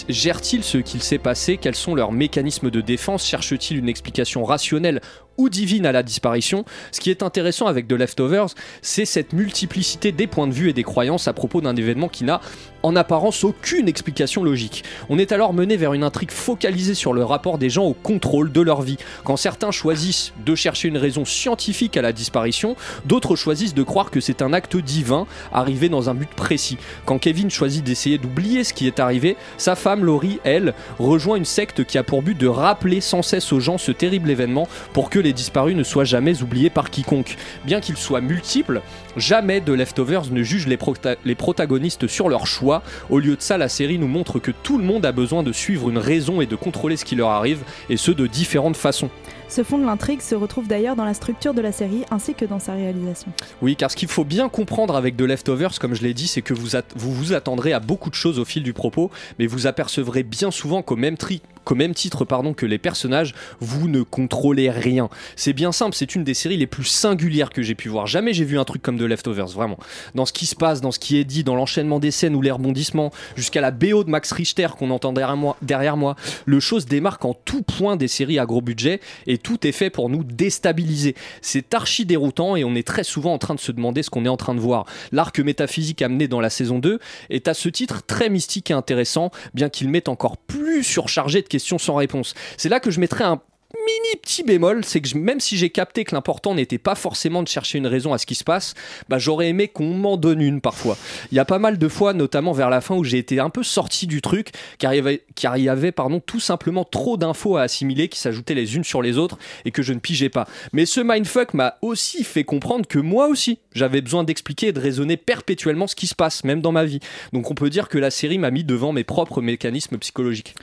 gèrent-ils 0.09 0.63
ce 0.63 0.77
qu'il 0.77 1.01
s'est 1.01 1.17
passé? 1.17 1.57
Quels 1.57 1.75
sont 1.75 1.95
leurs 1.95 2.11
mécanismes 2.11 2.69
de 2.69 2.81
défense? 2.81 3.25
Cherchent-ils 3.25 3.77
une 3.77 3.89
explication 3.89 4.43
rationnelle 4.43 5.01
ou 5.37 5.49
divine 5.49 5.85
à 5.85 5.91
la 5.91 6.03
disparition. 6.03 6.65
Ce 6.91 6.99
qui 6.99 7.09
est 7.09 7.23
intéressant 7.23 7.67
avec 7.67 7.87
The 7.87 7.93
Leftovers, 7.93 8.49
c'est 8.81 9.05
cette 9.05 9.33
multiplicité 9.33 10.11
des 10.11 10.27
points 10.27 10.47
de 10.47 10.53
vue 10.53 10.69
et 10.69 10.73
des 10.73 10.83
croyances 10.83 11.27
à 11.27 11.33
propos 11.33 11.61
d'un 11.61 11.75
événement 11.75 12.09
qui 12.09 12.23
n'a 12.23 12.41
en 12.83 12.95
apparence 12.95 13.43
aucune 13.43 13.87
explication 13.87 14.43
logique. 14.43 14.83
On 15.09 15.17
est 15.17 15.31
alors 15.31 15.53
mené 15.53 15.77
vers 15.77 15.93
une 15.93 16.03
intrigue 16.03 16.31
focalisée 16.31 16.93
sur 16.93 17.13
le 17.13 17.23
rapport 17.23 17.57
des 17.57 17.69
gens 17.69 17.83
au 17.83 17.93
contrôle 17.93 18.51
de 18.51 18.61
leur 18.61 18.81
vie. 18.81 18.97
Quand 19.23 19.35
certains 19.35 19.71
choisissent 19.71 20.31
de 20.45 20.55
chercher 20.55 20.87
une 20.87 20.97
raison 20.97 21.25
scientifique 21.25 21.97
à 21.97 22.01
la 22.01 22.13
disparition, 22.13 22.75
d'autres 23.05 23.35
choisissent 23.35 23.73
de 23.73 23.83
croire 23.83 24.11
que 24.11 24.19
c'est 24.19 24.41
un 24.41 24.53
acte 24.53 24.77
divin 24.77 25.27
arrivé 25.51 25.89
dans 25.89 26.09
un 26.09 26.13
but 26.13 26.29
précis. 26.29 26.77
Quand 27.05 27.19
Kevin 27.19 27.49
choisit 27.49 27.83
d'essayer 27.83 28.17
d'oublier 28.17 28.63
ce 28.63 28.73
qui 28.73 28.87
est 28.87 28.99
arrivé, 28.99 29.37
sa 29.57 29.75
femme 29.75 30.05
Laurie, 30.05 30.39
elle, 30.43 30.73
rejoint 30.99 31.35
une 31.35 31.45
secte 31.45 31.83
qui 31.83 31.97
a 31.97 32.03
pour 32.03 32.21
but 32.21 32.37
de 32.37 32.47
rappeler 32.47 33.01
sans 33.01 33.21
cesse 33.21 33.51
aux 33.51 33.59
gens 33.59 33.77
ce 33.77 33.91
terrible 33.91 34.29
événement 34.29 34.67
pour 34.93 35.09
que 35.09 35.19
les 35.19 35.26
disparus 35.33 35.75
ne 35.75 35.83
soient 35.83 36.03
jamais 36.03 36.41
oubliés 36.41 36.69
par 36.69 36.89
quiconque. 36.89 37.37
Bien 37.65 37.79
qu'ils 37.79 37.97
soient 37.97 38.21
multiples, 38.21 38.81
jamais 39.15 39.61
de 39.61 39.73
Leftovers 39.73 40.31
ne 40.31 40.43
juge 40.43 40.67
les, 40.67 40.77
les 41.25 41.35
protagonistes 41.35 42.07
sur 42.07 42.29
leur 42.29 42.47
choix. 42.47 42.83
Au 43.09 43.19
lieu 43.19 43.35
de 43.35 43.41
ça, 43.41 43.57
la 43.57 43.69
série 43.69 43.97
nous 43.97 44.07
montre 44.07 44.39
que 44.39 44.51
tout 44.51 44.77
le 44.77 44.83
monde 44.83 45.05
a 45.05 45.11
besoin 45.11 45.43
de 45.43 45.51
suivre 45.51 45.89
une 45.89 45.97
raison 45.97 46.41
et 46.41 46.45
de 46.45 46.55
contrôler 46.55 46.97
ce 46.97 47.05
qui 47.05 47.15
leur 47.15 47.29
arrive, 47.29 47.59
et 47.89 47.97
ce 47.97 48.11
de 48.11 48.27
différentes 48.27 48.77
façons. 48.77 49.09
Ce 49.49 49.63
fond 49.63 49.77
de 49.77 49.85
l'intrigue 49.85 50.21
se 50.21 50.35
retrouve 50.35 50.67
d'ailleurs 50.67 50.97
dans 50.97 51.05
la 51.05 51.13
structure 51.13 51.53
de 51.53 51.61
la 51.61 51.71
série 51.71 52.03
ainsi 52.11 52.33
que 52.33 52.43
dans 52.43 52.59
sa 52.59 52.73
réalisation. 52.73 53.31
Oui, 53.61 53.77
car 53.77 53.89
ce 53.89 53.95
qu'il 53.95 54.09
faut 54.09 54.25
bien 54.25 54.49
comprendre 54.49 54.95
avec 54.95 55.15
The 55.15 55.21
Leftovers, 55.21 55.79
comme 55.79 55.95
je 55.95 56.03
l'ai 56.03 56.13
dit, 56.13 56.27
c'est 56.27 56.41
que 56.41 56.53
vous, 56.53 56.77
vous 56.95 57.13
vous 57.13 57.33
attendrez 57.33 57.71
à 57.71 57.79
beaucoup 57.79 58.09
de 58.09 58.15
choses 58.15 58.39
au 58.39 58.45
fil 58.45 58.63
du 58.63 58.73
propos, 58.73 59.09
mais 59.39 59.47
vous 59.47 59.65
apercevrez 59.65 60.23
bien 60.23 60.51
souvent 60.51 60.81
qu'au 60.81 60.97
même 60.97 61.17
tri 61.17 61.41
qu'au 61.67 61.75
même 61.75 61.93
titre 61.93 62.23
pardon, 62.23 62.53
que 62.53 62.65
les 62.65 62.77
personnages, 62.77 63.35
vous 63.59 63.89
ne 63.89 64.01
contrôlez 64.01 64.69
rien. 64.69 65.09
C'est 65.35 65.51
bien 65.51 65.73
simple, 65.73 65.95
c'est 65.95 66.15
une 66.15 66.23
des 66.23 66.33
séries 66.33 66.55
les 66.55 66.65
plus 66.65 66.85
singulières 66.85 67.49
que 67.49 67.61
j'ai 67.61 67.75
pu 67.75 67.89
voir. 67.89 68.07
Jamais 68.07 68.31
j'ai 68.31 68.45
vu 68.45 68.57
un 68.57 68.63
truc 68.63 68.81
comme 68.81 68.97
The 68.97 69.01
Leftovers, 69.01 69.49
vraiment. 69.49 69.77
Dans 70.15 70.25
ce 70.25 70.31
qui 70.31 70.45
se 70.45 70.55
passe, 70.55 70.79
dans 70.79 70.91
ce 70.91 70.99
qui 70.99 71.17
est 71.17 71.25
dit, 71.25 71.43
dans 71.43 71.55
l'enchaînement 71.55 71.99
des 71.99 72.11
scènes 72.11 72.35
ou 72.35 72.41
les 72.41 72.51
rebondissements, 72.51 73.11
jusqu'à 73.35 73.59
la 73.59 73.71
BO 73.71 74.05
de 74.05 74.09
Max 74.09 74.31
Richter 74.31 74.69
qu'on 74.79 74.91
entend 74.91 75.11
derrière 75.11 75.35
moi, 75.35 75.57
derrière 75.61 75.97
moi, 75.97 76.15
le 76.45 76.61
chose 76.61 76.85
démarque 76.85 77.25
en 77.25 77.33
tout 77.33 77.63
point 77.63 77.97
des 77.97 78.07
séries 78.07 78.39
à 78.39 78.45
gros 78.45 78.61
budget 78.61 79.01
et 79.25 79.37
tout 79.37 79.67
est 79.67 79.73
fait 79.73 79.89
pour 79.89 80.09
nous 80.09 80.23
déstabiliser. 80.23 81.15
C'est 81.41 81.73
archi 81.73 82.05
déroutant 82.05 82.55
et 82.55 82.63
on 82.63 82.75
est 82.75 82.87
très 82.87 83.03
souvent 83.03 83.33
en 83.33 83.39
train 83.39 83.55
de 83.55 83.59
se 83.59 83.73
demander 83.73 84.03
ce 84.03 84.09
qu'on 84.09 84.23
est 84.23 84.29
en 84.29 84.37
train 84.37 84.55
de 84.55 84.61
voir. 84.61 84.85
L'arc 85.11 85.37
métaphysique 85.39 86.01
amené 86.01 86.29
dans 86.29 86.39
la 86.39 86.49
saison 86.49 86.79
2 86.79 86.99
est 87.29 87.49
à 87.49 87.53
ce 87.53 87.67
titre 87.67 88.03
très 88.05 88.29
mystique 88.29 88.71
et 88.71 88.73
intéressant, 88.73 89.31
bien 89.53 89.67
qu'il 89.67 89.89
mette 89.89 90.07
encore 90.07 90.37
plus 90.37 90.83
surchargé 90.83 91.41
de 91.41 91.47
questions 91.47 91.56
sans 91.59 91.95
réponse. 91.95 92.33
C'est 92.57 92.69
là 92.69 92.79
que 92.79 92.91
je 92.91 92.99
mettrais 92.99 93.23
un 93.23 93.41
mini 93.73 94.15
petit 94.21 94.43
bémol, 94.43 94.85
c'est 94.85 95.01
que 95.01 95.17
même 95.17 95.39
si 95.39 95.57
j'ai 95.57 95.69
capté 95.69 96.05
que 96.05 96.15
l'important 96.15 96.55
n'était 96.55 96.77
pas 96.77 96.95
forcément 96.95 97.43
de 97.43 97.47
chercher 97.47 97.77
une 97.77 97.87
raison 97.87 98.13
à 98.13 98.17
ce 98.17 98.25
qui 98.25 98.35
se 98.35 98.43
passe, 98.43 98.73
bah 99.09 99.19
j'aurais 99.19 99.49
aimé 99.49 99.67
qu'on 99.67 99.93
m'en 99.93 100.15
donne 100.17 100.41
une 100.41 100.61
parfois. 100.61 100.97
Il 101.31 101.35
y 101.35 101.39
a 101.39 101.45
pas 101.45 101.59
mal 101.59 101.77
de 101.77 101.87
fois, 101.87 102.13
notamment 102.13 102.53
vers 102.53 102.69
la 102.69 102.81
fin, 102.81 102.95
où 102.95 103.03
j'ai 103.03 103.17
été 103.17 103.39
un 103.39 103.49
peu 103.49 103.63
sorti 103.63 104.07
du 104.07 104.21
truc, 104.21 104.51
car 104.77 104.93
il 104.93 104.97
y 104.97 104.99
avait, 104.99 105.23
car 105.35 105.57
il 105.57 105.63
y 105.65 105.69
avait 105.69 105.91
pardon, 105.91 106.19
tout 106.19 106.39
simplement 106.39 106.85
trop 106.85 107.17
d'infos 107.17 107.57
à 107.57 107.63
assimiler 107.63 108.07
qui 108.07 108.19
s'ajoutaient 108.19 108.53
les 108.53 108.75
unes 108.75 108.83
sur 108.83 109.01
les 109.01 109.17
autres 109.17 109.37
et 109.65 109.71
que 109.71 109.81
je 109.81 109.93
ne 109.93 109.99
pigeais 109.99 110.29
pas. 110.29 110.47
Mais 110.71 110.85
ce 110.85 111.01
mindfuck 111.01 111.53
m'a 111.53 111.77
aussi 111.81 112.23
fait 112.23 112.45
comprendre 112.45 112.87
que 112.87 112.99
moi 112.99 113.27
aussi, 113.27 113.59
j'avais 113.73 114.01
besoin 114.01 114.23
d'expliquer 114.23 114.67
et 114.67 114.73
de 114.73 114.79
raisonner 114.79 115.17
perpétuellement 115.17 115.87
ce 115.87 115.95
qui 115.95 116.07
se 116.07 116.15
passe, 116.15 116.43
même 116.43 116.61
dans 116.61 116.71
ma 116.71 116.85
vie. 116.85 116.99
Donc 117.33 117.51
on 117.51 117.55
peut 117.55 117.69
dire 117.69 117.89
que 117.89 117.97
la 117.97 118.11
série 118.11 118.37
m'a 118.37 118.51
mis 118.51 118.63
devant 118.63 118.93
mes 118.93 119.03
propres 119.03 119.41
mécanismes 119.41 119.97
psychologiques. 119.97 120.55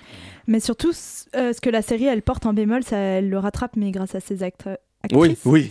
Mais 0.47 0.61
surtout, 0.61 0.93
euh, 1.37 1.53
ce 1.53 1.61
que 1.61 1.71
la 1.71 1.83
série 1.83 2.05
elle 2.05 2.23
porte 2.23 2.47
en 2.47 2.53
bémol, 2.53 2.85
ça, 2.85 2.97
elle 2.97 3.31
le 3.31 3.39
rattrape, 3.39 3.77
mais 3.77 3.91
grâce 3.91 4.15
à 4.15 4.21
ses 4.21 4.43
actes. 4.43 4.69
oui, 5.13 5.37
oui. 5.45 5.69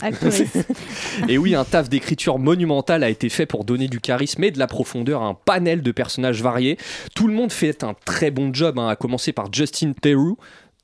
et 1.28 1.38
oui, 1.38 1.54
un 1.54 1.64
taf 1.64 1.88
d'écriture 1.88 2.38
monumental 2.38 3.02
a 3.02 3.10
été 3.10 3.28
fait 3.28 3.46
pour 3.46 3.64
donner 3.64 3.88
du 3.88 4.00
charisme 4.00 4.44
et 4.44 4.50
de 4.50 4.58
la 4.58 4.66
profondeur 4.66 5.22
à 5.22 5.26
un 5.26 5.34
panel 5.34 5.82
de 5.82 5.92
personnages 5.92 6.42
variés. 6.42 6.78
Tout 7.14 7.28
le 7.28 7.34
monde 7.34 7.52
fait 7.52 7.84
un 7.84 7.94
très 8.04 8.30
bon 8.30 8.52
job, 8.52 8.78
hein, 8.78 8.88
à 8.88 8.96
commencer 8.96 9.32
par 9.32 9.52
Justin 9.52 9.92
Theroux. 9.92 10.38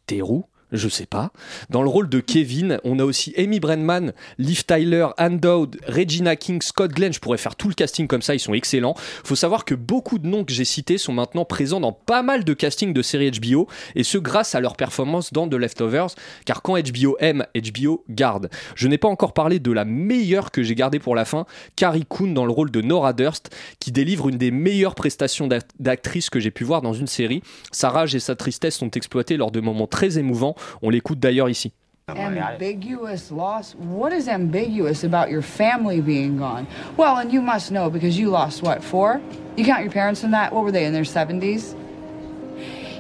Theroux? 0.07 0.44
Je 0.73 0.89
sais 0.89 1.07
pas. 1.07 1.33
Dans 1.69 1.83
le 1.83 1.89
rôle 1.89 2.09
de 2.09 2.21
Kevin, 2.21 2.79
on 2.85 2.99
a 2.99 3.05
aussi 3.05 3.35
Amy 3.37 3.61
Brennan, 3.61 4.13
Liv 4.39 4.65
Tyler, 4.65 5.09
Anne 5.17 5.39
Dowd, 5.39 5.79
Regina 5.87 6.37
King, 6.37 6.63
Scott 6.63 6.93
Glenn. 6.93 7.13
Je 7.13 7.21
pourrais 7.21 7.39
faire 7.39 7.57
tout 7.57 7.69
le 7.69 7.75
casting 7.75 8.07
comme 8.07 8.23
ça, 8.23 8.35
ils 8.35 8.41
sont 8.41 8.55
excellents. 8.55 8.95
Faut 9.25 9.37
savoir 9.37 9.65
que 9.65 9.75
beaucoup 9.75 10.19
de 10.19 10.27
noms 10.27 10.45
que 10.45 10.53
j'ai 10.53 10.65
cités 10.65 10.99
sont 10.99 11.13
maintenant 11.13 11.45
présents 11.45 11.81
dans 11.81 11.93
pas 11.93 12.23
mal 12.23 12.45
de 12.45 12.55
castings 12.55 12.93
de 12.93 13.03
séries 13.03 13.31
HBO, 13.31 13.69
et 13.95 14.05
ce 14.05 14.19
grâce 14.19 14.55
à 14.55 14.61
leur 14.61 14.77
performance 14.77 15.33
dans 15.33 15.49
The 15.49 15.55
Leftovers, 15.55 16.15
car 16.45 16.63
quand 16.63 16.79
HBO 16.79 17.17
aime, 17.21 17.47
HBO 17.55 18.05
garde. 18.09 18.51
Je 18.75 18.89
n'ai 18.89 18.99
pas 18.99 19.09
encore 19.09 19.33
parlé 19.33 19.59
de 19.59 19.73
la 19.73 19.85
meilleure 19.85 20.51
que 20.51 20.63
j'ai 20.63 20.75
gardée 20.75 20.99
pour 20.99 21.15
la 21.15 21.25
fin, 21.25 21.47
Carrie 21.77 22.07
Coon 22.09 22.33
dans 22.33 22.47
le 22.47 22.53
rôle 22.53 22.71
de 22.71 22.81
Nora 22.81 23.13
Durst, 23.13 23.51
qui 23.79 23.93
délivre 23.93 24.29
une 24.29 24.39
des 24.39 24.51
meilleures 24.51 24.95
prestations 24.95 25.49
d'actrice 25.79 26.31
que 26.31 26.41
j'ai 26.41 26.51
pu 26.51 26.65
voir 26.65 26.83
dans 26.83 26.93
une 26.93 27.07
série. 27.07 27.43
Sa 27.73 27.91
rage 27.91 28.15
et 28.15 28.21
sa 28.21 28.37
tristesse 28.37 28.77
sont 28.77 28.91
exploitées 28.91 29.37
lors 29.37 29.51
de 29.51 29.61
moments 29.61 29.87
très 29.87 30.19
émouvants 30.19 30.55
On 30.83 30.90
l'écoute 30.90 31.18
d'ailleurs 31.18 31.49
ici. 31.49 31.73
Ambiguous 32.09 33.31
loss? 33.31 33.75
What 33.77 34.12
is 34.12 34.29
ambiguous 34.29 35.05
about 35.05 35.31
your 35.31 35.42
family 35.42 36.01
being 36.01 36.38
gone? 36.38 36.66
Well, 36.96 37.18
and 37.18 37.33
you 37.33 37.40
must 37.40 37.70
know 37.70 37.88
because 37.88 38.18
you 38.18 38.31
lost 38.31 38.62
what, 38.62 38.83
four? 38.83 39.20
You 39.57 39.64
count 39.64 39.83
your 39.83 39.92
parents 39.92 40.25
in 40.25 40.33
that? 40.33 40.53
What 40.53 40.64
were 40.64 40.73
they, 40.73 40.87
in 40.87 40.92
their 40.92 41.05
70s? 41.05 41.77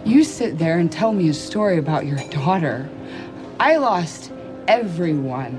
You 0.04 0.22
sit 0.24 0.58
there 0.58 0.78
and 0.78 0.90
tell 0.90 1.12
me 1.12 1.28
a 1.28 1.34
story 1.34 1.76
about 1.78 2.06
your 2.06 2.18
daughter. 2.30 2.88
I 3.58 3.76
lost 3.76 4.32
everyone. 4.68 5.58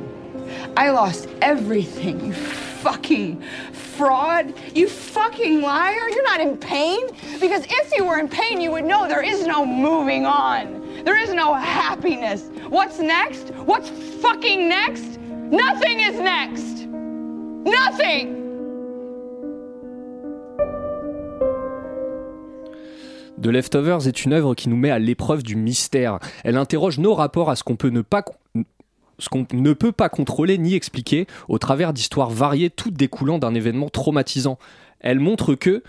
I 0.78 0.90
lost 0.92 1.28
everything, 1.42 2.26
you 2.26 2.34
fucking 2.82 3.42
fraud. 3.72 4.54
You 4.74 4.88
fucking 4.88 5.62
liar. 5.62 6.10
You're 6.10 6.24
not 6.24 6.40
in 6.42 6.58
pain? 6.58 7.08
Because 7.40 7.66
if 7.70 7.92
you 7.96 8.06
were 8.06 8.20
in 8.20 8.28
pain, 8.28 8.60
you 8.62 8.72
would 8.72 8.86
know 8.86 9.08
there 9.08 9.24
is 9.24 9.46
no 9.46 9.66
moving 9.66 10.26
on. 10.26 11.04
There 11.04 11.18
is 11.18 11.34
no 11.34 11.54
happiness. 11.54 12.50
What's 12.70 13.00
next? 13.00 13.50
What's 13.66 13.90
fucking 14.22 14.68
next? 14.68 15.20
Nothing 15.52 16.00
is 16.00 16.20
next. 16.20 16.88
Nothing. 17.66 18.42
The 23.38 23.48
Leftovers 23.48 24.08
est 24.08 24.24
une 24.24 24.34
œuvre 24.34 24.54
qui 24.54 24.70
nous 24.70 24.78
met 24.78 24.92
à 24.92 25.00
l'épreuve 25.00 25.42
du 25.42 25.56
mystère. 25.56 26.20
Elle 26.44 26.58
interroge 26.58 27.00
nos 27.00 27.16
rapports 27.16 27.50
à 27.50 27.56
ce 27.56 27.64
qu'on 27.64 27.76
peut 27.76 27.90
ne 27.90 28.02
pas 28.02 28.24
ce 29.22 29.30
qu'on 29.30 29.46
ne 29.54 29.74
peut 29.74 29.92
pas 29.92 30.10
contrôler 30.10 30.58
ni 30.58 30.74
expliquer 30.74 31.28
au 31.48 31.60
travers 31.60 31.94
d'histoires 31.94 32.32
variées 32.32 32.70
toutes 32.70 32.96
découlant 32.96 33.38
d'un 33.38 33.54
événement 33.54 33.90
traumatisant. 33.90 34.58
Elle 35.00 35.20
montre 35.20 35.56
que 35.56 35.84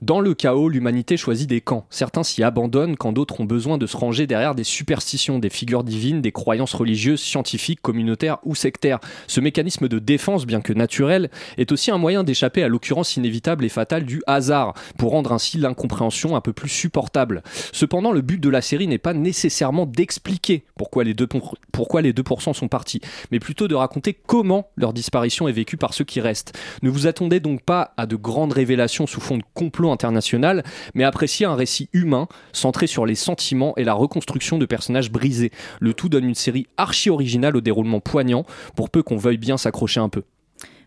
dans 0.00 0.20
le 0.20 0.32
chaos, 0.32 0.68
l'humanité 0.68 1.16
choisit 1.16 1.48
des 1.48 1.60
camps. 1.60 1.84
Certains 1.90 2.22
s'y 2.22 2.44
abandonnent 2.44 2.96
quand 2.96 3.10
d'autres 3.10 3.40
ont 3.40 3.44
besoin 3.44 3.78
de 3.78 3.86
se 3.86 3.96
ranger 3.96 4.28
derrière 4.28 4.54
des 4.54 4.62
superstitions, 4.62 5.40
des 5.40 5.50
figures 5.50 5.82
divines, 5.82 6.22
des 6.22 6.30
croyances 6.30 6.72
religieuses, 6.72 7.20
scientifiques, 7.20 7.82
communautaires 7.82 8.38
ou 8.44 8.54
sectaires. 8.54 9.00
Ce 9.26 9.40
mécanisme 9.40 9.88
de 9.88 9.98
défense, 9.98 10.46
bien 10.46 10.60
que 10.60 10.72
naturel, 10.72 11.30
est 11.56 11.72
aussi 11.72 11.90
un 11.90 11.98
moyen 11.98 12.22
d'échapper 12.22 12.62
à 12.62 12.68
l'occurrence 12.68 13.16
inévitable 13.16 13.64
et 13.64 13.68
fatale 13.68 14.04
du 14.04 14.22
hasard, 14.28 14.74
pour 14.98 15.10
rendre 15.10 15.32
ainsi 15.32 15.58
l'incompréhension 15.58 16.36
un 16.36 16.40
peu 16.40 16.52
plus 16.52 16.68
supportable. 16.68 17.42
Cependant, 17.72 18.12
le 18.12 18.20
but 18.20 18.40
de 18.40 18.50
la 18.50 18.62
série 18.62 18.86
n'est 18.86 18.98
pas 18.98 19.14
nécessairement 19.14 19.84
d'expliquer 19.84 20.64
pourquoi 20.76 21.02
les, 21.02 21.14
2%, 21.14 21.54
pourquoi 21.72 22.02
les 22.02 22.12
2% 22.12 22.54
sont 22.54 22.68
partis, 22.68 23.00
mais 23.32 23.40
plutôt 23.40 23.66
de 23.66 23.74
raconter 23.74 24.14
comment 24.14 24.70
leur 24.76 24.92
disparition 24.92 25.48
est 25.48 25.52
vécue 25.52 25.76
par 25.76 25.92
ceux 25.92 26.04
qui 26.04 26.20
restent. 26.20 26.56
Ne 26.82 26.90
vous 26.90 27.08
attendez 27.08 27.40
donc 27.40 27.62
pas 27.64 27.94
à 27.96 28.06
de 28.06 28.14
grandes 28.14 28.52
révélations 28.52 29.08
sous 29.08 29.20
fond 29.20 29.38
de 29.38 29.44
complot 29.54 29.87
international, 29.92 30.62
mais 30.94 31.04
apprécier 31.04 31.46
un 31.46 31.54
récit 31.54 31.88
humain 31.92 32.28
centré 32.52 32.86
sur 32.86 33.06
les 33.06 33.14
sentiments 33.14 33.74
et 33.76 33.84
la 33.84 33.94
reconstruction 33.94 34.58
de 34.58 34.66
personnages 34.66 35.10
brisés. 35.10 35.50
Le 35.80 35.94
tout 35.94 36.08
donne 36.08 36.24
une 36.24 36.34
série 36.34 36.66
archi 36.76 37.10
originale 37.10 37.56
au 37.56 37.60
déroulement 37.60 38.00
poignant, 38.00 38.44
pour 38.76 38.90
peu 38.90 39.02
qu'on 39.02 39.16
veuille 39.16 39.38
bien 39.38 39.56
s'accrocher 39.56 40.00
un 40.00 40.08
peu. 40.08 40.22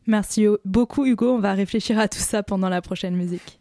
Merci 0.07 0.47
beaucoup 0.65 1.05
Hugo, 1.05 1.35
on 1.35 1.39
va 1.39 1.53
réfléchir 1.53 1.99
à 1.99 2.07
tout 2.07 2.19
ça 2.19 2.41
pendant 2.43 2.69
la 2.69 2.81
prochaine 2.81 3.15
musique. 3.15 3.59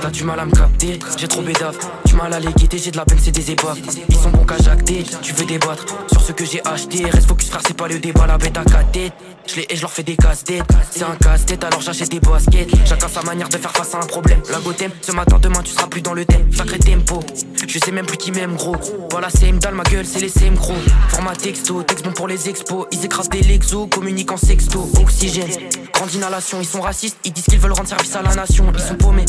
T'as 0.00 0.10
du 0.10 0.24
mal 0.24 0.40
à 0.40 0.46
me 0.46 0.52
capter, 0.52 0.98
j'ai 1.18 1.28
trop 1.28 1.42
bédave. 1.42 1.76
Mal 2.16 2.32
à 2.32 2.40
les 2.40 2.48
j'ai 2.78 2.90
de 2.90 2.96
la 2.96 3.04
peine, 3.04 3.18
c'est 3.20 3.30
des 3.30 3.50
épaves. 3.50 3.78
Ils 4.08 4.16
sont 4.16 4.30
bons 4.30 4.46
qu'à 4.46 4.56
jacter, 4.56 5.04
tu 5.20 5.34
veux 5.34 5.44
débattre 5.44 5.84
sur 6.10 6.22
ce 6.22 6.32
que 6.32 6.46
j'ai 6.46 6.66
acheté. 6.66 7.04
Reste 7.04 7.28
focus, 7.28 7.50
frère, 7.50 7.60
c'est 7.66 7.76
pas 7.76 7.88
le 7.88 7.98
débat, 7.98 8.26
la 8.26 8.38
bête 8.38 8.56
à 8.56 8.64
4 8.64 8.90
têtes. 8.90 9.12
Je 9.46 9.56
les 9.56 9.66
et 9.70 9.76
je 9.76 9.80
leur 9.80 9.92
fais 9.92 10.02
des 10.02 10.16
casse-têtes. 10.16 10.64
C'est 10.90 11.02
un 11.02 11.14
casse-tête, 11.16 11.62
alors 11.64 11.80
j'achète 11.80 12.10
des 12.10 12.20
baskets. 12.20 12.68
Chacun 12.86 13.08
sa 13.08 13.22
manière 13.22 13.48
de 13.48 13.56
faire 13.56 13.72
face 13.72 13.94
à 13.94 13.98
un 13.98 14.06
problème. 14.06 14.40
La 14.50 14.58
thème, 14.72 14.90
ce 15.00 15.12
matin, 15.12 15.38
demain, 15.40 15.62
tu 15.62 15.72
seras 15.72 15.86
plus 15.86 16.02
dans 16.02 16.14
le 16.14 16.24
thème. 16.24 16.52
Sacré 16.52 16.78
tempo, 16.78 17.20
je 17.66 17.78
sais 17.78 17.92
même 17.92 18.06
plus 18.06 18.16
qui 18.16 18.32
m'aime, 18.32 18.56
gros. 18.56 18.76
Voilà, 19.10 19.28
c'est 19.30 19.50
dalle, 19.52 19.74
ma 19.74 19.84
gueule, 19.84 20.06
c'est 20.06 20.20
les 20.20 20.28
same, 20.28 20.54
gros. 20.54 20.74
Format 21.08 21.36
texto, 21.36 21.82
texte 21.82 22.04
bon 22.04 22.12
pour 22.12 22.28
les 22.28 22.48
expos. 22.48 22.86
Ils 22.92 23.04
écrasent 23.04 23.28
des 23.28 23.40
lexos, 23.40 23.86
communiquent 23.86 24.32
en 24.32 24.36
sexto. 24.36 24.90
Oxygène, 25.00 25.50
grande 25.92 26.12
inhalation. 26.14 26.60
Ils 26.60 26.66
sont 26.66 26.80
racistes, 26.80 27.18
ils 27.24 27.32
disent 27.32 27.44
qu'ils 27.44 27.60
veulent 27.60 27.72
rendre 27.72 27.88
service 27.88 28.14
à 28.16 28.22
la 28.22 28.34
nation. 28.34 28.70
Ils 28.74 28.80
sont 28.80 28.96
paumés. 28.96 29.24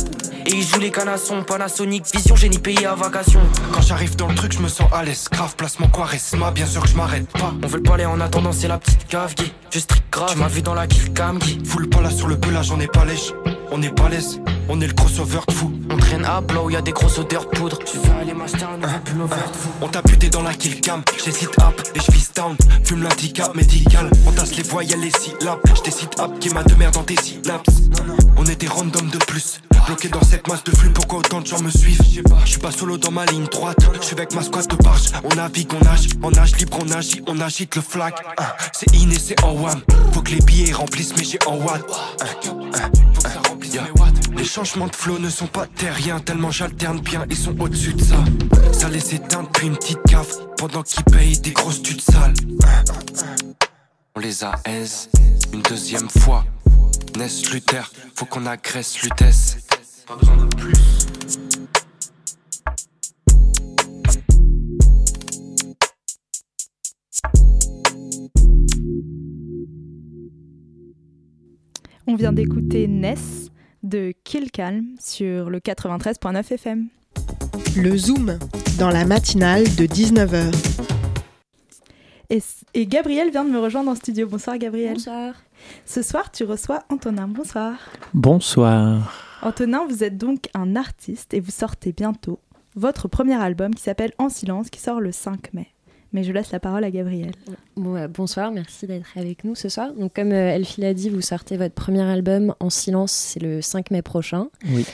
Et 0.45 0.51
ils 0.51 0.65
jouent 0.65 0.80
les 0.80 0.91
canassons, 0.91 1.43
Panasonic, 1.43 2.06
vision, 2.13 2.36
génie 2.36 2.60
payé 2.60 2.86
à 2.86 2.95
vacation. 2.95 3.41
Quand 3.73 3.82
j'arrive 3.82 4.15
dans 4.15 4.30
le 4.30 4.36
truc, 4.36 4.53
je 4.53 4.60
me 4.60 4.69
sens 4.69 4.89
à 4.93 5.03
l'aise. 5.03 5.27
Grave, 5.32 5.56
placement 5.56 5.89
charisma, 5.89 6.51
bien 6.51 6.65
sûr 6.65 6.82
que 6.82 6.88
je 6.88 6.95
m'arrête 6.95 7.30
pas. 7.32 7.53
On 7.63 7.67
veut 7.67 7.77
le 7.77 7.84
palais 7.84 8.06
en 8.06 8.19
attendant, 8.21 8.51
c'est 8.51 8.67
la 8.67 8.77
petite 8.77 9.08
cave, 9.08 9.36
Je 9.71 9.80
strict 9.80 10.07
grave, 10.17 10.32
tu 10.32 10.38
m'as 10.39 10.47
vu 10.47 10.62
dans 10.62 10.73
la 10.73 10.88
kill 10.88 11.13
cam, 11.13 11.39
Full 11.65 11.89
pas 11.89 12.01
là 12.01 12.10
sur 12.10 12.27
le 12.27 12.38
là 12.51 12.62
j'en 12.63 12.80
ai 12.80 12.88
pas 12.88 13.06
lèche. 13.06 13.34
on 13.71 13.82
est 13.82 13.95
balèze, 13.95 14.41
on 14.68 14.82
est 14.82 14.88
le 14.88 14.93
crossover 14.93 15.39
de 15.47 15.53
fou. 15.53 15.72
On 15.91 15.97
traîne 15.97 16.26
à 16.26 16.41
blow, 16.41 16.70
y'a 16.70 16.82
des 16.82 16.91
grosses 16.91 17.20
odeurs 17.20 17.45
de 17.45 17.49
poudre. 17.57 17.78
Tu 17.86 17.97
veux 17.97 18.13
aller 18.20 18.32
un 18.32 18.78
nouveau 18.78 18.99
pull 19.05 19.22
over 19.22 19.36
de 19.36 19.57
fou. 19.57 19.70
On 19.82 19.88
t'a 19.88 20.01
buté 20.01 20.30
dans 20.30 20.41
la 20.41 20.53
kill 20.53 20.82
cam, 20.82 21.03
j'ai 21.24 21.32
sit 21.32 21.49
up, 21.59 21.82
les 21.93 22.01
chevilles 22.01 22.28
down, 22.36 22.55
fume 22.84 23.03
l'handicap 23.03 23.53
médical. 23.55 24.09
On 24.26 24.32
tasse 24.32 24.55
les 24.55 24.63
voyelles, 24.63 25.01
les 25.01 25.11
syllabes, 25.11 25.59
sit 25.86 26.20
up 26.20 26.32
qui 26.39 26.49
m'a 26.49 26.63
de 26.63 26.74
dans 26.91 27.03
tes 27.03 27.15
syllabes. 27.15 27.61
On 28.38 28.45
était 28.45 28.68
random 28.68 29.09
de 29.09 29.18
plus, 29.20 29.61
bloqué 29.88 30.10
dans 30.10 30.24
cette 30.24 30.48
masse 30.48 30.64
de 30.64 30.72
flux, 30.72 30.92
pourquoi 30.92 31.20
autant 31.20 31.42
de 31.42 31.48
gens 31.48 31.62
me 31.62 31.70
suivent 31.70 32.02
Je 32.46 32.50
suis 32.50 32.60
pas 32.60 32.72
solo 32.72 32.98
dans 32.98 33.12
ma 33.12 33.26
ligne 33.26 33.46
droite, 33.46 33.78
je 34.00 34.06
suis 34.06 34.16
avec 34.16 34.34
ma 34.36 34.44
squad 34.44 34.68
de 34.68 34.76
barge. 34.76 35.10
On 35.24 35.36
navigue, 35.36 35.72
on 35.74 35.84
nage, 35.84 36.08
on 36.22 36.32
nage 36.32 36.56
libre, 36.58 36.78
on 36.82 36.92
agit, 36.92 37.22
on 37.28 37.40
agite 37.40 37.76
le 37.76 37.82
flag. 37.82 38.14
Hein, 38.38 38.46
C'est 38.74 38.94
in 38.96 39.10
et 39.10 39.20
c'est 39.20 39.42
en 39.44 39.52
one, 39.56 39.82
faut 40.14 40.22
que 40.22 40.32
les 40.32 40.42
billets 40.42 40.74
remplissent 40.74 41.16
mes 41.16 41.24
j'ai 41.24 41.40
en 41.48 41.56
watt. 41.56 41.84
Hein, 42.22 42.26
Yeah. 43.74 43.84
Les 44.38 44.46
changements 44.46 44.88
de 44.88 44.96
flow 44.96 45.20
ne 45.20 45.30
sont 45.30 45.48
pas 45.48 45.68
terriens 45.68 46.20
Tellement 46.20 46.52
j'alterne 46.52 47.02
bien, 47.02 47.26
ils 47.30 47.36
sont 47.36 47.60
au-dessus 47.60 47.94
de 47.94 48.02
ça 48.02 48.24
Ça 48.72 48.88
les 48.88 49.14
éteint 49.14 49.44
depuis 49.44 49.68
une 49.68 49.76
petite 49.76 50.02
cave 50.08 50.28
Pendant 50.58 50.84
qu'ils 50.84 51.04
payent 51.04 51.38
des 51.40 51.52
grosses 51.52 51.82
tudes 51.82 52.02
sales 52.02 52.34
On 54.16 54.20
les 54.22 54.44
a 54.46 54.54
aise 54.66 55.10
une 55.52 55.62
deuxième 55.64 56.10
fois 56.10 56.46
Ness 57.18 57.52
Luther, 57.52 57.92
faut 58.16 58.26
qu'on 58.26 58.46
agresse 58.46 59.02
Lutèce 59.02 59.58
Pas 60.08 60.16
besoin 60.16 60.38
de 60.38 60.55
plus 60.55 60.74
On 72.10 72.16
vient 72.16 72.32
d'écouter 72.32 72.88
Ness 72.88 73.51
de 73.84 74.14
Kill 74.24 74.49
Calm 74.49 74.95
sur 74.97 75.49
le 75.49 75.60
93.9 75.60 76.53
FM. 76.53 76.88
Le 77.76 77.97
Zoom, 77.97 78.39
dans 78.80 78.89
la 78.89 79.03
matinale 79.03 79.64
de 79.76 79.86
19h. 79.86 80.53
Et, 82.30 82.41
et 82.74 82.86
Gabriel 82.86 83.30
vient 83.32 83.43
de 83.43 83.49
me 83.49 83.60
rejoindre 83.60 83.91
en 83.91 83.95
studio. 83.95 84.26
Bonsoir 84.26 84.58
Gabriel. 84.58 84.93
Bonsoir. 84.93 85.34
Ce 85.86 86.01
soir, 86.01 86.32
tu 86.32 86.45
reçois 86.45 86.84
Antonin. 86.89 87.28
Bonsoir. 87.28 87.76
Bonsoir. 88.14 89.26
Antonin, 89.42 89.86
vous 89.88 90.04
êtes 90.04 90.18
donc 90.18 90.50
un 90.54 90.76
artiste 90.76 91.34
et 91.34 91.40
vous 91.40 91.52
sortez 91.52 91.92
bientôt 91.92 92.40
votre 92.76 93.08
premier 93.08 93.36
album 93.36 93.74
qui 93.74 93.84
s'appelle 93.84 94.12
En 94.18 94.30
silence, 94.30 94.70
qui 94.70 94.80
sort 94.80 95.00
le 95.00 95.12
5 95.12 95.54
mai. 95.54 95.68
Mais 96.14 96.24
je 96.24 96.32
laisse 96.32 96.52
la 96.52 96.60
parole 96.60 96.84
à 96.86 96.90
Gabriel. 96.92 97.32
Bon, 97.76 97.96
euh, 97.96 98.08
bonsoir, 98.08 98.52
merci 98.52 98.88
d'être 98.88 99.08
avec 99.18 99.44
nous 99.44 99.56
ce 99.56 99.68
soir. 99.68 99.94
Donc, 99.94 100.14
comme 100.16 100.32
euh, 100.32 100.56
Elfie 100.56 100.82
l'a 100.82 100.94
dit, 100.94 101.10
vous 101.10 101.22
sortez 101.22 101.58
votre 101.58 101.76
premier 101.76 102.02
album 102.02 102.56
en 102.60 102.70
silence, 102.70 103.12
c'est 103.12 103.42
le 103.42 103.62
5 103.62 103.92
mai 103.92 104.02
prochain. 104.02 104.48
Oui. 104.70 104.86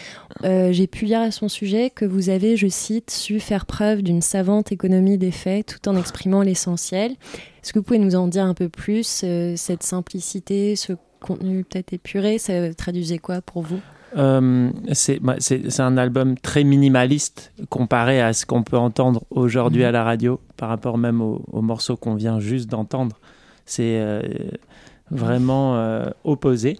Euh, 0.44 0.72
J'ai 0.72 0.88
pu 0.88 1.06
lire 1.06 1.22
à 1.22 1.30
son 1.32 1.50
sujet 1.50 1.91
que 1.91 2.04
vous 2.04 2.30
avez, 2.30 2.58
je 2.58 2.68
cite, 2.68 3.12
su 3.12 3.39
faire 3.39 3.66
preuve 3.66 4.02
d'une 4.02 4.22
savante 4.22 4.72
économie 4.72 5.18
des 5.20 5.32
faits 5.32 5.68
tout 5.68 5.88
en 5.88 5.96
exprimant 5.96 6.41
l'essentiel. 6.41 7.12
Est-ce 7.12 7.74
que 7.74 7.80
vous 7.80 7.84
pouvez 7.84 8.00
nous 8.00 8.16
en 8.16 8.28
dire 8.28 8.46
un 8.46 8.56
peu 8.56 8.68
plus 8.68 9.22
euh, 9.24 9.54
Cette 9.56 9.84
simplicité, 9.84 10.76
ce 10.76 10.94
contenu 11.22 11.64
peut-être 11.64 11.94
épuré, 11.94 12.39
ça 12.39 12.74
traduisait 12.74 13.20
quoi 13.20 13.41
pour 13.41 13.62
vous? 13.62 13.80
Euh, 14.16 14.70
c'est 14.91 15.20
bah, 15.20 15.36
c'est- 15.39 15.80
un 15.80 15.97
album 15.97 16.38
très 16.38 16.64
minimaliste 16.64 17.51
comparé 17.70 18.22
à 18.22 18.34
ce 18.34 18.45
qu'on 18.45 18.61
peut 18.64 18.78
entendre 18.78 19.24
aujourd'hui 19.32 19.82
Mhm. 19.82 19.88
à 19.88 19.91
la 19.91 20.03
radio, 20.03 20.39
par 20.57 20.70
rapport 20.70 20.97
même 20.97 21.20
au, 21.22 21.43
au 21.51 21.61
morceau 21.61 21.97
qu'on 21.97 22.14
vient 22.16 22.39
juste 22.39 22.70
d'entendre. 22.70 23.18
C'est 23.66 23.99
euh, 23.99 24.22
vraiment 25.09 25.76
euh, 25.78 26.05
opposé. 26.24 26.78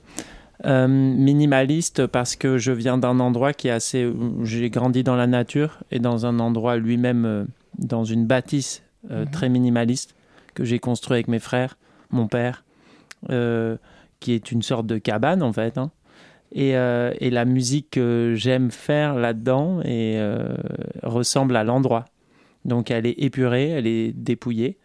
Minimaliste 0.88 2.08
parce 2.08 2.36
que 2.36 2.58
je 2.58 2.72
viens 2.72 2.98
d'un 2.98 3.20
endroit 3.20 3.54
qui 3.54 3.68
est 3.68 3.72
assez... 3.72 4.12
J'ai 4.44 4.70
grandi 4.70 5.04
dans 5.04 5.16
la 5.16 5.28
nature 5.28 5.80
et 5.92 6.00
dans 6.00 6.26
un 6.26 6.40
endroit 6.40 6.78
lui-même, 6.78 7.48
dans 7.80 8.04
une 8.04 8.26
bâtisse 8.26 8.82
Mhm. 9.10 9.26
très 9.32 9.50
minimaliste 9.50 10.16
que 10.54 10.64
j'ai 10.64 10.80
construit 10.80 11.16
avec 11.16 11.28
mes 11.28 11.40
frères, 11.40 11.78
mon 12.12 12.28
père, 12.28 12.64
qui 14.20 14.32
est 14.32 14.52
une 14.52 14.62
sorte 14.62 14.86
de 14.88 14.98
cabane 14.98 15.44
en 15.44 15.52
fait. 15.52 15.78
hein. 15.78 15.92
Et, 16.56 16.78
euh, 16.78 17.12
et 17.20 17.32
la 17.32 17.46
musique 17.46 17.90
que 17.92 18.34
j'aime 18.36 18.70
faire 18.70 19.16
là-dedans 19.16 19.82
et, 19.82 20.18
euh, 20.18 20.56
ressemble 21.02 21.56
à 21.56 21.64
l'endroit. 21.64 22.06
Donc 22.64 22.92
elle 22.92 23.08
est 23.08 23.16
épurée, 23.18 23.70
elle 23.70 23.88
est 23.88 24.12
dépouillée. 24.14 24.78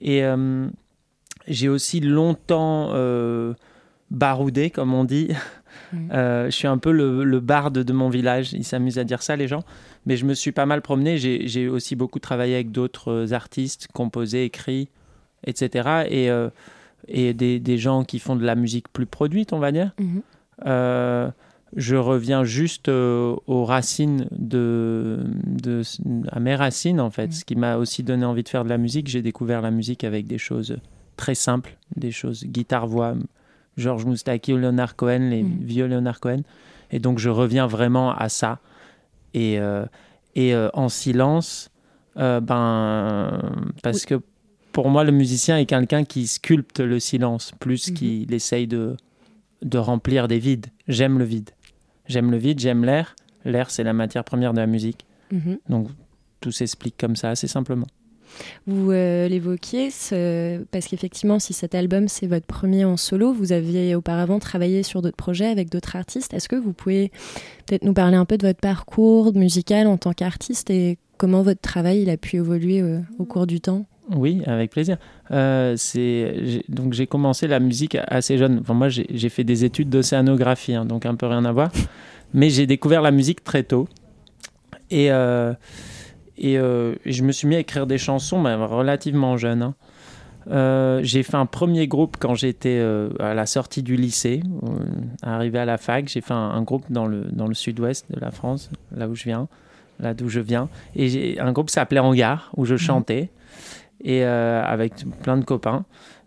Et 0.00 0.24
euh, 0.24 0.66
j'ai 1.46 1.68
aussi 1.68 2.00
longtemps 2.00 2.92
baroudé, 4.10 4.70
comme 4.70 4.94
on 4.94 5.04
dit. 5.04 5.28
Euh, 6.10 6.46
je 6.46 6.50
suis 6.50 6.66
un 6.66 6.78
peu 6.78 6.90
le, 6.90 7.22
le 7.22 7.38
barde 7.38 7.78
de 7.78 7.92
mon 7.92 8.08
village. 8.08 8.54
Ils 8.54 8.64
s'amusent 8.64 8.98
à 8.98 9.04
dire 9.04 9.22
ça, 9.22 9.36
les 9.36 9.46
gens. 9.46 9.62
Mais 10.06 10.16
je 10.16 10.24
me 10.24 10.32
suis 10.32 10.50
pas 10.50 10.64
mal 10.64 10.80
promené. 10.80 11.18
J'ai 11.18 11.68
aussi 11.68 11.94
beaucoup 11.94 12.18
travaillé 12.18 12.54
avec 12.54 12.72
d'autres 12.72 13.34
artistes, 13.34 13.86
composé, 13.92 14.44
écrit, 14.44 14.88
etc. 15.46 16.06
Et, 16.08 16.28
et 17.08 17.34
des, 17.34 17.60
des 17.60 17.78
gens 17.78 18.04
qui 18.04 18.18
font 18.18 18.36
de 18.36 18.44
la 18.44 18.54
musique 18.54 18.88
plus 18.92 19.06
produite, 19.06 19.52
on 19.52 19.58
va 19.58 19.70
dire. 19.70 19.92
Mhm. 20.00 20.22
Euh, 20.64 21.30
je 21.76 21.96
reviens 21.96 22.44
juste 22.44 22.88
euh, 22.88 23.34
aux 23.46 23.64
racines 23.64 24.28
de, 24.32 25.18
de 25.44 25.82
à 26.30 26.40
mes 26.40 26.54
racines 26.54 27.00
en 27.00 27.10
fait, 27.10 27.26
Mhm. 27.26 27.32
ce 27.32 27.44
qui 27.44 27.56
m'a 27.56 27.76
aussi 27.76 28.02
donné 28.02 28.24
envie 28.24 28.42
de 28.44 28.48
faire 28.48 28.64
de 28.64 28.68
la 28.70 28.78
musique. 28.78 29.08
J'ai 29.08 29.20
découvert 29.20 29.60
la 29.60 29.70
musique 29.70 30.04
avec 30.04 30.26
des 30.26 30.38
choses 30.38 30.78
très 31.16 31.34
simples, 31.34 31.76
des 31.96 32.12
choses 32.12 32.44
guitare 32.44 32.86
voix, 32.86 33.14
Georges 33.76 34.06
Moustaki 34.06 34.52
ou 34.54 34.56
Leonard 34.58 34.96
Cohen, 34.96 35.28
les 35.30 35.42
Mhm. 35.42 35.58
vieux 35.62 35.86
Leonard 35.86 36.20
Cohen. 36.20 36.42
Et 36.92 36.98
donc 37.00 37.18
je 37.18 37.28
reviens 37.28 37.66
vraiment 37.66 38.12
à 38.14 38.28
ça. 38.28 38.58
Et, 39.34 39.58
euh, 39.58 39.84
et 40.34 40.54
euh, 40.54 40.70
en 40.72 40.88
silence, 40.88 41.70
ben 42.14 43.40
parce 43.82 44.06
que 44.06 44.20
pour 44.72 44.88
moi 44.88 45.04
le 45.04 45.12
musicien 45.12 45.58
est 45.58 45.66
quelqu'un 45.66 46.04
qui 46.04 46.26
sculpte 46.26 46.80
le 46.80 47.00
silence 47.00 47.52
plus 47.58 47.88
Mhm. 47.90 47.94
qu'il 47.96 48.32
essaye 48.34 48.66
de 48.66 48.96
de 49.62 49.78
remplir 49.78 50.28
des 50.28 50.38
vides. 50.38 50.66
J'aime 50.88 51.18
le 51.18 51.24
vide. 51.24 51.50
J'aime 52.08 52.30
le 52.30 52.36
vide, 52.36 52.58
j'aime 52.60 52.84
l'air. 52.84 53.16
L'air, 53.44 53.70
c'est 53.70 53.84
la 53.84 53.92
matière 53.92 54.24
première 54.24 54.52
de 54.52 54.58
la 54.60 54.66
musique. 54.66 55.04
Mhm. 55.32 55.58
Donc, 55.68 55.88
tout 56.40 56.52
s'explique 56.52 56.96
comme 56.98 57.16
ça, 57.16 57.30
assez 57.30 57.48
simplement. 57.48 57.86
Vous 58.66 58.90
euh, 58.90 59.28
l'évoquiez, 59.28 59.90
ce- 59.90 60.62
parce 60.64 60.86
qu'effectivement, 60.88 61.38
si 61.38 61.52
cet 61.52 61.74
album 61.74 62.08
c'est 62.08 62.26
votre 62.26 62.44
premier 62.46 62.84
en 62.84 62.96
solo, 62.96 63.32
vous 63.32 63.52
aviez 63.52 63.94
auparavant 63.94 64.38
travaillé 64.40 64.82
sur 64.82 65.00
d'autres 65.00 65.16
projets 65.16 65.46
avec 65.46 65.70
d'autres 65.70 65.96
artistes. 65.96 66.34
Est-ce 66.34 66.48
que 66.48 66.56
vous 66.56 66.72
pouvez 66.72 67.10
peut-être 67.66 67.84
nous 67.84 67.94
parler 67.94 68.16
un 68.16 68.24
peu 68.24 68.36
de 68.36 68.46
votre 68.46 68.60
parcours 68.60 69.32
musical 69.34 69.86
en 69.86 69.96
tant 69.96 70.12
qu'artiste 70.12 70.70
et 70.70 70.98
comment 71.18 71.42
votre 71.42 71.60
travail 71.60 72.02
il 72.02 72.10
a 72.10 72.16
pu 72.16 72.36
évoluer 72.36 72.82
euh, 72.82 72.98
au 73.18 73.24
cours 73.24 73.46
du 73.46 73.60
temps? 73.60 73.86
Oui, 74.14 74.42
avec 74.46 74.70
plaisir. 74.70 74.98
Euh, 75.32 75.74
c'est 75.76 76.62
donc 76.68 76.92
j'ai 76.92 77.06
commencé 77.08 77.48
la 77.48 77.58
musique 77.58 77.96
assez 78.06 78.38
jeune. 78.38 78.60
Enfin, 78.60 78.74
moi, 78.74 78.88
j'ai 78.88 79.28
fait 79.28 79.42
des 79.42 79.64
études 79.64 79.88
d'océanographie, 79.90 80.74
hein, 80.74 80.84
donc 80.84 81.06
un 81.06 81.16
peu 81.16 81.26
rien 81.26 81.44
à 81.44 81.52
voir. 81.52 81.70
Mais 82.34 82.50
j'ai 82.50 82.66
découvert 82.66 83.02
la 83.02 83.10
musique 83.10 83.42
très 83.42 83.62
tôt. 83.64 83.88
Et, 84.90 85.10
euh, 85.10 85.52
et 86.38 86.58
euh, 86.58 86.94
je 87.04 87.22
me 87.24 87.32
suis 87.32 87.48
mis 87.48 87.56
à 87.56 87.58
écrire 87.58 87.86
des 87.86 87.98
chansons 87.98 88.40
mais 88.40 88.54
relativement 88.54 89.36
jeune. 89.36 89.62
hein. 89.62 89.74
Euh, 90.48 91.00
j'ai 91.02 91.24
fait 91.24 91.36
un 91.36 91.46
premier 91.46 91.88
groupe 91.88 92.16
quand 92.20 92.36
j'étais 92.36 92.78
euh, 92.78 93.08
à 93.18 93.34
la 93.34 93.46
sortie 93.46 93.82
du 93.82 93.96
lycée, 93.96 94.42
euh, 94.62 94.68
arrivé 95.22 95.58
à 95.58 95.64
la 95.64 95.76
fac. 95.76 96.08
J'ai 96.08 96.20
fait 96.20 96.34
un, 96.34 96.36
un 96.36 96.62
groupe 96.62 96.84
dans 96.88 97.06
le, 97.06 97.24
dans 97.32 97.48
le 97.48 97.54
sud-ouest 97.54 98.06
de 98.10 98.20
la 98.20 98.30
France, 98.30 98.70
là 98.94 99.08
où 99.08 99.16
je 99.16 99.24
viens, 99.24 99.48
là 99.98 100.14
d'où 100.14 100.28
je 100.28 100.38
viens. 100.38 100.68
Et 100.94 101.40
un 101.40 101.50
groupe 101.50 101.70
s'appelait 101.70 101.98
Hangar, 101.98 102.52
où 102.56 102.64
je 102.64 102.76
chantais, 102.76 103.30
et 104.02 104.24
euh, 104.24 104.62
avec 104.64 104.92
plein 105.22 105.36
de 105.36 105.44
copains. 105.44 105.84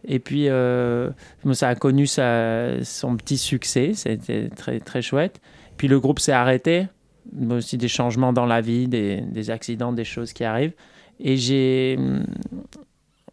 Et 0.07 0.20
puis, 0.20 0.47
euh, 0.47 1.09
ça 1.53 1.70
a 1.70 1.76
connu 1.76 2.07
son 2.07 3.17
petit 3.17 3.38
succès, 3.38 3.91
c'était 3.93 4.49
très, 4.49 4.80
très 4.80 5.01
chouette. 5.01 5.41
Puis 5.78 5.88
le 5.88 5.99
groupe 5.99 6.20
s'est 6.20 6.32
arrêté, 6.32 6.88
mais 7.34 7.55
aussi 7.55 7.78
des 7.78 7.88
changements 7.88 8.34
dans 8.34 8.45
la 8.45 8.61
vie, 8.61 8.88
des, 8.88 9.49
accidents, 9.49 9.91
des 9.91 10.05
choses 10.05 10.34
qui 10.34 10.43
arrivent. 10.43 10.74
Et 11.20 11.36
j'ai, 11.38 11.99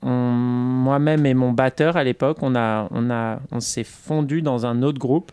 on- 0.03 0.11
moi-même 0.11 1.25
et 1.27 1.35
mon 1.35 1.53
batteur 1.53 1.97
à 1.97 2.05
l'époque, 2.05 2.39
on, 2.43 2.55
a, 2.57 2.89
on, 2.91 3.11
a, 3.11 3.41
on 3.53 3.61
s'est 3.61 3.85
fondu 3.85 4.43
dans 4.43 4.67
un 4.67 4.83
autre 4.83 4.99
groupe 4.99 5.33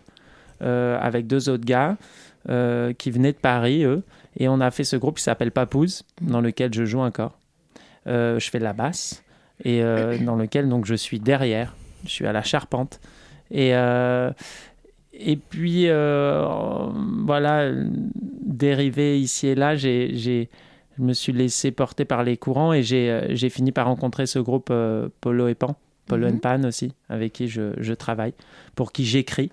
euh, 0.61 0.97
avec 1.01 1.27
deux 1.27 1.49
autres 1.49 1.65
gars 1.65 1.97
qui 2.97 3.09
venaient 3.09 3.31
de 3.31 3.37
Paris, 3.37 3.85
eux. 3.85 4.03
Et 4.37 4.47
on 4.49 4.59
a 4.59 4.69
fait 4.69 4.83
ce 4.83 4.97
groupe 4.97 5.17
qui 5.17 5.23
s'appelle 5.23 5.51
Papouze, 5.51 6.03
dans 6.21 6.41
lequel 6.41 6.73
je 6.73 6.83
joue 6.85 6.99
encore. 6.99 7.37
Euh, 8.07 8.39
je 8.39 8.49
fais 8.49 8.59
de 8.59 8.63
la 8.63 8.73
basse 8.73 9.23
et 9.63 9.81
euh, 9.83 10.17
dans 10.25 10.35
lequel 10.35 10.67
donc 10.69 10.85
je 10.85 10.95
suis 10.95 11.19
derrière. 11.19 11.75
Je 12.05 12.09
suis 12.09 12.27
à 12.27 12.33
la 12.33 12.43
charpente. 12.43 12.99
Et, 13.51 13.75
euh, 13.75 14.31
et 15.13 15.35
puis, 15.37 15.87
voilà, 17.25 17.71
dérivé 18.45 19.19
ici 19.19 19.47
et 19.47 19.55
là, 19.55 19.75
j'ai, 19.75 20.11
j'ai- 20.15 20.49
je 20.97 21.03
me 21.03 21.13
suis 21.13 21.33
laissé 21.33 21.71
porter 21.71 22.05
par 22.05 22.23
les 22.23 22.37
courants 22.37 22.71
et 22.73 22.83
j'ai, 22.83 23.27
j'ai 23.31 23.49
fini 23.49 23.71
par 23.71 23.87
rencontrer 23.87 24.27
ce 24.27 24.37
groupe 24.39 24.67
euh, 24.71 25.09
Polo 25.21 25.47
et 25.47 25.55
Pan, 25.55 25.75
Polo 26.07 26.27
Mhm. 26.27 26.33
and 26.35 26.37
Pan 26.39 26.63
aussi, 26.67 26.93
avec 27.09 27.33
qui 27.33 27.47
je, 27.47 27.73
je 27.79 27.93
travaille, 27.93 28.33
pour 28.75 28.91
qui 28.91 29.03
j'écris 29.05 29.49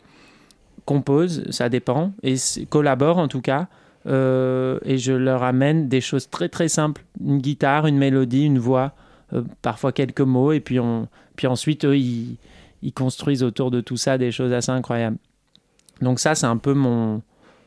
composent, 0.84 1.44
ça 1.50 1.68
dépend, 1.68 2.12
et 2.22 2.34
collaborent 2.68 3.18
en 3.18 3.28
tout 3.28 3.40
cas. 3.40 3.68
Et 4.06 4.98
je 4.98 5.12
leur 5.12 5.42
amène 5.42 5.88
des 5.88 6.00
choses 6.00 6.28
très 6.30 6.48
très 6.48 6.68
simples, 6.68 7.04
une 7.24 7.38
guitare, 7.38 7.86
une 7.86 7.98
mélodie, 7.98 8.44
une 8.44 8.58
voix, 8.58 8.94
parfois 9.62 9.92
quelques 9.92 10.20
mots, 10.20 10.52
et 10.52 10.60
puis, 10.60 10.80
on, 10.80 11.08
puis 11.36 11.46
ensuite 11.46 11.84
eux, 11.84 11.96
ils, 11.96 12.36
ils 12.82 12.92
construisent 12.92 13.42
autour 13.42 13.70
de 13.70 13.80
tout 13.80 13.96
ça 13.96 14.18
des 14.18 14.32
choses 14.32 14.52
assez 14.52 14.70
incroyables. 14.70 15.18
Donc 16.00 16.18
ça, 16.18 16.34
c'est 16.34 16.46
un 16.46 16.56
peu 16.56 16.72
mon, 16.72 17.22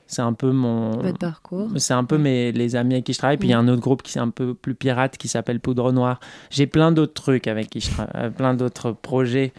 c'est 0.07 0.21
un 0.21 0.33
peu 0.33 0.51
mon 0.51 0.91
Votre 0.91 1.17
parcours. 1.17 1.69
C'est 1.77 1.93
un 1.93 2.03
peu 2.03 2.17
mes 2.17 2.51
les 2.51 2.75
amis 2.75 2.95
avec 2.95 3.05
qui 3.05 3.13
je 3.13 3.17
travaille. 3.17 3.37
Puis 3.37 3.49
il 3.49 3.51
y 3.51 3.53
a 3.53 3.59
un 3.59 3.67
autre 3.67 3.81
groupe 3.81 4.01
qui 4.01 4.17
est 4.17 4.21
un 4.21 4.29
peu 4.29 4.53
plus 4.53 4.75
pirate 4.75 5.17
qui 5.17 5.27
s'appelle 5.27 5.59
Poudre 5.59 5.91
Noire. 5.91 6.19
J'ai 6.49 6.67
plein 6.67 6.91
d'autres 6.91 7.13
trucs 7.13 7.47
avec 7.47 7.69
qui 7.69 7.79
je 7.79 7.89
travaille, 7.89 8.13
euh, 8.15 8.29
plein 8.29 8.53
d'autres 8.53 8.91
projets. 8.91 9.53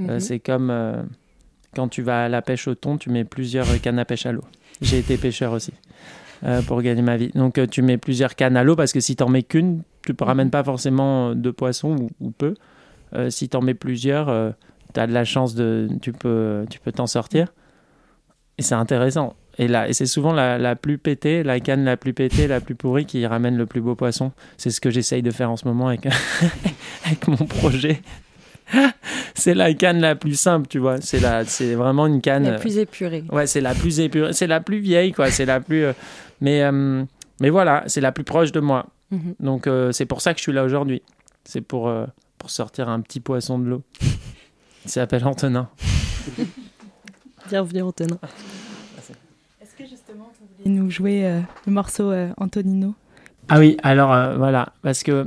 Euh, 0.00 0.14
mhm. 0.14 0.20
c'est 0.20 0.38
comme 0.38 0.70
euh, 0.70 1.02
quand 1.74 1.88
tu 1.88 2.02
vas 2.02 2.24
à 2.24 2.28
la 2.28 2.42
pêche 2.42 2.68
au 2.68 2.74
thon, 2.74 2.98
tu 2.98 3.10
mets 3.10 3.24
plusieurs 3.24 3.66
cannes 3.80 3.98
à 3.98 4.04
pêche 4.04 4.26
à 4.26 4.32
l'eau. 4.32 4.44
J'ai 4.82 4.98
été 4.98 5.16
pêcheur 5.16 5.52
aussi 5.52 5.72
pour 6.66 6.82
gagner 6.82 7.02
ma 7.02 7.16
vie. 7.16 7.30
Donc 7.34 7.60
tu 7.70 7.82
mets 7.82 7.98
plusieurs 7.98 8.34
cannes 8.34 8.56
à 8.56 8.64
l'eau 8.64 8.76
parce 8.76 8.92
que 8.92 9.00
si 9.00 9.16
tu 9.16 9.22
n'en 9.22 9.30
mets 9.30 9.42
qu'une, 9.42 9.82
tu 10.04 10.12
ne 10.18 10.24
ramènes 10.24 10.50
pas 10.50 10.64
forcément 10.64 11.34
de 11.34 11.50
poissons 11.50 11.96
ou, 12.20 12.30
peu. 12.30 12.54
si 13.28 13.48
tu 13.48 13.56
en 13.56 13.62
mets 13.62 13.74
plusieurs, 13.74 14.54
tu 14.94 15.00
as 15.00 15.06
de 15.06 15.12
la 15.12 15.24
chance 15.24 15.54
de 15.54 15.88
tu 16.00 16.12
peux 16.12 16.64
tu 16.70 16.78
peux 16.80 16.92
t'en 16.92 17.06
sortir. 17.06 17.52
Et 18.58 18.62
c'est 18.62 18.74
intéressant. 18.74 19.34
Et 19.58 19.68
c'est 19.92 20.06
souvent 20.06 20.32
la, 20.32 20.58
la, 20.58 20.76
plus 20.76 20.98
pétée, 20.98 21.42
la 21.42 21.60
canne 21.60 21.84
la 21.84 21.96
plus 21.96 22.12
pétée, 22.12 22.46
la 22.46 22.60
plus 22.60 22.74
pourrie 22.74 23.06
qui 23.06 23.26
ramène 23.26 23.56
le 23.56 23.64
plus 23.64 23.80
beau 23.80 23.94
poisson. 23.94 24.32
C'est 24.58 24.70
ce 24.70 24.82
que 24.82 24.90
j'essaye 24.90 25.22
de 25.22 25.30
faire 25.30 25.50
en 25.50 25.56
ce 25.56 25.66
moment 25.66 25.88
avec, 25.88 26.06
avec 27.04 27.26
mon 27.26 27.36
projet. 27.36 28.02
c'est 29.34 29.54
la 29.54 29.72
canne 29.74 30.00
la 30.00 30.16
plus 30.16 30.38
simple, 30.38 30.66
tu 30.68 30.78
vois. 30.78 31.00
C'est 31.00 31.20
la, 31.20 31.44
c'est 31.44 31.74
vraiment 31.74 32.06
une 32.06 32.20
canne. 32.20 32.44
La 32.44 32.58
plus 32.58 32.78
épurée. 32.78 33.24
Ouais, 33.30 33.46
c'est 33.46 33.60
la 33.60 33.74
plus 33.74 34.00
épurée. 34.00 34.32
C'est 34.32 34.46
la 34.46 34.60
plus 34.60 34.78
vieille, 34.78 35.12
quoi. 35.12 35.30
C'est 35.30 35.46
la 35.46 35.60
plus. 35.60 35.84
Euh, 35.84 35.92
mais, 36.40 36.62
euh, 36.62 37.04
mais 37.40 37.50
voilà, 37.50 37.84
c'est 37.86 38.00
la 38.00 38.12
plus 38.12 38.24
proche 38.24 38.52
de 38.52 38.60
moi. 38.60 38.86
Mhm. 39.10 39.34
Donc 39.40 39.66
euh, 39.66 39.92
c'est 39.92 40.06
pour 40.06 40.20
ça 40.20 40.32
que 40.32 40.38
je 40.38 40.42
suis 40.42 40.52
là 40.52 40.64
aujourd'hui. 40.64 41.02
C'est 41.44 41.60
pour, 41.60 41.92
pour 42.38 42.50
sortir 42.50 42.88
un 42.88 43.00
petit 43.00 43.20
poisson 43.20 43.58
de 43.58 43.68
l'eau. 43.68 43.82
Il 44.84 44.90
s'appelle 44.90 45.24
Antonin. 45.24 45.68
Bienvenue 47.48 47.82
Antonin 47.82 48.18
nous 50.68 50.90
jouer 50.90 51.26
euh, 51.26 51.40
le 51.66 51.72
morceau 51.72 52.10
euh, 52.10 52.30
Antonino 52.36 52.94
Ah 53.48 53.58
oui, 53.58 53.76
alors 53.82 54.12
euh, 54.12 54.36
voilà, 54.36 54.72
parce 54.82 55.02
que 55.02 55.26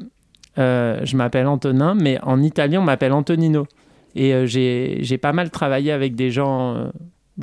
je 0.59 1.15
m'appelle 1.15 1.47
Antonin, 1.47 1.95
mais 1.95 2.19
en 2.21 2.41
italien, 2.41 2.81
on 2.81 2.83
m'appelle 2.83 3.13
Antonino. 3.13 3.67
Et 4.15 4.45
j'ai 4.47 5.17
pas 5.17 5.33
mal 5.33 5.49
travaillé 5.49 5.91
avec 5.91 6.15
des 6.15 6.31
gens, 6.31 6.91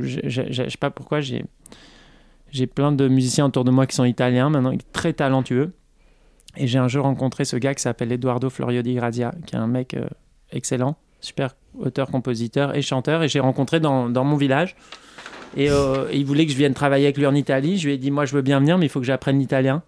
je 0.00 0.52
sais 0.52 0.78
pas 0.78 0.90
pourquoi, 0.90 1.20
j'ai 1.20 2.66
plein 2.66 2.92
de 2.92 3.08
musiciens 3.08 3.46
autour 3.46 3.64
de 3.64 3.70
moi 3.70 3.86
qui 3.86 3.96
sont 3.96 4.04
italiens 4.04 4.50
maintenant, 4.50 4.72
très 4.92 5.12
talentueux. 5.12 5.72
Et 6.56 6.66
j'ai 6.66 6.78
un 6.78 6.88
jour 6.88 7.04
rencontré 7.04 7.44
ce 7.44 7.56
gars 7.56 7.74
qui 7.74 7.82
s'appelle 7.82 8.12
Eduardo 8.12 8.50
Florio 8.50 8.82
di 8.82 8.94
Grazia, 8.94 9.32
qui 9.46 9.54
est 9.54 9.58
un 9.58 9.66
mec 9.66 9.96
excellent, 10.52 10.96
super 11.20 11.54
auteur, 11.78 12.10
compositeur 12.10 12.76
et 12.76 12.82
chanteur. 12.82 13.22
Et 13.22 13.28
j'ai 13.28 13.40
rencontré 13.40 13.80
dans, 13.80 14.08
dans, 14.08 14.24
mon 14.24 14.36
village. 14.36 14.76
Euh, 15.58 16.08
et 16.10 16.18
il 16.18 16.26
voulait 16.26 16.46
que 16.46 16.52
je 16.52 16.56
vienne 16.56 16.74
travailler 16.74 17.06
avec 17.06 17.16
lui 17.16 17.26
en 17.26 17.34
Italie. 17.34 17.78
Je 17.78 17.86
lui 17.86 17.94
ai 17.94 17.98
dit, 17.98 18.10
moi, 18.10 18.24
je 18.24 18.34
veux 18.34 18.42
bien 18.42 18.60
venir, 18.60 18.78
mais 18.78 18.86
il 18.86 18.88
faut 18.88 19.00
que 19.00 19.06
j'apprenne 19.06 19.38
l'italien. 19.38 19.82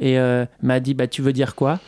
Et 0.00 0.18
euh, 0.18 0.46
m'a 0.62 0.80
dit, 0.80 0.94
bah, 0.94 1.06
tu 1.06 1.22
veux 1.22 1.32
dire 1.32 1.54
quoi? 1.54 1.80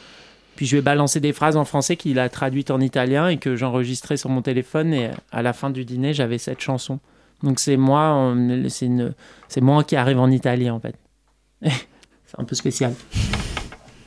Puis 0.57 0.67
je 0.67 0.73
lui 0.73 0.79
ai 0.79 0.83
balancé 0.83 1.21
des 1.21 1.33
phrases 1.33 1.57
en 1.57 1.65
français 1.65 1.97
qu'il 1.97 2.19
a 2.19 2.29
traduites 2.29 2.71
en 2.71 2.81
italien 2.81 3.29
et 3.29 3.39
que 3.39 3.57
j'enregistrais 3.57 4.17
sur 4.17 4.31
mon 4.31 4.43
téléphone. 4.43 4.95
Et 4.95 5.11
à 5.33 5.43
la 5.43 5.53
fin 5.53 5.71
du 5.71 5.85
dîner, 5.85 6.15
j'avais 6.15 6.39
cette 6.39 6.61
chanson. 6.61 7.01
Donc 7.43 7.59
c'est 7.59 7.77
moi, 7.77 8.35
c'est 8.69 9.61
moi 9.61 9.85
qui 9.85 9.97
arrive 9.97 10.19
en 10.19 10.31
Italie, 10.31 10.71
en 10.71 10.81
fait. 10.81 10.95
c'est 11.63 12.39
un 12.39 12.45
peu 12.45 12.55
spécial. 12.55 12.95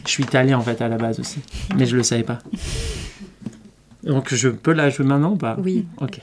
Je 0.05 0.09
suis 0.09 0.23
italien, 0.23 0.57
en 0.57 0.61
fait, 0.61 0.81
à 0.81 0.87
la 0.87 0.97
base 0.97 1.19
aussi. 1.19 1.39
Mais 1.75 1.85
je 1.85 1.95
le 1.97 2.03
savais 2.03 2.23
pas. 2.23 2.39
Donc 4.03 4.33
je 4.33 4.47
peux 4.47 4.71
la 4.71 4.89
jouer 4.89 5.05
maintenant 5.05 5.31
ou 5.31 5.35
pas? 5.35 5.57
Oui. 5.59 5.85
Ok. 5.99 6.21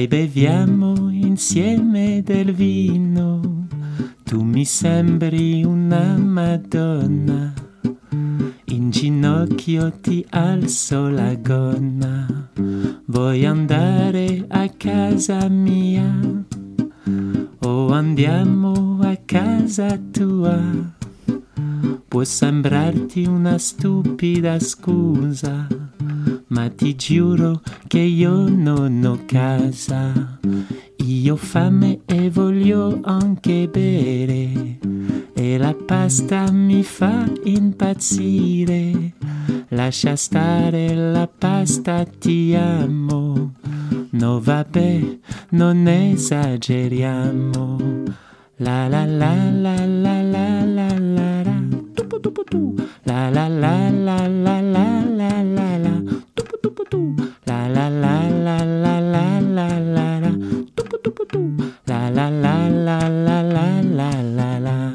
Dai, 0.00 0.08
beviamo 0.08 1.10
insieme 1.10 2.22
del 2.24 2.54
vino. 2.54 3.66
Tu 4.24 4.40
mi 4.40 4.64
sembri 4.64 5.62
una 5.62 6.16
Madonna. 6.16 7.52
In 8.68 8.88
ginocchio 8.88 9.92
ti 10.00 10.24
alzo 10.30 11.10
la 11.10 11.34
gonna. 11.34 12.48
Vuoi 13.08 13.44
andare 13.44 14.46
a 14.48 14.70
casa 14.70 15.46
mia? 15.50 16.18
O 17.58 17.88
andiamo 17.90 19.00
a 19.02 19.14
casa 19.16 20.00
tua? 20.10 20.58
Può 22.08 22.24
sembrarti 22.24 23.26
una 23.26 23.58
stupida 23.58 24.58
scusa, 24.60 25.66
ma 26.50 26.68
ti 26.68 26.94
giuro 26.96 27.62
che 27.86 27.98
io 27.98 28.48
non 28.48 29.04
ho 29.04 29.18
casa. 29.26 30.38
Io 30.96 31.32
ho 31.34 31.36
fame 31.36 32.00
e 32.04 32.30
voglio 32.30 33.00
anche 33.02 33.68
bere, 33.68 34.78
e 35.34 35.58
la 35.58 35.74
pasta 35.74 36.50
mi 36.52 36.82
fa 36.82 37.24
impazzire. 37.44 39.14
Lascia 39.68 40.16
stare 40.16 40.94
la 40.94 41.28
pasta, 41.28 42.04
ti 42.04 42.54
amo. 42.54 43.54
No 44.10 44.40
vabbè, 44.40 45.18
non 45.50 45.86
esageriamo. 45.86 47.78
La 48.56 48.88
la 48.88 49.04
la 49.06 49.50
la 49.50 49.86
la 49.86 50.22
la 50.22 50.64
la 50.64 50.98
la 50.98 51.42
la. 51.44 51.58
La 53.04 53.30
la 53.30 53.48
la 53.48 53.90
la 53.90 54.26
la 54.26 54.60
la 54.60 55.02
la 55.02 55.42
la 55.42 55.76
la. 55.78 55.89
La 57.44 57.66
la 57.68 57.88
la 57.88 58.28
la 58.28 58.64
la 58.64 59.00
la 59.00 59.40
la 59.40 59.78
la 59.78 60.18
la. 60.18 60.36
La 61.86 62.08
la 62.08 62.28
la 62.28 62.68
la 62.68 63.08
la 63.08 63.42
la 63.42 63.82
la 63.82 64.22
la 64.22 64.58
la. 64.58 64.92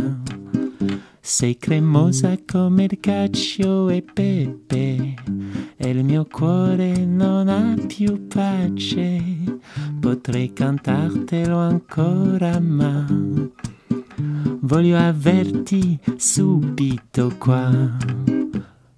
Sei 1.22 1.58
cremosa 1.58 2.38
come 2.46 2.84
il 2.86 3.00
cacio 3.00 3.90
e 3.90 4.02
pepe 4.02 5.14
e 5.76 5.90
il 5.90 6.04
mio 6.04 6.26
cuore 6.32 7.06
non 7.06 7.50
ha 7.50 7.76
più 7.88 8.28
pace. 8.28 9.22
Potrei 10.00 10.54
cantartelo 10.54 11.58
ancora 11.58 12.60
ma 12.60 13.06
voglio 14.62 14.98
averti 14.98 16.00
subito 16.16 17.36
qua. 17.38 18.35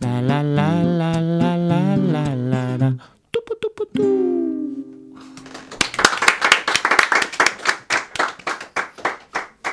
la 0.00 0.20
la 0.22 0.42
la 0.42 0.82
la 0.82 1.20
la 1.20 1.56
la 1.56 1.96
la 1.96 2.34
la 2.34 2.76
la 2.78 2.92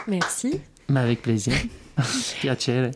Merci. 0.08 0.60
Mais 0.90 1.00
avec 1.00 1.22
plaisir. 1.22 1.54
Piacere. 2.42 2.92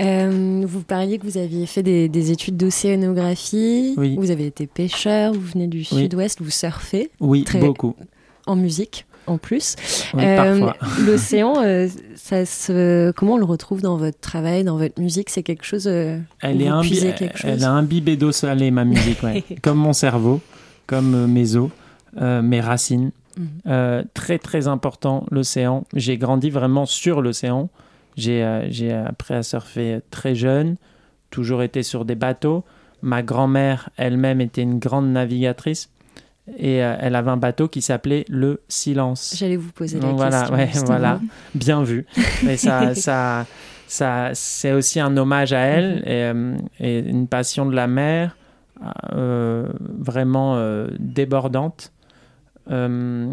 euh, 0.00 0.64
vous 0.66 0.82
parliez 0.82 1.18
que 1.18 1.24
vous 1.24 1.38
aviez 1.38 1.66
fait 1.66 1.82
des, 1.82 2.08
des 2.08 2.30
études 2.30 2.56
d'océanographie. 2.56 3.94
Oui. 3.96 4.16
Vous 4.18 4.30
avez 4.30 4.46
été 4.46 4.66
pêcheur, 4.66 5.32
vous 5.32 5.40
venez 5.40 5.66
du 5.68 5.84
sud-ouest, 5.84 6.40
vous 6.40 6.50
surfez. 6.50 7.10
Oui, 7.20 7.44
très... 7.44 7.60
beaucoup. 7.60 7.94
En 8.46 8.56
musique 8.56 9.06
en 9.26 9.38
plus. 9.38 9.76
Oui, 10.14 10.24
parfois. 10.36 10.76
L'océan, 11.06 11.54
ça 12.14 12.44
se... 12.44 13.10
comment 13.12 13.34
on 13.34 13.38
le 13.38 13.44
retrouve 13.44 13.82
dans 13.82 13.96
votre 13.96 14.18
travail, 14.20 14.64
dans 14.64 14.76
votre 14.76 15.00
musique? 15.00 15.30
C'est 15.30 15.42
quelque 15.42 15.64
chose. 15.64 15.86
elle, 15.86 16.22
est 16.42 16.68
imbi... 16.68 16.98
quelque 17.14 17.38
chose? 17.38 17.50
elle 17.50 17.64
a 17.64 17.70
imbibé 17.70 18.16
d'eau 18.16 18.32
salée, 18.32 18.70
ma 18.70 18.84
musique, 18.84 19.22
ouais. 19.22 19.44
comme 19.62 19.78
mon 19.78 19.92
cerveau, 19.92 20.40
comme 20.86 21.26
mes 21.26 21.56
os, 21.56 21.70
mes 22.20 22.60
racines. 22.60 23.12
Mhm. 23.36 24.04
très 24.12 24.38
très 24.38 24.68
important, 24.68 25.26
l'océan. 25.30 25.84
J'ai 25.94 26.18
grandi 26.18 26.50
vraiment 26.50 26.86
sur 26.86 27.22
l'océan. 27.22 27.70
J'ai 28.16 28.42
appris 28.42 29.34
à 29.34 29.42
surfer 29.42 30.00
très 30.10 30.34
jeune, 30.34 30.76
toujours 31.30 31.62
été 31.62 31.82
sur 31.82 32.04
des 32.04 32.14
bateaux. 32.14 32.64
Ma 33.02 33.22
grand-mère 33.22 33.90
elle-même 33.96 34.40
était 34.40 34.62
une 34.62 34.78
grande 34.78 35.10
navigatrice 35.10 35.90
et 36.58 36.82
euh, 36.82 36.96
elle 37.00 37.14
avait 37.14 37.30
un 37.30 37.36
bateau 37.36 37.68
qui 37.68 37.82
s'appelait 37.82 38.24
le 38.28 38.60
Silence. 38.68 39.34
J'allais 39.38 39.56
vous 39.56 39.70
poser 39.72 40.00
la 40.00 40.08
voilà, 40.12 40.40
question. 40.42 40.54
Ouais, 40.56 40.70
voilà, 40.86 41.20
bien 41.54 41.82
vu. 41.82 42.04
Mais 42.42 42.56
ça, 42.56 42.94
ça, 42.94 43.46
ça, 43.86 44.30
c'est 44.34 44.72
aussi 44.72 44.98
un 45.00 45.16
hommage 45.16 45.52
à 45.52 45.60
elle 45.60 45.96
Mhm. 45.96 46.02
et, 46.06 46.22
euh, 46.24 46.56
et 46.80 46.98
une 47.00 47.28
passion 47.28 47.66
de 47.66 47.74
la 47.74 47.86
mer 47.86 48.36
euh, 49.12 49.68
vraiment 49.80 50.56
euh, 50.56 50.88
débordante. 50.98 51.92
Euh, 52.70 53.32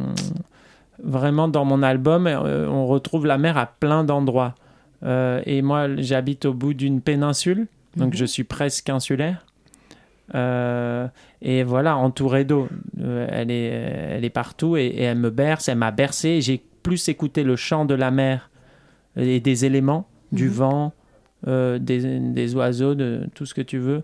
vraiment, 1.04 1.48
dans 1.48 1.66
mon 1.66 1.82
album, 1.84 2.28
on 2.28 2.86
retrouve 2.88 3.26
la 3.26 3.38
mer 3.38 3.58
à 3.58 3.66
plein 3.68 4.04
d'endroits. 4.04 4.54
Et 5.46 5.62
moi, 5.62 5.88
j'habite 5.98 6.46
au 6.46 6.54
bout 6.54 6.74
d'une 6.74 7.00
péninsule, 7.02 7.68
donc 7.96 8.10
Mhm. 8.14 8.18
je 8.20 8.26
suis 8.26 8.44
presque 8.44 8.90
insulaire. 8.90 9.46
Euh, 10.36 11.08
et 11.42 11.64
voilà, 11.64 11.98
entourée 11.98 12.46
d'eau. 12.46 12.68
Euh, 13.02 13.28
elle, 13.32 13.52
est, 13.52 13.66
elle 13.66 14.26
est 14.26 14.30
partout 14.30 14.78
et, 14.78 14.86
et 14.86 15.04
elle 15.04 15.18
me 15.18 15.30
berce, 15.30 15.70
elle 15.70 15.78
m'a 15.78 15.92
bercé. 15.92 16.42
J'ai 16.42 16.62
plus 16.84 17.10
écouté 17.10 17.44
le 17.44 17.56
chant 17.56 17.86
de 17.86 17.94
la 17.96 18.12
mer 18.12 18.50
et 19.18 19.40
des 19.40 19.66
éléments, 19.66 20.08
du 20.32 20.46
Mhm. 20.46 20.52
vent, 20.52 20.94
euh, 21.48 21.80
des, 21.80 22.20
des 22.20 22.56
oiseaux, 22.56 22.96
de 22.96 23.28
tout 23.34 23.46
ce 23.46 23.54
que 23.54 23.62
tu 23.62 23.78
veux, 23.80 24.04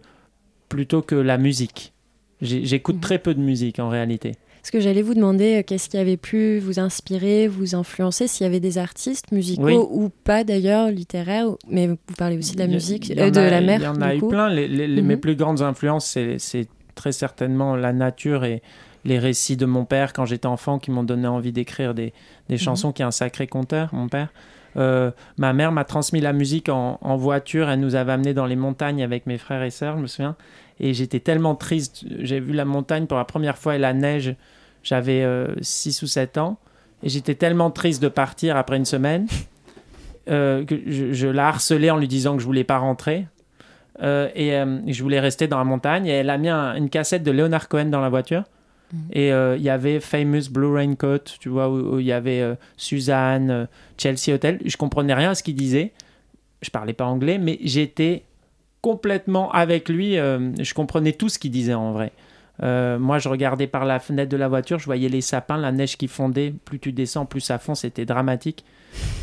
plutôt 0.70 1.02
que 1.02 1.16
la 1.16 1.38
musique. 1.38 1.94
J'écoute 2.42 2.96
Mhm. 2.96 3.02
très 3.02 3.20
peu 3.20 3.34
de 3.34 3.40
musique 3.42 3.80
en 3.80 3.88
réalité. 3.90 4.34
Parce 4.66 4.72
que 4.72 4.80
j'allais 4.80 5.04
vous 5.04 5.14
demander 5.14 5.58
euh, 5.60 5.62
qu'est-ce 5.62 5.90
qui 5.90 5.98
avait 6.00 6.18
pu 6.18 6.58
vous 6.58 6.80
inspirer, 6.80 7.48
vous 7.48 7.76
influencer, 7.76 8.28
s'il 8.28 8.46
y 8.46 8.48
avait 8.48 8.60
des 8.60 8.80
artistes 8.80 9.32
musicaux 9.32 9.62
Oui. 9.64 9.76
ou 9.78 10.10
pas 10.24 10.44
d'ailleurs, 10.44 10.90
littéraires, 10.90 11.50
ou- 11.50 11.58
mais 11.70 11.86
vous 11.86 11.98
parlez 12.18 12.36
aussi 12.36 12.56
de 12.56 12.62
la 12.62 12.66
musique, 12.66 13.14
euh, 13.16 13.30
de 13.30 13.40
a- 13.40 13.50
la 13.52 13.62
mer. 13.62 13.80
Il 13.80 13.84
y 13.84 13.88
en 13.88 14.02
a 14.02 14.16
eu 14.16 14.20
coup. 14.20 14.30
plein. 14.30 14.50
Les, 14.50 14.68
les- 14.68 14.88
les- 14.88 15.04
Mes 15.04 15.14
Mhm. 15.18 15.22
plus 15.22 15.36
grandes 15.36 15.62
influences, 15.62 16.08
c'est- 16.08 16.68
très 16.96 17.12
certainement 17.12 17.76
la 17.76 17.94
nature 17.94 18.44
et 18.44 18.64
les 19.04 19.20
récits 19.20 19.56
de 19.56 19.68
mon 19.68 19.86
père 19.86 20.14
quand 20.14 20.26
j'étais 20.26 20.48
enfant 20.48 20.80
qui 20.80 20.90
m'ont 20.90 21.04
donné 21.04 21.28
envie 21.28 21.52
d'écrire 21.52 21.94
des, 21.94 22.12
des 22.50 22.58
chansons, 22.58 22.92
qui 22.92 23.04
est 23.04 23.06
un 23.06 23.12
sacré 23.12 23.46
conteur, 23.46 23.90
mon 23.94 24.08
père. 24.08 24.30
Euh, 24.78 25.12
ma 25.38 25.54
mère 25.54 25.72
m'a 25.74 25.84
transmis 25.84 26.22
la 26.22 26.34
musique 26.34 26.70
en, 26.70 26.98
en 27.02 27.16
voiture. 27.18 27.70
Elle 27.70 27.82
nous 27.82 27.94
avait 27.94 28.14
amenés 28.14 28.34
dans 28.34 28.48
les 28.48 28.56
montagnes 28.56 29.04
avec 29.04 29.28
mes 29.28 29.38
frères 29.38 29.62
et 29.62 29.70
sœurs, 29.70 29.96
je 29.98 30.02
me 30.02 30.08
souviens. 30.08 30.36
Et 30.80 30.94
j'étais 30.94 31.20
tellement 31.20 31.56
triste. 31.56 32.04
J'ai 32.20 32.40
vu 32.40 32.54
la 32.54 32.66
montagne 32.66 33.06
pour 33.08 33.18
la 33.18 33.26
première 33.26 33.58
fois 33.58 33.76
et 33.76 33.80
la 33.80 33.94
neige. 33.94 34.36
J'avais 34.84 35.26
6 35.62 36.02
ou 36.04 36.08
7 36.08 36.38
ans. 36.38 36.58
Et 37.04 37.10
j'étais 37.10 37.36
tellement 37.36 37.72
triste 37.72 38.02
de 38.02 38.08
partir 38.08 38.58
après 38.58 38.78
une 38.78 38.86
semaine 38.86 39.28
euh, 40.30 40.66
que 40.66 40.76
je, 40.88 41.14
je 41.14 41.28
la 41.28 41.48
harcelais 41.50 41.90
en 41.92 41.98
lui 41.98 42.08
disant 42.08 42.34
que 42.36 42.42
je 42.42 42.46
voulais 42.46 42.64
pas 42.64 42.78
rentrer. 42.78 43.28
Euh, 44.02 44.30
et 44.36 44.54
euh, 44.56 44.80
je 44.88 45.02
voulais 45.04 45.20
rester 45.20 45.48
dans 45.48 45.58
la 45.58 45.64
montagne. 45.64 46.08
Et 46.08 46.12
elle 46.12 46.30
a 46.30 46.38
mis 46.38 46.50
un- 46.50 46.76
une 46.76 46.90
cassette 46.90 47.24
de 47.24 47.32
Leonard 47.32 47.70
Cohen 47.70 47.86
dans 47.86 48.02
la 48.02 48.10
voiture. 48.10 48.44
Et 49.12 49.34
euh, 49.34 49.58
il 49.58 49.64
y 49.64 49.70
avait 49.70 50.00
Famous 50.00 50.50
Blue 50.52 50.72
Raincoat, 50.74 51.24
tu 51.40 51.50
vois, 51.50 51.70
où 51.70 52.00
il 52.00 52.06
y 52.06 52.12
avait 52.14 52.40
euh, 52.42 52.56
Suzanne, 52.78 53.50
euh, 53.50 53.66
Chelsea 53.98 54.34
Hotel. 54.34 54.60
Je 54.64 54.78
comprenais 54.78 55.14
rien 55.14 55.32
à 55.32 55.36
ce 55.36 55.44
qu'il 55.44 55.56
disait. 55.56 55.92
Je 56.62 56.70
parlais 56.70 56.94
pas 56.94 57.06
anglais, 57.06 57.38
mais 57.38 57.58
j'étais 57.64 58.24
complètement 58.86 59.52
avec 59.52 59.90
lui. 59.90 60.20
euh, 60.20 60.52
je 60.62 60.74
comprenais 60.76 61.12
tout 61.12 61.28
ce 61.28 61.40
qu'il 61.40 61.50
disait 61.50 61.74
en 61.74 61.92
vrai. 61.92 62.12
Euh, 62.62 63.00
moi, 63.00 63.18
je 63.18 63.28
regardais 63.30 63.66
par 63.66 63.84
la 63.84 64.00
fenêtre 64.00 64.30
de 64.30 64.38
la 64.38 64.48
voiture, 64.48 64.78
je 64.78 64.86
voyais 64.86 65.10
les 65.10 65.22
sapins, 65.22 65.58
la 65.58 65.72
neige 65.72 65.98
qui 65.98 66.08
fondait. 66.08 66.54
Plus 66.66 66.78
tu 66.78 66.92
descends, 66.92 67.26
plus 67.26 67.42
ça 67.42 67.58
fond. 67.58 67.74
C'était 67.74 68.06
dramatique. 68.06 68.64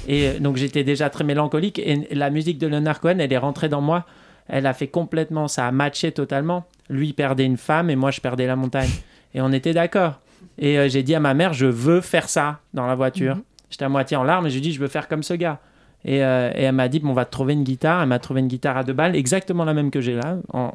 Et 0.08 0.26
euh, 0.26 0.38
donc, 0.40 0.56
j'étais 0.56 0.82
déjà 0.82 1.10
très 1.10 1.22
mélancolique. 1.22 1.78
Et 1.78 2.08
la 2.10 2.28
musique 2.30 2.58
de 2.58 2.66
Leonard 2.66 2.98
Cohen, 2.98 3.20
elle 3.20 3.32
est 3.32 3.38
rentrée 3.38 3.68
dans 3.68 3.80
moi. 3.80 4.04
Elle 4.48 4.66
a 4.66 4.74
fait 4.74 4.88
complètement, 4.88 5.46
ça 5.46 5.68
a 5.68 5.70
matché 5.70 6.10
totalement. 6.10 6.64
Lui 6.90 7.10
il 7.10 7.12
perdait 7.12 7.44
une 7.44 7.56
femme 7.56 7.88
et 7.88 7.94
moi, 7.94 8.10
je 8.10 8.20
perdais 8.20 8.48
la 8.48 8.56
montagne. 8.56 8.90
Et 9.32 9.40
on 9.40 9.52
était 9.52 9.74
d'accord. 9.74 10.18
Et 10.58 10.76
euh, 10.76 10.88
j'ai 10.88 11.04
dit 11.04 11.14
à 11.14 11.20
ma 11.20 11.34
mère, 11.34 11.52
je 11.52 11.66
veux 11.66 12.00
faire 12.00 12.28
ça 12.28 12.58
dans 12.74 12.88
la 12.88 12.96
voiture. 12.96 13.38
J'étais 13.70 13.84
à 13.84 13.88
moitié 13.88 14.16
en 14.16 14.24
larmes 14.24 14.48
et 14.48 14.50
je 14.50 14.56
lui 14.56 14.58
ai 14.58 14.62
dit, 14.62 14.72
je 14.72 14.80
veux 14.80 14.88
faire 14.88 15.06
comme 15.06 15.22
ce 15.22 15.34
gars. 15.34 15.60
Et, 16.04 16.24
euh, 16.24 16.50
et 16.54 16.62
elle 16.62 16.74
m'a 16.74 16.88
dit, 16.88 16.98
bon, 17.00 17.10
on 17.10 17.14
va 17.14 17.24
te 17.24 17.30
trouver 17.30 17.52
une 17.52 17.62
guitare. 17.64 18.02
Elle 18.02 18.08
m'a 18.08 18.18
trouvé 18.18 18.40
une 18.40 18.48
guitare 18.48 18.76
à 18.76 18.84
deux 18.84 18.92
balles, 18.92 19.14
exactement 19.16 19.64
la 19.64 19.74
même 19.74 19.90
que 19.90 20.00
j'ai 20.00 20.14
là. 20.14 20.36
En... 20.52 20.72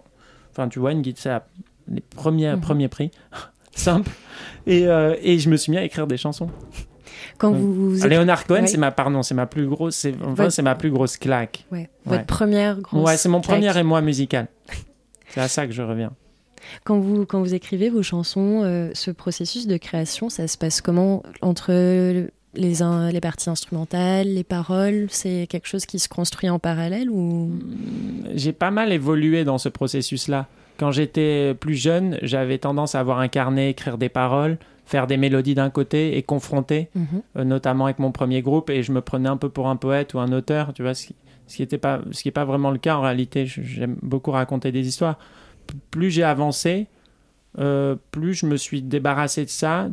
Enfin, 0.52 0.68
tu 0.70 0.80
vois, 0.80 0.92
une 0.94 1.02
guitare, 1.02 1.42
les 1.92 2.02
premiers, 2.02 2.54
Mhm. 2.54 2.62
premiers 2.62 2.88
prix. 2.88 3.12
Simple. 3.76 4.10
Et, 4.66 4.88
euh, 4.88 5.16
et 5.22 5.38
je 5.40 5.50
me 5.50 5.58
suis 5.58 5.72
mis 5.72 5.78
à 5.78 5.84
écrire 5.84 6.08
des 6.08 6.18
chansons. 6.18 6.50
Quand 7.38 7.52
Donc, 7.52 7.60
vous, 7.60 7.96
vous 7.96 8.08
Léonard 8.08 8.46
Cohen, 8.48 8.62
Ouais. 8.62 8.68
c'est 8.68 8.78
ma, 8.78 8.90
pardon, 8.92 9.22
c'est 9.22 9.36
ma 9.36 9.46
plus 9.46 9.68
grosse, 9.68 9.96
c'est, 9.96 10.16
enfin, 10.22 10.34
Votre- 10.34 10.52
c'est 10.52 10.62
ma 10.64 10.74
plus 10.76 10.90
grosse 10.90 11.18
claque. 11.18 11.66
Ouais. 11.72 11.90
Votre 12.06 12.26
première 12.26 12.80
grosse 12.82 13.06
Ouais, 13.06 13.18
c'est 13.18 13.30
mon 13.30 13.42
claque. 13.42 13.58
premier 13.60 13.78
émoi 13.80 14.02
musical. 14.02 14.48
c'est 15.30 15.42
à 15.42 15.48
ça 15.48 15.68
que 15.68 15.74
je 15.74 15.82
reviens. 15.84 16.12
Quand 16.84 17.00
vous, 17.00 17.26
quand 17.26 17.40
vous 17.40 17.54
écrivez 17.54 17.90
vos 17.90 18.02
chansons, 18.04 18.62
euh, 18.64 18.90
ce 18.94 19.12
processus 19.12 19.68
de 19.68 19.78
création, 19.78 20.30
ça 20.30 20.48
se 20.48 20.58
passe 20.58 20.82
comment 20.82 21.22
entre 21.42 21.72
les, 22.58 22.82
in- 22.82 23.12
les 23.12 23.22
parties 23.22 23.50
instrumentales, 23.50 24.28
les 24.28 24.44
paroles 24.44 25.08
C'est 25.10 25.48
quelque 25.48 25.68
chose 25.68 25.86
qui 25.86 26.00
se 26.00 26.10
construit 26.10 26.50
en 26.50 26.60
parallèle 26.60 27.10
ou? 27.10 27.52
J'ai 28.36 28.52
pas 28.54 28.72
mal 28.72 28.92
évolué 28.92 29.44
dans 29.46 29.58
ce 29.58 29.70
processus-là. 29.70 30.48
Quand 30.78 30.92
j'étais 30.92 31.54
plus 31.60 31.76
jeune, 31.76 32.20
j'avais 32.22 32.58
tendance 32.58 32.94
à 32.96 33.00
avoir 33.00 33.20
un 33.20 33.28
carnet, 33.30 33.70
écrire 33.72 33.98
des 33.98 34.10
paroles, 34.10 34.58
faire 34.86 35.08
des 35.08 35.18
mélodies 35.18 35.56
d'un 35.56 35.70
côté 35.70 36.18
et 36.18 36.24
confronter, 36.24 36.90
Mhm. 36.96 37.06
euh, 37.38 37.44
notamment 37.44 37.86
avec 37.86 38.00
mon 38.00 38.12
premier 38.12 38.42
groupe, 38.42 38.70
et 38.70 38.84
je 38.84 38.92
me 38.92 39.02
prenais 39.02 39.30
un 39.30 39.38
peu 39.38 39.50
pour 39.50 39.68
un 39.70 39.76
poète 39.76 40.14
ou 40.14 40.20
un 40.20 40.32
auteur, 40.32 40.74
tu 40.74 40.82
vois, 40.84 40.94
ce 40.94 41.08
qui 41.08 41.16
ce 41.50 41.56
qui 41.56 41.66
pas, 41.78 42.02
ce 42.12 42.22
qui 42.22 42.28
est 42.28 42.32
pas 42.32 42.44
vraiment 42.46 42.72
le 42.72 42.78
cas 42.78 42.98
en 42.98 43.02
réalité. 43.02 43.46
J'aime 43.46 43.96
beaucoup 44.02 44.32
raconter 44.32 44.72
des 44.74 44.86
histoires. 44.86 45.18
P- 45.66 45.76
Plus 45.92 46.12
j'ai 46.12 46.24
avancé, 46.24 46.88
euh, 47.58 47.96
plus 48.12 48.34
je 48.34 48.46
me 48.46 48.58
suis 48.58 48.82
débarrassé 48.82 49.46
de 49.46 49.50
ça. 49.50 49.88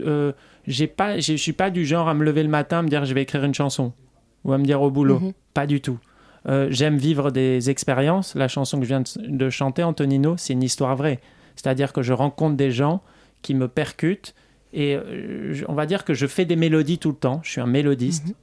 Euh, 0.00 0.32
j'ai 0.66 0.86
pas, 0.86 1.18
je 1.18 1.34
suis 1.34 1.52
pas 1.52 1.70
du 1.70 1.84
genre 1.86 2.08
à 2.08 2.14
me 2.14 2.24
lever 2.24 2.42
le 2.42 2.48
matin, 2.48 2.78
à 2.78 2.82
me 2.82 2.88
dire 2.88 3.04
je 3.04 3.14
vais 3.14 3.22
écrire 3.22 3.44
une 3.44 3.54
chanson 3.54 3.92
ou 4.44 4.52
à 4.52 4.58
me 4.58 4.64
dire 4.64 4.80
au 4.82 4.90
boulot. 4.90 5.20
Mhm. 5.20 5.32
Pas 5.54 5.66
du 5.66 5.80
tout. 5.80 5.98
Euh, 6.46 6.68
J'aime 6.70 6.96
vivre 6.98 7.30
des 7.30 7.70
expériences. 7.70 8.34
La 8.34 8.48
chanson 8.48 8.78
que 8.78 8.84
je 8.84 8.88
viens 8.88 9.00
de, 9.00 9.06
de 9.36 9.50
chanter, 9.50 9.82
Antonino, 9.82 10.36
c'est 10.36 10.52
une 10.52 10.62
histoire 10.62 10.94
vraie. 10.96 11.20
C'est-à-dire 11.56 11.92
que 11.92 12.02
je 12.02 12.12
rencontre 12.12 12.56
des 12.56 12.70
gens 12.70 13.02
qui 13.42 13.54
me 13.54 13.68
percutent 13.68 14.34
et 14.72 14.96
euh, 14.96 15.54
on 15.68 15.74
va 15.74 15.86
dire 15.86 16.04
que 16.04 16.12
je 16.14 16.26
fais 16.26 16.44
des 16.44 16.56
mélodies 16.56 16.98
tout 16.98 17.10
le 17.10 17.16
temps. 17.16 17.40
Je 17.44 17.50
suis 17.52 17.60
un 17.60 17.66
mélodiste. 17.66 18.34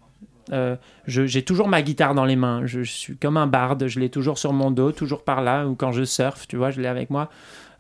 Euh, 0.52 0.76
je- 1.06 1.26
J'ai 1.28 1.44
toujours 1.44 1.68
ma 1.68 1.82
guitare 1.82 2.16
dans 2.16 2.26
les 2.26 2.36
mains. 2.36 2.66
Je, 2.66 2.82
je 2.84 2.92
suis 2.92 3.18
comme 3.18 3.38
un 3.38 3.48
barde. 3.48 3.88
Je 3.88 4.00
l'ai 4.00 4.10
toujours 4.10 4.38
sur 4.38 4.54
mon 4.54 4.72
dos, 4.72 4.92
toujours 4.92 5.24
par 5.24 5.42
là. 5.42 5.68
Ou 5.68 5.76
quand 5.76 5.92
je 5.92 6.04
surfe, 6.04 6.48
tu 6.48 6.56
vois, 6.58 6.72
je 6.72 6.82
l'ai 6.82 6.88
avec 6.88 7.10
moi. 7.10 7.30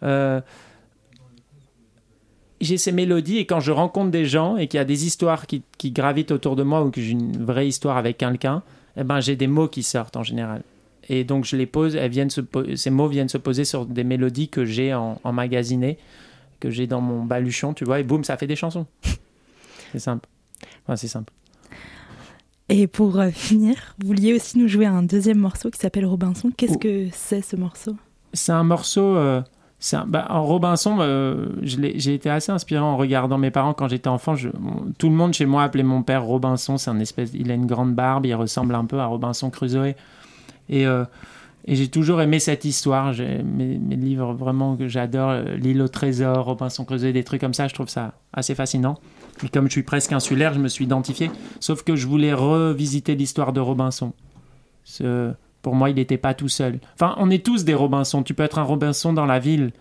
Euh, 0.03 0.41
j'ai 2.62 2.78
ces 2.78 2.91
mélodies 2.91 3.38
et 3.38 3.45
quand 3.45 3.59
je 3.59 3.72
rencontre 3.72 4.12
des 4.12 4.26
gens 4.26 4.57
et 4.57 4.68
qu'il 4.68 4.78
y 4.78 4.82
a 4.82 4.86
des 4.86 5.05
histoires 5.05 5.47
qui, 5.47 5.64
qui 5.78 5.91
gravitent 5.91 6.32
autour 6.32 6.55
de 6.55 6.64
moi 6.64 6.84
ou 6.84 6.91
que 6.91 7.01
j'ai 7.01 7.12
une 7.12 7.43
vraie 7.43 7.68
histoire 7.68 7.97
avec 7.97 8.18
quelqu'un, 8.18 8.64
eh 8.97 9.03
ben, 9.03 9.20
j'ai 9.20 9.36
des 9.36 9.47
mots 9.47 9.68
qui 9.68 9.84
sortent 9.84 10.16
en 10.18 10.24
général. 10.24 10.62
Et 11.09 11.24
donc 11.24 11.45
je 11.45 11.55
les 11.57 11.66
pose, 11.66 11.95
elles 11.95 12.12
viennent 12.12 12.30
se 12.30 12.41
po- 12.41 12.76
ces 12.76 12.89
mots 12.89 13.07
viennent 13.07 13.30
se 13.30 13.38
poser 13.39 13.66
sur 13.66 13.86
des 13.86 14.03
mélodies 14.03 14.49
que 14.49 14.64
j'ai 14.66 14.93
en, 14.93 15.20
emmagasinées, 15.24 15.97
que 16.59 16.70
j'ai 16.70 16.88
dans 16.88 17.01
mon 17.01 17.24
baluchon, 17.26 17.74
tu 17.74 17.84
vois, 17.86 17.99
et 17.99 18.03
boum, 18.03 18.24
ça 18.24 18.38
fait 18.38 18.47
des 18.47 18.55
chansons. 18.55 18.86
C'est 19.91 19.99
simple. 19.99 20.30
Enfin, 20.86 20.95
c'est 20.95 21.07
simple. 21.09 21.34
Et 22.70 22.88
pour 22.88 23.20
euh, 23.20 23.30
finir, 23.32 23.76
vous 23.99 24.07
vouliez 24.07 24.34
aussi 24.34 24.57
nous 24.57 24.68
jouer 24.70 24.86
un 24.86 25.03
deuxième 25.03 25.39
morceau 25.39 25.70
qui 25.70 25.78
s'appelle 25.80 26.05
Robinson. 26.05 26.49
Qu'est-ce 26.55 26.76
Oh. 26.76 26.80
que 26.80 27.07
c'est 27.12 27.41
ce 27.41 27.57
morceau? 27.57 27.95
C'est 28.32 28.53
un 28.53 28.64
morceau. 28.64 29.18
euh, 29.18 29.41
bah, 30.07 30.27
en 30.29 30.43
Robinson, 30.43 30.97
euh, 30.99 31.47
j'ai 31.63 32.13
été 32.13 32.29
assez 32.29 32.51
inspiré 32.51 32.79
en 32.82 32.97
regardant 32.97 33.38
mes 33.38 33.51
parents 33.51 33.73
quand 33.73 33.88
j'étais 33.88 34.07
enfant. 34.09 34.36
Tout 34.97 35.09
le 35.09 35.15
monde 35.15 35.34
chez 35.34 35.45
moi 35.45 35.63
appelait 35.63 35.84
mon 35.84 36.03
père 36.03 36.23
Robinson. 36.23 36.77
C'est 36.77 36.91
un 36.91 36.99
espèce, 36.99 37.32
il 37.34 37.49
a 37.51 37.55
une 37.55 37.65
grande 37.65 37.95
barbe, 37.95 38.25
il 38.25 38.36
ressemble 38.36 38.75
un 38.75 38.86
peu 38.86 38.99
à 38.99 39.05
Robinson 39.07 39.49
Crusoe. 39.49 39.95
Et, 40.69 40.86
euh, 40.86 41.03
j'ai 41.67 41.88
toujours 41.89 42.21
aimé 42.21 42.39
cette 42.39 42.65
histoire. 42.65 43.13
Mes, 43.13 43.77
mes 43.77 43.95
livres 43.95 44.34
vraiment 44.34 44.75
que 44.75 44.88
j'adore, 44.88 45.29
euh, 45.32 45.55
L'île 45.57 45.82
au 45.82 45.88
trésor, 45.88 46.45
Robinson 46.45 46.86
Crusoe, 46.86 47.11
des 47.11 47.23
trucs 47.23 47.41
comme 47.41 47.53
ça, 47.53 47.67
je 47.67 47.73
trouve 47.73 47.89
ça 47.89 48.13
assez 48.34 48.55
fascinant. 48.55 48.97
Et 49.43 49.49
comme 49.49 49.65
je 49.65 49.71
suis 49.71 49.84
presque 49.84 50.11
insulaire, 50.11 50.53
je 50.53 50.59
me 50.59 50.67
suis 50.67 50.86
identifié. 50.86 51.29
Sauf 51.59 51.84
que 51.84 51.95
je 51.95 52.07
voulais 52.07 52.34
revisiter 52.34 53.15
l'histoire 53.15 53.53
de 53.53 53.59
Robinson. 53.59 54.13
Ce- 54.84 55.34
pour 55.62 55.76
moi, 55.76 55.89
il 55.89 55.95
n'était 55.95 56.18
pas 56.18 56.34
tout 56.34 56.49
seul. 56.49 56.80
Enfin, 56.95 57.16
on 57.18 57.30
est 57.30 57.45
tous 57.45 57.64
des 57.64 57.74
Robinson. 57.74 58.24
Tu 58.24 58.34
peux 58.34 58.43
être 58.43 58.59
un 58.59 58.64
Robinson 58.64 59.14
dans 59.14 59.26
la 59.26 59.39
ville. 59.39 59.72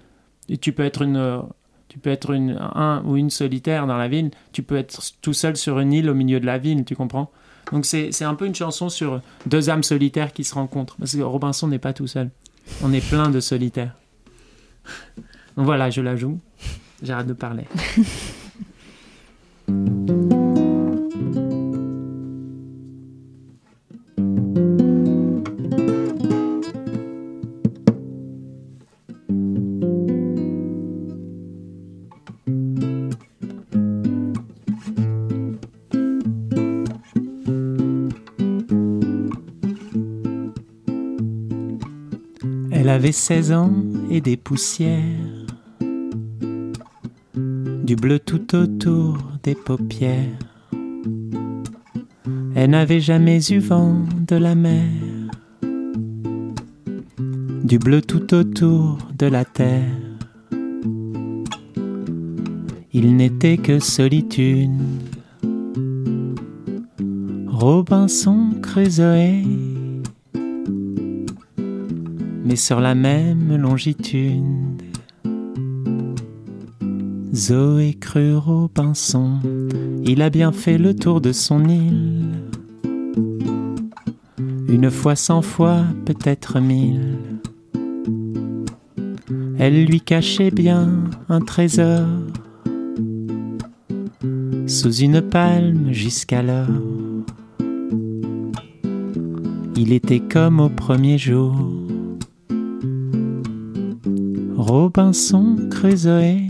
Et 0.49 0.57
tu 0.57 0.73
peux 0.73 0.85
être 0.85 1.03
une, 1.03 1.17
euh, 1.17 1.41
Tu 1.89 1.99
peux 1.99 2.11
être 2.11 2.31
une, 2.31 2.57
un 2.61 3.03
ou 3.05 3.17
une 3.17 3.31
solitaire 3.31 3.87
dans 3.87 3.97
la 3.97 4.07
ville, 4.09 4.31
tu 4.53 4.63
peux 4.63 4.77
être 4.77 5.01
tout 5.23 5.33
seul 5.33 5.57
sur 5.57 5.81
une 5.81 5.93
île 5.93 6.09
au 6.09 6.15
milieu 6.15 6.39
de 6.39 6.47
la 6.47 6.57
ville, 6.57 6.85
tu 6.85 6.95
comprends? 6.95 7.31
Donc 7.73 7.85
c'est 7.85 8.25
un 8.25 8.35
peu 8.35 8.47
une 8.47 8.55
chanson 8.55 8.89
sur 8.89 9.21
deux 9.47 9.71
âmes 9.71 9.83
solitaires 9.83 10.33
qui 10.33 10.45
se 10.45 10.55
rencontrent. 10.55 10.97
Parce 10.97 11.17
que 11.17 11.23
Robinson 11.23 11.69
n'est 11.69 11.79
pas 11.79 11.93
tout 11.93 12.07
seul. 12.07 12.31
On 12.83 12.93
est 12.93 13.07
plein 13.07 13.29
de 13.29 13.41
solitaires. 13.41 13.95
Donc 15.57 15.67
voilà, 15.67 15.91
je 15.91 16.01
la 16.01 16.17
joue. 16.17 16.39
J'arrête 17.03 17.27
de 17.27 17.33
parler. 17.33 17.65
Avait 43.01 43.13
16 43.13 43.53
ans 43.53 43.73
et 44.11 44.21
des 44.21 44.37
poussières, 44.37 45.01
du 47.83 47.97
bleu 47.97 48.19
tout 48.19 48.55
autour 48.55 49.17
des 49.43 49.55
paupières. 49.55 50.39
Elle 52.55 52.73
n'avait 52.73 53.01
jamais 53.01 53.41
eu 53.51 53.59
vent 53.59 54.05
de 54.27 54.37
la 54.37 54.55
mer, 54.55 54.85
du 57.65 57.79
bleu 57.79 58.03
tout 58.03 58.35
autour 58.35 58.99
de 59.19 59.25
la 59.25 59.47
terre. 59.47 59.97
Il 62.93 63.17
n'était 63.17 63.57
que 63.57 63.79
solitude. 63.79 64.79
Robinson 67.49 68.51
Crusoe 68.61 69.70
mais 72.51 72.57
sur 72.57 72.81
la 72.81 72.97
même 72.97 73.57
longitude. 73.57 74.83
Zoé 77.33 77.95
crut 77.95 78.35
Robinson, 78.39 79.39
il 80.05 80.21
a 80.21 80.31
bien 80.31 80.51
fait 80.51 80.77
le 80.77 80.97
tour 80.97 81.21
de 81.21 81.31
son 81.31 81.65
île. 81.69 82.25
Une 84.69 84.91
fois, 84.91 85.15
cent 85.15 85.43
fois, 85.43 85.85
peut-être 86.05 86.59
mille. 86.59 87.19
Elle 89.57 89.85
lui 89.85 90.01
cachait 90.01 90.51
bien 90.51 91.05
un 91.29 91.41
trésor 91.43 92.05
sous 94.67 94.93
une 94.93 95.21
palme 95.21 95.93
jusqu'alors. 95.93 96.67
Il 99.77 99.93
était 99.93 100.19
comme 100.21 100.59
au 100.59 100.69
premier 100.69 101.17
jour. 101.17 101.80
Robinson 104.71 105.57
Crusoe. 105.69 106.47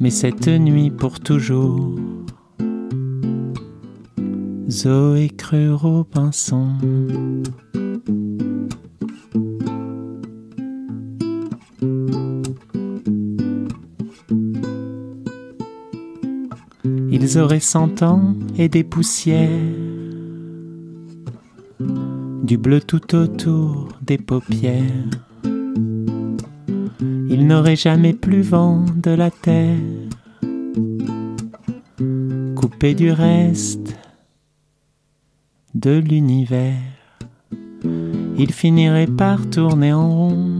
Mais 0.00 0.08
cette 0.08 0.48
nuit 0.48 0.90
pour 0.90 1.20
toujours, 1.20 1.94
Zoé 4.70 5.28
crut 5.36 5.72
Robinson. 5.72 6.78
Ils 17.10 17.38
auraient 17.38 17.60
cent 17.60 18.02
ans 18.02 18.34
et 18.56 18.70
des 18.70 18.82
poussières 18.82 19.85
du 22.46 22.58
bleu 22.58 22.80
tout 22.80 23.16
autour 23.16 23.88
des 24.02 24.18
paupières. 24.18 25.10
Il 27.28 27.44
n'aurait 27.48 27.74
jamais 27.74 28.12
plus 28.12 28.42
vent 28.42 28.84
de 28.94 29.10
la 29.10 29.32
terre, 29.32 29.76
coupé 32.54 32.94
du 32.94 33.10
reste 33.10 33.96
de 35.74 35.98
l'univers. 35.98 36.78
Il 38.38 38.52
finirait 38.52 39.08
par 39.08 39.50
tourner 39.50 39.92
en 39.92 40.08
rond. 40.08 40.56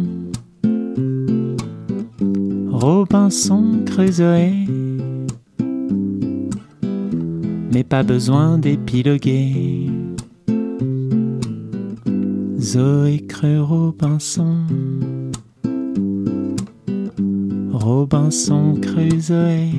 Robinson 2.69 3.85
Crusoe, 3.87 4.67
mais 7.73 7.85
pas 7.85 8.03
besoin 8.03 8.59
d'épiloguer. 8.59 9.96
Zoé 12.67 13.25
crut 13.29 13.61
Robinson, 13.61 14.67
Robinson 17.71 18.75
Crusoe. 18.83 19.71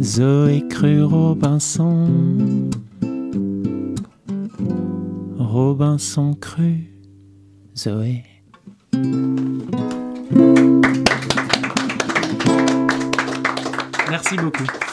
Zoé 0.00 0.62
crut 0.68 1.02
Robinson, 1.02 2.70
Robinson 5.36 6.34
crut 6.34 6.92
Zoé. 7.76 8.22
Merci 14.08 14.36
beaucoup. 14.36 14.87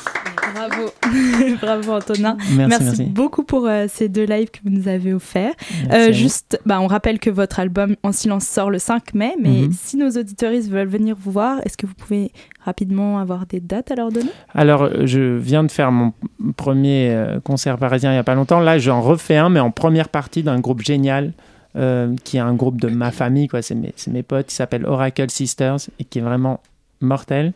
Bravo, 0.68 0.90
bravo 1.62 1.92
Antonin. 1.94 2.38
Merci, 2.56 2.84
merci. 2.84 3.04
beaucoup 3.04 3.44
pour 3.44 3.68
euh, 3.68 3.86
ces 3.90 4.10
deux 4.10 4.26
lives 4.26 4.50
que 4.52 4.60
vous 4.64 4.70
nous 4.72 4.88
avez 4.88 5.14
offerts. 5.14 5.54
Euh, 5.92 6.12
juste, 6.12 6.60
bah, 6.66 6.80
on 6.82 6.88
rappelle 6.88 7.20
que 7.20 7.30
votre 7.30 7.60
album 7.60 7.96
En 8.04 8.12
silence 8.12 8.46
sort 8.48 8.70
le 8.70 8.80
5 8.80 9.14
mai, 9.14 9.36
mais 9.42 9.50
Mhm. 9.64 9.72
si 9.74 9.98
nos 9.98 10.10
auditoristes 10.12 10.70
veulent 10.70 10.88
venir 10.88 11.16
vous 11.20 11.32
voir, 11.32 11.60
est-ce 11.66 11.78
que 11.78 11.86
vous 11.86 11.94
pouvez 11.94 12.32
rapidement 12.64 13.20
avoir 13.20 13.46
des 13.46 13.60
dates 13.60 13.92
à 13.92 13.96
leur 13.96 14.12
donner? 14.12 14.30
Alors, 14.54 14.90
je 15.06 15.38
viens 15.38 15.64
de 15.64 15.72
faire 15.72 15.92
mon 15.92 16.14
premier 16.58 17.10
euh, 17.12 17.40
concert 17.40 17.78
parisien 17.78 18.12
il 18.12 18.14
n'y 18.14 18.20
a 18.20 18.24
pas 18.24 18.36
longtemps. 18.36 18.60
Là, 18.60 18.78
j'en 18.80 19.02
refais 19.02 19.38
un, 19.38 19.50
mais 19.50 19.60
en 19.60 19.72
première 19.72 20.10
partie 20.10 20.42
d'un 20.44 20.60
groupe 20.60 20.82
génial, 20.82 21.34
euh, 21.76 22.16
qui 22.24 22.38
est 22.38 22.42
un 22.42 22.54
groupe 22.54 22.80
de 22.80 22.88
ma 22.88 23.12
famille, 23.12 23.48
quoi. 23.48 23.62
C'est 23.62 23.76
mes, 23.76 23.94
c'est 23.98 24.12
mes 24.12 24.24
potes, 24.24 24.48
qui 24.48 24.56
s'appelle 24.56 24.86
Oracle 24.86 25.30
Sisters, 25.30 25.78
et 26.00 26.06
qui 26.06 26.20
est 26.20 26.22
vraiment 26.22 26.62
mortel, 27.02 27.52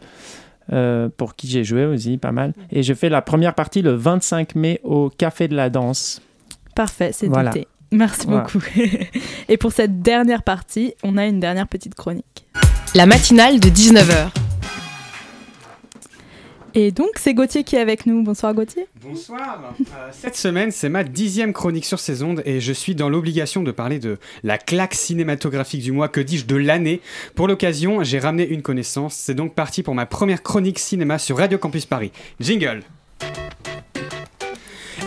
euh, 0.72 1.10
pour 1.16 1.36
qui 1.36 1.48
j'ai 1.48 1.64
joué 1.64 1.86
aussi 1.86 2.18
pas 2.18 2.32
mal. 2.32 2.54
Et 2.72 2.84
je 2.84 2.94
fais 2.94 3.10
la 3.10 3.22
première 3.22 3.56
partie 3.56 3.82
le 3.82 3.94
25 3.94 4.56
mai 4.56 4.80
au 4.84 5.10
Café 5.10 5.48
de 5.48 5.56
la 5.56 5.70
Danse. 5.70 6.22
Parfait, 6.76 7.12
c'est 7.14 7.28
Voilà. 7.28 7.52
Merci 7.92 8.28
Voilà. 8.28 8.44
beaucoup. 8.44 8.60
Et 9.50 9.58
pour 9.58 9.72
cette 9.72 10.02
dernière 10.02 10.44
partie, 10.44 10.94
on 11.04 11.18
a 11.18 11.26
une 11.26 11.40
dernière 11.40 11.68
petite 11.68 11.96
chronique. 11.96 12.46
La 12.96 13.06
matinale 13.06 13.60
de 13.60 13.70
19h. 13.70 14.30
Et 16.74 16.92
donc, 16.92 17.12
c'est 17.18 17.34
Gauthier 17.34 17.64
qui 17.64 17.76
est 17.76 17.80
avec 17.80 18.06
nous. 18.06 18.24
Bonsoir 18.24 18.54
Gauthier. 18.54 18.86
Bonsoir. 19.02 19.74
Euh, 19.80 20.10
cette 20.12 20.36
semaine, 20.36 20.72
c'est 20.72 20.90
ma 20.90 21.04
dixième 21.04 21.54
chronique 21.54 21.86
sur 21.86 22.00
ces 22.00 22.24
ondes 22.24 22.42
et 22.46 22.60
je 22.60 22.74
suis 22.74 22.96
dans 22.96 23.10
l'obligation 23.10 23.64
de 23.64 23.72
parler 23.72 24.00
de 24.00 24.18
la 24.44 24.58
claque 24.58 24.94
cinématographique 24.94 25.82
du 25.82 25.92
mois, 25.92 26.08
que 26.08 26.20
dis-je, 26.20 26.46
de 26.46 26.56
l'année. 26.56 27.02
Pour 27.36 27.48
l'occasion, 27.48 28.04
j'ai 28.04 28.20
ramené 28.20 28.48
une 28.48 28.62
connaissance. 28.62 29.16
C'est 29.16 29.34
donc 29.36 29.56
parti 29.56 29.84
pour 29.84 29.96
ma 29.96 30.06
première 30.06 30.44
chronique 30.44 30.80
cinéma 30.80 31.18
sur 31.18 31.38
Radio 31.38 31.58
Campus 31.58 31.86
Paris. 31.86 32.12
Jingle. 32.40 32.84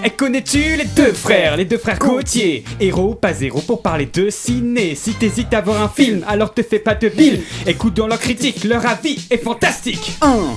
Et 0.04 0.10
connais-tu 0.10 0.58
les 0.58 0.84
deux 0.84 1.12
frères, 1.12 1.56
les 1.56 1.64
deux 1.64 1.78
frères 1.78 1.98
Gauthier? 2.00 2.64
Héros, 2.80 3.14
pas 3.14 3.32
zéro 3.32 3.60
pour 3.60 3.82
parler 3.82 4.08
de 4.12 4.30
ciné. 4.30 4.96
Si 4.96 5.14
t'hésites 5.14 5.54
à 5.54 5.60
voir 5.60 5.80
un 5.80 5.88
film, 5.88 6.24
alors 6.26 6.52
te 6.52 6.62
fais 6.62 6.80
pas 6.80 6.96
de 6.96 7.08
bile. 7.08 7.40
Écoute 7.68 7.94
dans 7.94 8.08
leur 8.08 8.18
critique, 8.18 8.64
leur 8.64 8.84
avis 8.84 9.24
est 9.30 9.38
fantastique. 9.38 10.14
1. 10.20 10.56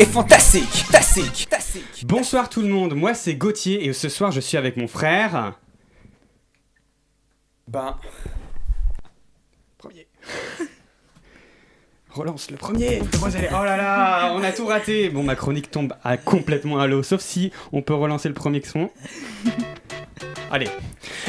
Est 0.00 0.06
fantastique, 0.06 0.64
fantastique, 0.64 1.46
fantastique. 1.50 2.06
Bonsoir 2.06 2.48
tout 2.48 2.62
le 2.62 2.68
monde, 2.68 2.94
moi 2.94 3.12
c'est 3.12 3.34
Gauthier 3.34 3.84
et 3.84 3.92
ce 3.92 4.08
soir 4.08 4.32
je 4.32 4.40
suis 4.40 4.56
avec 4.56 4.78
mon 4.78 4.88
frère. 4.88 5.58
Ben. 7.68 7.96
Premier. 9.76 10.06
Relance 12.10 12.50
le 12.50 12.56
premier. 12.56 13.02
Oh 13.52 13.62
là 13.62 13.76
là, 13.76 14.32
on 14.34 14.42
a 14.42 14.52
tout 14.52 14.66
raté. 14.66 15.10
Bon, 15.10 15.22
ma 15.22 15.36
chronique 15.36 15.70
tombe 15.70 15.92
à 16.02 16.16
complètement 16.16 16.80
à 16.80 16.86
l'eau, 16.86 17.02
sauf 17.02 17.20
si 17.20 17.52
on 17.70 17.82
peut 17.82 17.94
relancer 17.94 18.28
le 18.28 18.34
premier 18.34 18.62
son. 18.62 18.90
Allez. 20.50 20.68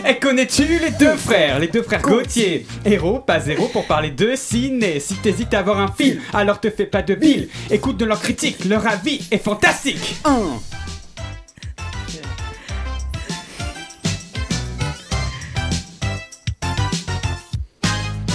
Et 0.08 0.18
connais-tu 0.18 0.80
les 0.80 0.92
deux 0.92 1.16
frères? 1.16 1.60
Les 1.60 1.68
deux 1.68 1.84
frères 1.84 2.02
Gauthier 2.02 2.66
Héros, 2.86 3.20
pas 3.20 3.40
zéro 3.40 3.68
pour 3.68 3.86
parler 3.86 4.12
de 4.12 4.36
ciné. 4.36 5.00
Si 5.00 5.16
t'hésites 5.16 5.54
à 5.54 5.60
avoir 5.60 5.80
un 5.80 5.92
film, 5.92 6.22
alors 6.34 6.60
te 6.60 6.70
fais 6.70 6.86
pas 6.86 7.02
de 7.02 7.16
bile. 7.16 7.50
Écoute 7.70 7.98
de 7.98 8.06
leur 8.06 8.22
critique, 8.22 8.66
leur 8.66 8.88
avis 8.88 9.28
est 9.32 9.44
fantastique. 9.44 10.16
1. 10.26 10.60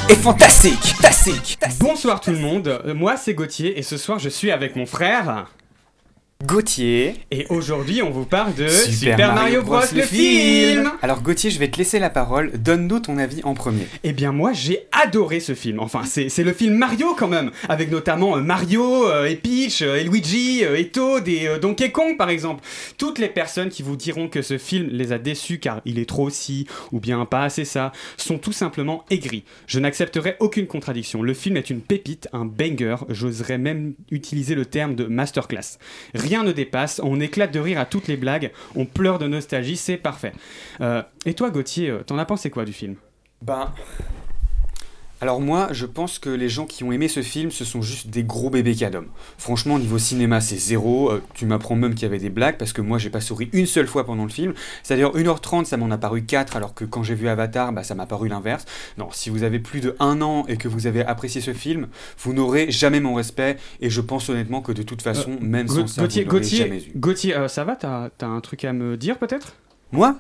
est 0.09 0.15
fantastique, 0.15 0.75
fantastique, 0.75 1.59
fantastique. 1.61 1.81
Bonsoir 1.81 2.21
tout 2.21 2.31
le 2.31 2.39
monde, 2.39 2.69
euh, 2.69 2.95
moi 2.95 3.17
c'est 3.17 3.35
Gauthier 3.35 3.77
et 3.77 3.83
ce 3.83 3.97
soir 3.97 4.21
je 4.21 4.29
suis 4.29 4.53
avec 4.53 4.77
mon 4.77 4.87
frère. 4.87 5.47
Gauthier. 6.45 7.14
Et 7.30 7.47
aujourd'hui 7.49 8.03
on 8.03 8.11
vous 8.11 8.26
parle 8.26 8.55
de 8.55 8.68
Super, 8.68 9.34
Mario 9.34 9.62
Bros. 9.62 9.80
le 9.95 10.03
film. 10.03 10.93
Alors 11.01 11.22
Gauthier, 11.22 11.51
je 11.51 11.59
vais 11.59 11.68
te 11.68 11.78
laisser 11.78 11.99
la 11.99 12.11
parole. 12.11 12.53
Donne-nous 12.59 13.01
ton 13.01 13.16
avis 13.16 13.43
en 13.43 13.55
premier. 13.55 13.87
Eh 14.05 14.12
bien 14.12 14.32
moi 14.32 14.53
j'ai 14.53 14.87
adoré 14.93 15.41
ce 15.41 15.55
film. 15.55 15.80
Enfin 15.80 16.03
c'est 16.05 16.45
le 16.45 16.53
film 16.53 16.74
Mario 16.76 17.14
quand 17.16 17.26
même, 17.26 17.53
avec 17.70 17.91
notamment 17.91 18.37
euh, 18.37 18.43
Mario 18.43 19.09
euh, 19.09 19.24
et 19.24 19.37
Peach 19.37 19.80
euh, 19.80 19.97
et 19.97 20.05
Luigi 20.05 20.61
et 20.62 20.89
Toad 20.89 21.26
et 21.26 21.49
Donkey 21.59 21.91
Kong 21.91 22.18
par 22.18 22.28
exemple. 22.28 22.62
Toutes 22.99 23.18
les 23.18 23.30
personnes 23.30 23.70
qui 23.70 23.82
vous 23.82 23.97
diront 23.97 24.28
que 24.28 24.43
ce 24.43 24.59
film 24.59 24.89
les 24.93 25.12
a 25.12 25.18
déçus 25.18 25.59
car 25.59 25.80
il 25.87 25.99
est 25.99 26.09
trop 26.09 26.28
ci 26.28 26.66
ou 26.93 27.01
bien 27.01 27.24
pas 27.24 27.45
assez 27.45 27.64
ça 27.64 27.93
sont 28.18 28.37
tout 28.37 28.53
simplement 28.53 29.07
aigris. 29.09 29.45
Je 29.66 29.80
n'accepterai 29.80 30.37
aucune 30.41 30.66
contradiction. 30.66 31.22
Le 31.22 31.32
film 31.32 31.57
est 31.57 31.70
une 31.70 31.80
pépite, 31.80 32.28
un 32.34 32.45
banger. 32.45 32.97
J'oserais 33.09 33.59
même 33.59 33.95
utiliser 34.11 34.55
le 34.55 34.66
terme 34.66 34.95
de 34.97 35.05
masterclass. 35.05 35.78
Rien 36.27 36.43
ne 36.43 36.51
dépasse, 36.51 37.01
on 37.05 37.20
éclate 37.20 37.53
de 37.53 37.61
rire 37.61 37.79
à 37.79 37.85
toutes 37.85 38.09
les 38.09 38.16
blagues, 38.16 38.51
on 38.74 38.85
pleure 38.85 39.18
de 39.18 39.29
nostalgie, 39.29 39.77
c'est 39.77 39.97
parfait. 39.97 40.33
Euh, 40.81 41.03
et 41.24 41.35
toi 41.35 41.51
Gauthier, 41.51 41.91
euh, 41.91 42.03
t'en 42.03 42.18
as 42.18 42.24
pensé 42.24 42.51
quoi 42.51 42.64
du 42.64 42.72
film? 42.72 42.97
Ben. 43.43 43.72
Alors 45.23 45.41
moi, 45.41 45.69
je 45.73 45.87
pense 45.87 46.19
que 46.19 46.29
les 46.29 46.51
gens 46.51 46.67
qui 46.67 46.85
ont 46.85 46.93
aimé 46.93 47.09
ce 47.09 47.23
film, 47.23 47.51
ce 47.51 47.64
sont 47.64 47.81
juste 47.81 48.09
des 48.09 48.23
gros 48.23 48.51
bébés 48.51 48.75
cadom. 48.75 49.07
Franchement, 49.39 49.79
niveau 49.79 49.97
cinéma, 49.99 50.43
c'est 50.43 50.59
zéro. 50.59 51.11
Euh, 51.11 51.23
tu 51.33 51.47
m'apprends 51.47 51.75
même 51.75 51.95
qu'il 51.95 52.03
y 52.03 52.05
avait 52.05 52.19
des 52.19 52.29
blagues, 52.29 52.59
parce 52.59 52.75
que 52.75 52.83
moi, 52.83 52.99
j'ai 52.99 53.09
pas 53.09 53.23
souri 53.23 53.49
une 53.55 53.64
seule 53.64 53.87
fois 53.87 54.05
pendant 54.05 54.25
le 54.25 54.29
film. 54.31 54.53
C'est-à-dire 54.83 55.11
1h30, 55.17 55.64
ça 55.64 55.79
m'en 55.79 55.91
a 55.91 55.97
paru 55.97 56.23
4, 56.25 56.57
alors 56.57 56.75
que 56.75 56.85
quand 56.85 57.03
j'ai 57.03 57.14
vu 57.14 57.29
Avatar, 57.29 57.73
bah, 57.73 57.83
ça 57.83 57.95
m'a 57.95 58.05
paru 58.05 58.29
l'inverse. 58.29 58.67
Non, 58.99 59.09
si 59.11 59.31
vous 59.31 59.43
avez 59.43 59.59
plus 59.59 59.81
de 59.81 59.97
un 60.01 60.21
an 60.21 60.45
et 60.49 60.59
que 60.59 60.69
vous 60.69 60.87
avez 60.87 61.03
apprécié 61.03 61.41
ce 61.41 61.55
film, 61.55 61.89
vous 62.19 62.35
n'aurez 62.35 62.71
jamais 62.71 63.01
mon 63.01 63.14
respect, 63.14 63.57
et 63.81 63.89
je 63.89 64.03
pense 64.03 64.29
honnêtement 64.29 64.61
que 64.61 64.73
de 64.73 64.83
toute 64.83 65.01
façon, 65.01 65.33
Euh, 65.33 65.45
même 65.45 65.67
Ga- 65.67 65.73
sans 65.75 65.87
ça, 65.87 66.03
vous 66.03 66.25
Gauthier, 66.25 66.59
jamais 66.59 66.79
eu. 66.83 66.93
Gauthier, 66.95 67.35
euh, 67.37 67.49
ça 67.49 67.64
va? 67.64 67.75
T'as 67.77 68.11
un 68.27 68.41
truc 68.41 68.64
à 68.67 68.75
me 68.75 68.99
dire 68.99 69.17
peut-être? 69.19 69.55
Moi? 69.93 70.17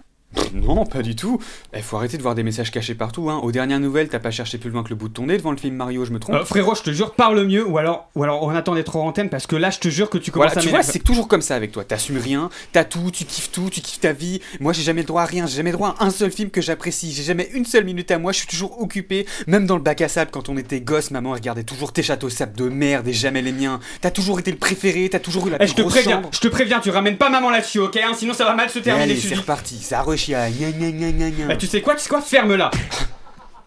Non, 0.52 0.84
pas 0.84 1.02
du 1.02 1.16
tout. 1.16 1.40
Il 1.74 1.82
faut 1.82 1.96
arrêter 1.96 2.16
de 2.18 2.22
voir 2.22 2.34
des 2.34 2.42
messages 2.42 2.70
cachés 2.70 2.94
partout. 2.94 3.30
Hein. 3.30 3.40
Aux 3.42 3.52
dernières 3.52 3.80
nouvelles, 3.80 4.08
t'as 4.08 4.18
pas 4.18 4.30
cherché 4.30 4.58
plus 4.58 4.70
loin 4.70 4.82
que 4.82 4.90
le 4.90 4.94
bout 4.94 5.08
de 5.08 5.12
ton 5.14 5.26
nez 5.26 5.36
devant 5.38 5.50
le 5.50 5.56
film 5.56 5.74
Mario, 5.76 6.04
je 6.04 6.12
me 6.12 6.18
trompe 6.18 6.36
Euh, 6.36 6.44
Frérot, 6.44 6.74
je 6.74 6.82
te 6.82 6.90
jure, 6.90 7.14
parle 7.14 7.44
mieux, 7.46 7.66
ou 7.66 7.78
alors, 7.78 8.08
ou 8.14 8.22
alors 8.22 8.42
on 8.42 8.50
attend 8.50 8.74
d'être 8.74 8.94
hors 8.96 9.04
antenne, 9.04 9.30
parce 9.30 9.46
que 9.46 9.56
là, 9.56 9.70
je 9.70 9.78
te 9.78 9.88
jure 9.88 10.10
que 10.10 10.18
tu 10.18 10.30
commences 10.30 10.52
Voilà, 10.52 10.60
à 10.60 10.62
tu 10.64 10.68
vois, 10.68 10.82
c'est 10.82 10.98
toujours 10.98 11.28
comme 11.28 11.42
ça 11.42 11.54
avec 11.56 11.72
toi. 11.72 11.84
T'assumes 11.84 12.18
rien, 12.18 12.50
t'as 12.72 12.84
tout, 12.84 13.10
tu 13.10 13.24
kiffes 13.24 13.50
tout, 13.50 13.70
tu 13.70 13.80
kiffes 13.80 14.00
ta 14.00 14.12
vie. 14.12 14.40
Moi, 14.60 14.72
j'ai 14.72 14.82
jamais 14.82 15.02
le 15.02 15.06
droit 15.06 15.22
à 15.22 15.26
rien, 15.26 15.46
j'ai 15.46 15.56
jamais 15.56 15.70
le 15.70 15.76
droit 15.76 15.94
à 15.98 16.04
un 16.04 16.10
seul 16.10 16.30
film 16.30 16.50
que 16.50 16.60
j'apprécie. 16.60 17.12
J'ai 17.12 17.22
jamais 17.22 17.48
une 17.54 17.64
seule 17.64 17.84
minute 17.84 18.10
à 18.10 18.18
moi, 18.18 18.32
je 18.32 18.38
suis 18.38 18.48
toujours 18.48 18.80
occupé. 18.82 19.26
Même 19.46 19.66
dans 19.66 19.76
le 19.76 19.82
bac 19.82 20.00
à 20.02 20.08
sable, 20.08 20.30
quand 20.32 20.48
on 20.48 20.56
était 20.58 20.80
gosse, 20.80 21.10
maman 21.12 21.32
regardait 21.32 21.64
toujours 21.64 21.92
tes 21.92 22.02
châteaux 22.02 22.28
sable 22.30 22.56
de 22.56 22.68
merde 22.68 23.06
et 23.08 23.12
jamais 23.12 23.42
les 23.42 23.52
miens. 23.52 23.80
T'as 24.00 24.10
toujours 24.10 24.38
été 24.38 24.50
le 24.50 24.58
préféré, 24.58 25.08
t'as 25.10 25.18
toujours 25.20 25.46
eu 25.46 25.50
la 25.50 25.56
Eh, 25.56 25.58
plus 25.60 25.68
je 25.68 25.74
te 25.74 25.82
préviens, 25.82 26.22
je 26.32 26.40
te 26.40 26.48
préviens, 26.48 26.80
tu 26.80 26.90
ramènes 26.90 27.16
pas 27.16 27.30
maman 27.30 27.50
là-dessus, 27.50 27.78
ok 27.80 27.96
hein, 27.96 28.12
Sinon 28.16 28.34
ça 28.34 28.44
va 28.44 28.54
mal 28.54 28.68
se 28.70 28.78
terminer. 28.80 29.04
allez, 29.04 29.14
tu 29.14 29.28
c'est 29.28 29.34
dis. 29.34 29.40
reparti, 29.40 29.76
ça 29.78 30.02
rechia. 30.16 30.50
Gna, 30.50 30.70
gna, 30.72 30.90
gna, 30.90 31.10
gna, 31.12 31.30
gna. 31.30 31.52
Eh, 31.54 31.58
tu 31.58 31.66
sais 31.66 31.80
quoi, 31.82 31.94
tu 31.94 32.00
sais 32.02 32.08
quoi, 32.08 32.20
ferme-la. 32.22 32.70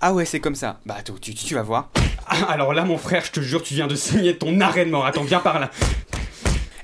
Ah 0.02 0.14
ouais, 0.14 0.24
c'est 0.24 0.40
comme 0.40 0.56
ça. 0.56 0.80
Bah, 0.86 0.96
tu, 1.04 1.12
tu, 1.20 1.34
tu 1.34 1.56
vas 1.56 1.62
voir. 1.62 1.90
Ah, 2.26 2.46
Alors 2.52 2.74
là, 2.74 2.86
mon 2.86 2.98
frère, 2.98 3.22
je 3.26 3.32
te 3.32 3.42
jure, 3.42 3.62
tu 3.62 3.74
viens 3.74 3.86
de 3.86 3.96
saigner 3.96 4.38
ton 4.38 4.62
arrêt 4.62 4.86
de 4.86 4.92
mort. 4.92 5.06
Attends, 5.06 5.24
viens 5.24 5.42
par 5.42 5.60
là. 5.60 5.70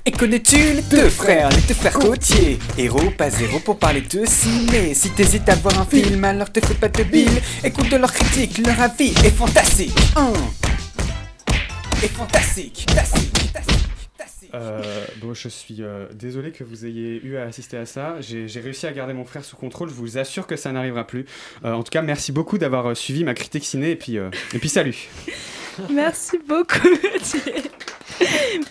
Et 0.06 0.12
connais-tu 0.12 0.58
les 0.58 0.82
deux 0.82 1.08
frères, 1.10 1.48
les 1.48 1.62
deux 1.62 1.74
frères 1.76 1.98
Gauthier? 1.98 2.60
Héros, 2.78 3.12
pas 3.18 3.30
zéro 3.30 3.60
pour 3.60 3.80
parler 3.80 4.02
de 4.02 4.26
ciné 4.26 4.94
Si 4.94 5.12
t'hésites 5.12 5.48
à 5.48 5.56
voir 5.56 5.80
un 5.80 5.86
film, 5.86 6.26
alors 6.26 6.52
te 6.52 6.60
fais 6.60 6.74
pas 6.74 6.90
de 6.90 7.04
bile 7.04 7.42
Écoute 7.64 7.90
leurs 7.90 8.12
critiques, 8.12 8.58
leur 8.68 8.80
avis 8.82 9.14
est 9.24 9.32
fantastique 9.36 9.98
Hein. 10.18 10.34
Est 12.04 12.10
fantastique, 12.10 12.86
fantastique, 12.90 13.38
fantastique. 13.38 13.85
Euh, 14.56 14.82
bon, 15.18 15.34
je 15.34 15.50
suis 15.50 15.78
euh, 15.82 16.08
désolé 16.14 16.52
que 16.52 16.64
vous 16.64 16.86
ayez 16.86 17.22
eu 17.24 17.38
à 17.38 17.44
assister 17.44 17.78
à 17.78 17.86
ça. 17.86 18.16
J'ai 18.22 18.60
réussi 18.60 18.88
à 18.88 18.94
garder 18.94 19.14
mon 19.14 19.26
frère 19.26 19.44
sous 19.44 19.58
contrôle. 19.58 19.90
Je 19.90 19.94
vous 19.94 20.18
assure 20.18 20.48
que 20.48 20.56
ça 20.56 20.72
n'arrivera 20.72 21.06
plus. 21.06 21.26
Euh, 21.66 21.74
en 21.74 21.84
tout 21.84 21.92
cas, 21.92 22.02
merci 22.02 22.32
beaucoup 22.32 22.58
d'avoir 22.58 22.88
euh, 22.88 22.96
suivi 22.96 23.24
ma 23.24 23.34
critique 23.34 23.66
ciné. 23.66 23.92
Et 23.92 23.96
puis, 23.96 24.16
et 24.16 24.60
puis 24.60 24.70
salut. 24.70 25.10
Merci 25.90 26.40
beaucoup. 26.48 26.88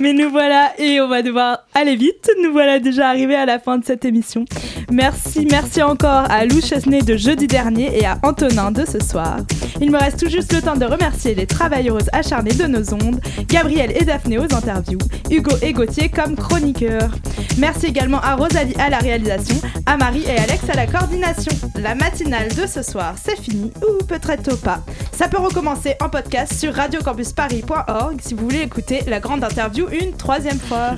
Mais 0.01 0.12
nous 0.12 0.30
voilà, 0.30 0.72
et 0.78 1.01
on 1.01 1.09
va 1.09 1.22
devoir 1.22 1.59
aller 1.74 1.97
vite. 1.97 2.30
Nous 2.43 2.53
voilà 2.53 2.78
déjà 2.78 3.09
arrivés 3.09 3.35
à 3.35 3.45
la 3.45 3.59
fin 3.59 3.78
de 3.78 3.85
cette 3.85 4.05
émission. 4.05 4.45
Merci, 4.91 5.47
merci 5.51 5.82
encore 5.82 6.30
à 6.30 6.47
Lou 6.47 6.61
Chesnay 6.61 7.03
de 7.03 7.16
jeudi 7.16 7.47
dernier 7.47 7.99
et 7.99 8.07
à 8.07 8.18
Antonin 8.22 8.70
de 8.70 8.85
ce 8.87 9.01
soir. 9.01 9.39
Il 9.80 9.91
me 9.91 9.99
reste 9.99 10.20
tout 10.20 10.30
juste 10.30 10.53
le 10.53 10.62
temps 10.62 10.76
de 10.76 10.85
remercier 10.85 11.35
les 11.35 11.47
travailleuses 11.47 12.09
acharnées 12.12 12.55
de 12.55 12.64
nos 12.64 12.95
ondes, 12.95 13.20
Gabriel 13.49 13.93
et 13.95 14.05
Daphné 14.05 14.39
aux 14.39 14.55
interviews, 14.55 14.99
Hugo 15.30 15.57
et 15.62 15.74
Gauthier 15.75 16.09
comme 16.09 16.37
chroniqueurs. 16.37 17.11
Merci 17.59 17.87
également 17.87 18.20
à 18.20 18.37
Rosalie 18.37 18.77
à 18.79 18.91
la 18.91 18.99
réalisation, 18.99 19.57
à 19.87 19.97
Marie 19.97 20.22
et 20.22 20.39
Alex 20.39 20.70
à 20.70 20.75
la 20.75 20.87
coordination. 20.87 21.53
La 21.81 21.97
matinale 21.97 22.49
de 22.55 22.66
ce 22.66 22.83
soir, 22.83 23.16
c'est 23.22 23.39
fini, 23.39 23.72
ou 23.83 24.05
peut-être 24.05 24.57
pas. 24.61 24.81
Ça 25.12 25.29
peut 25.29 25.41
recommencer 25.41 25.97
en 26.01 26.09
podcast 26.09 26.55
sur 26.55 26.72
radiocampusparis.org 26.75 28.20
si 28.20 28.35
vous 28.35 28.45
voulez 28.45 28.61
écouter 28.61 29.01
la 29.09 29.18
grande 29.18 29.43
interview 29.43 29.89
une 29.91 30.12
troisième 30.12 30.61
fois. 30.61 30.93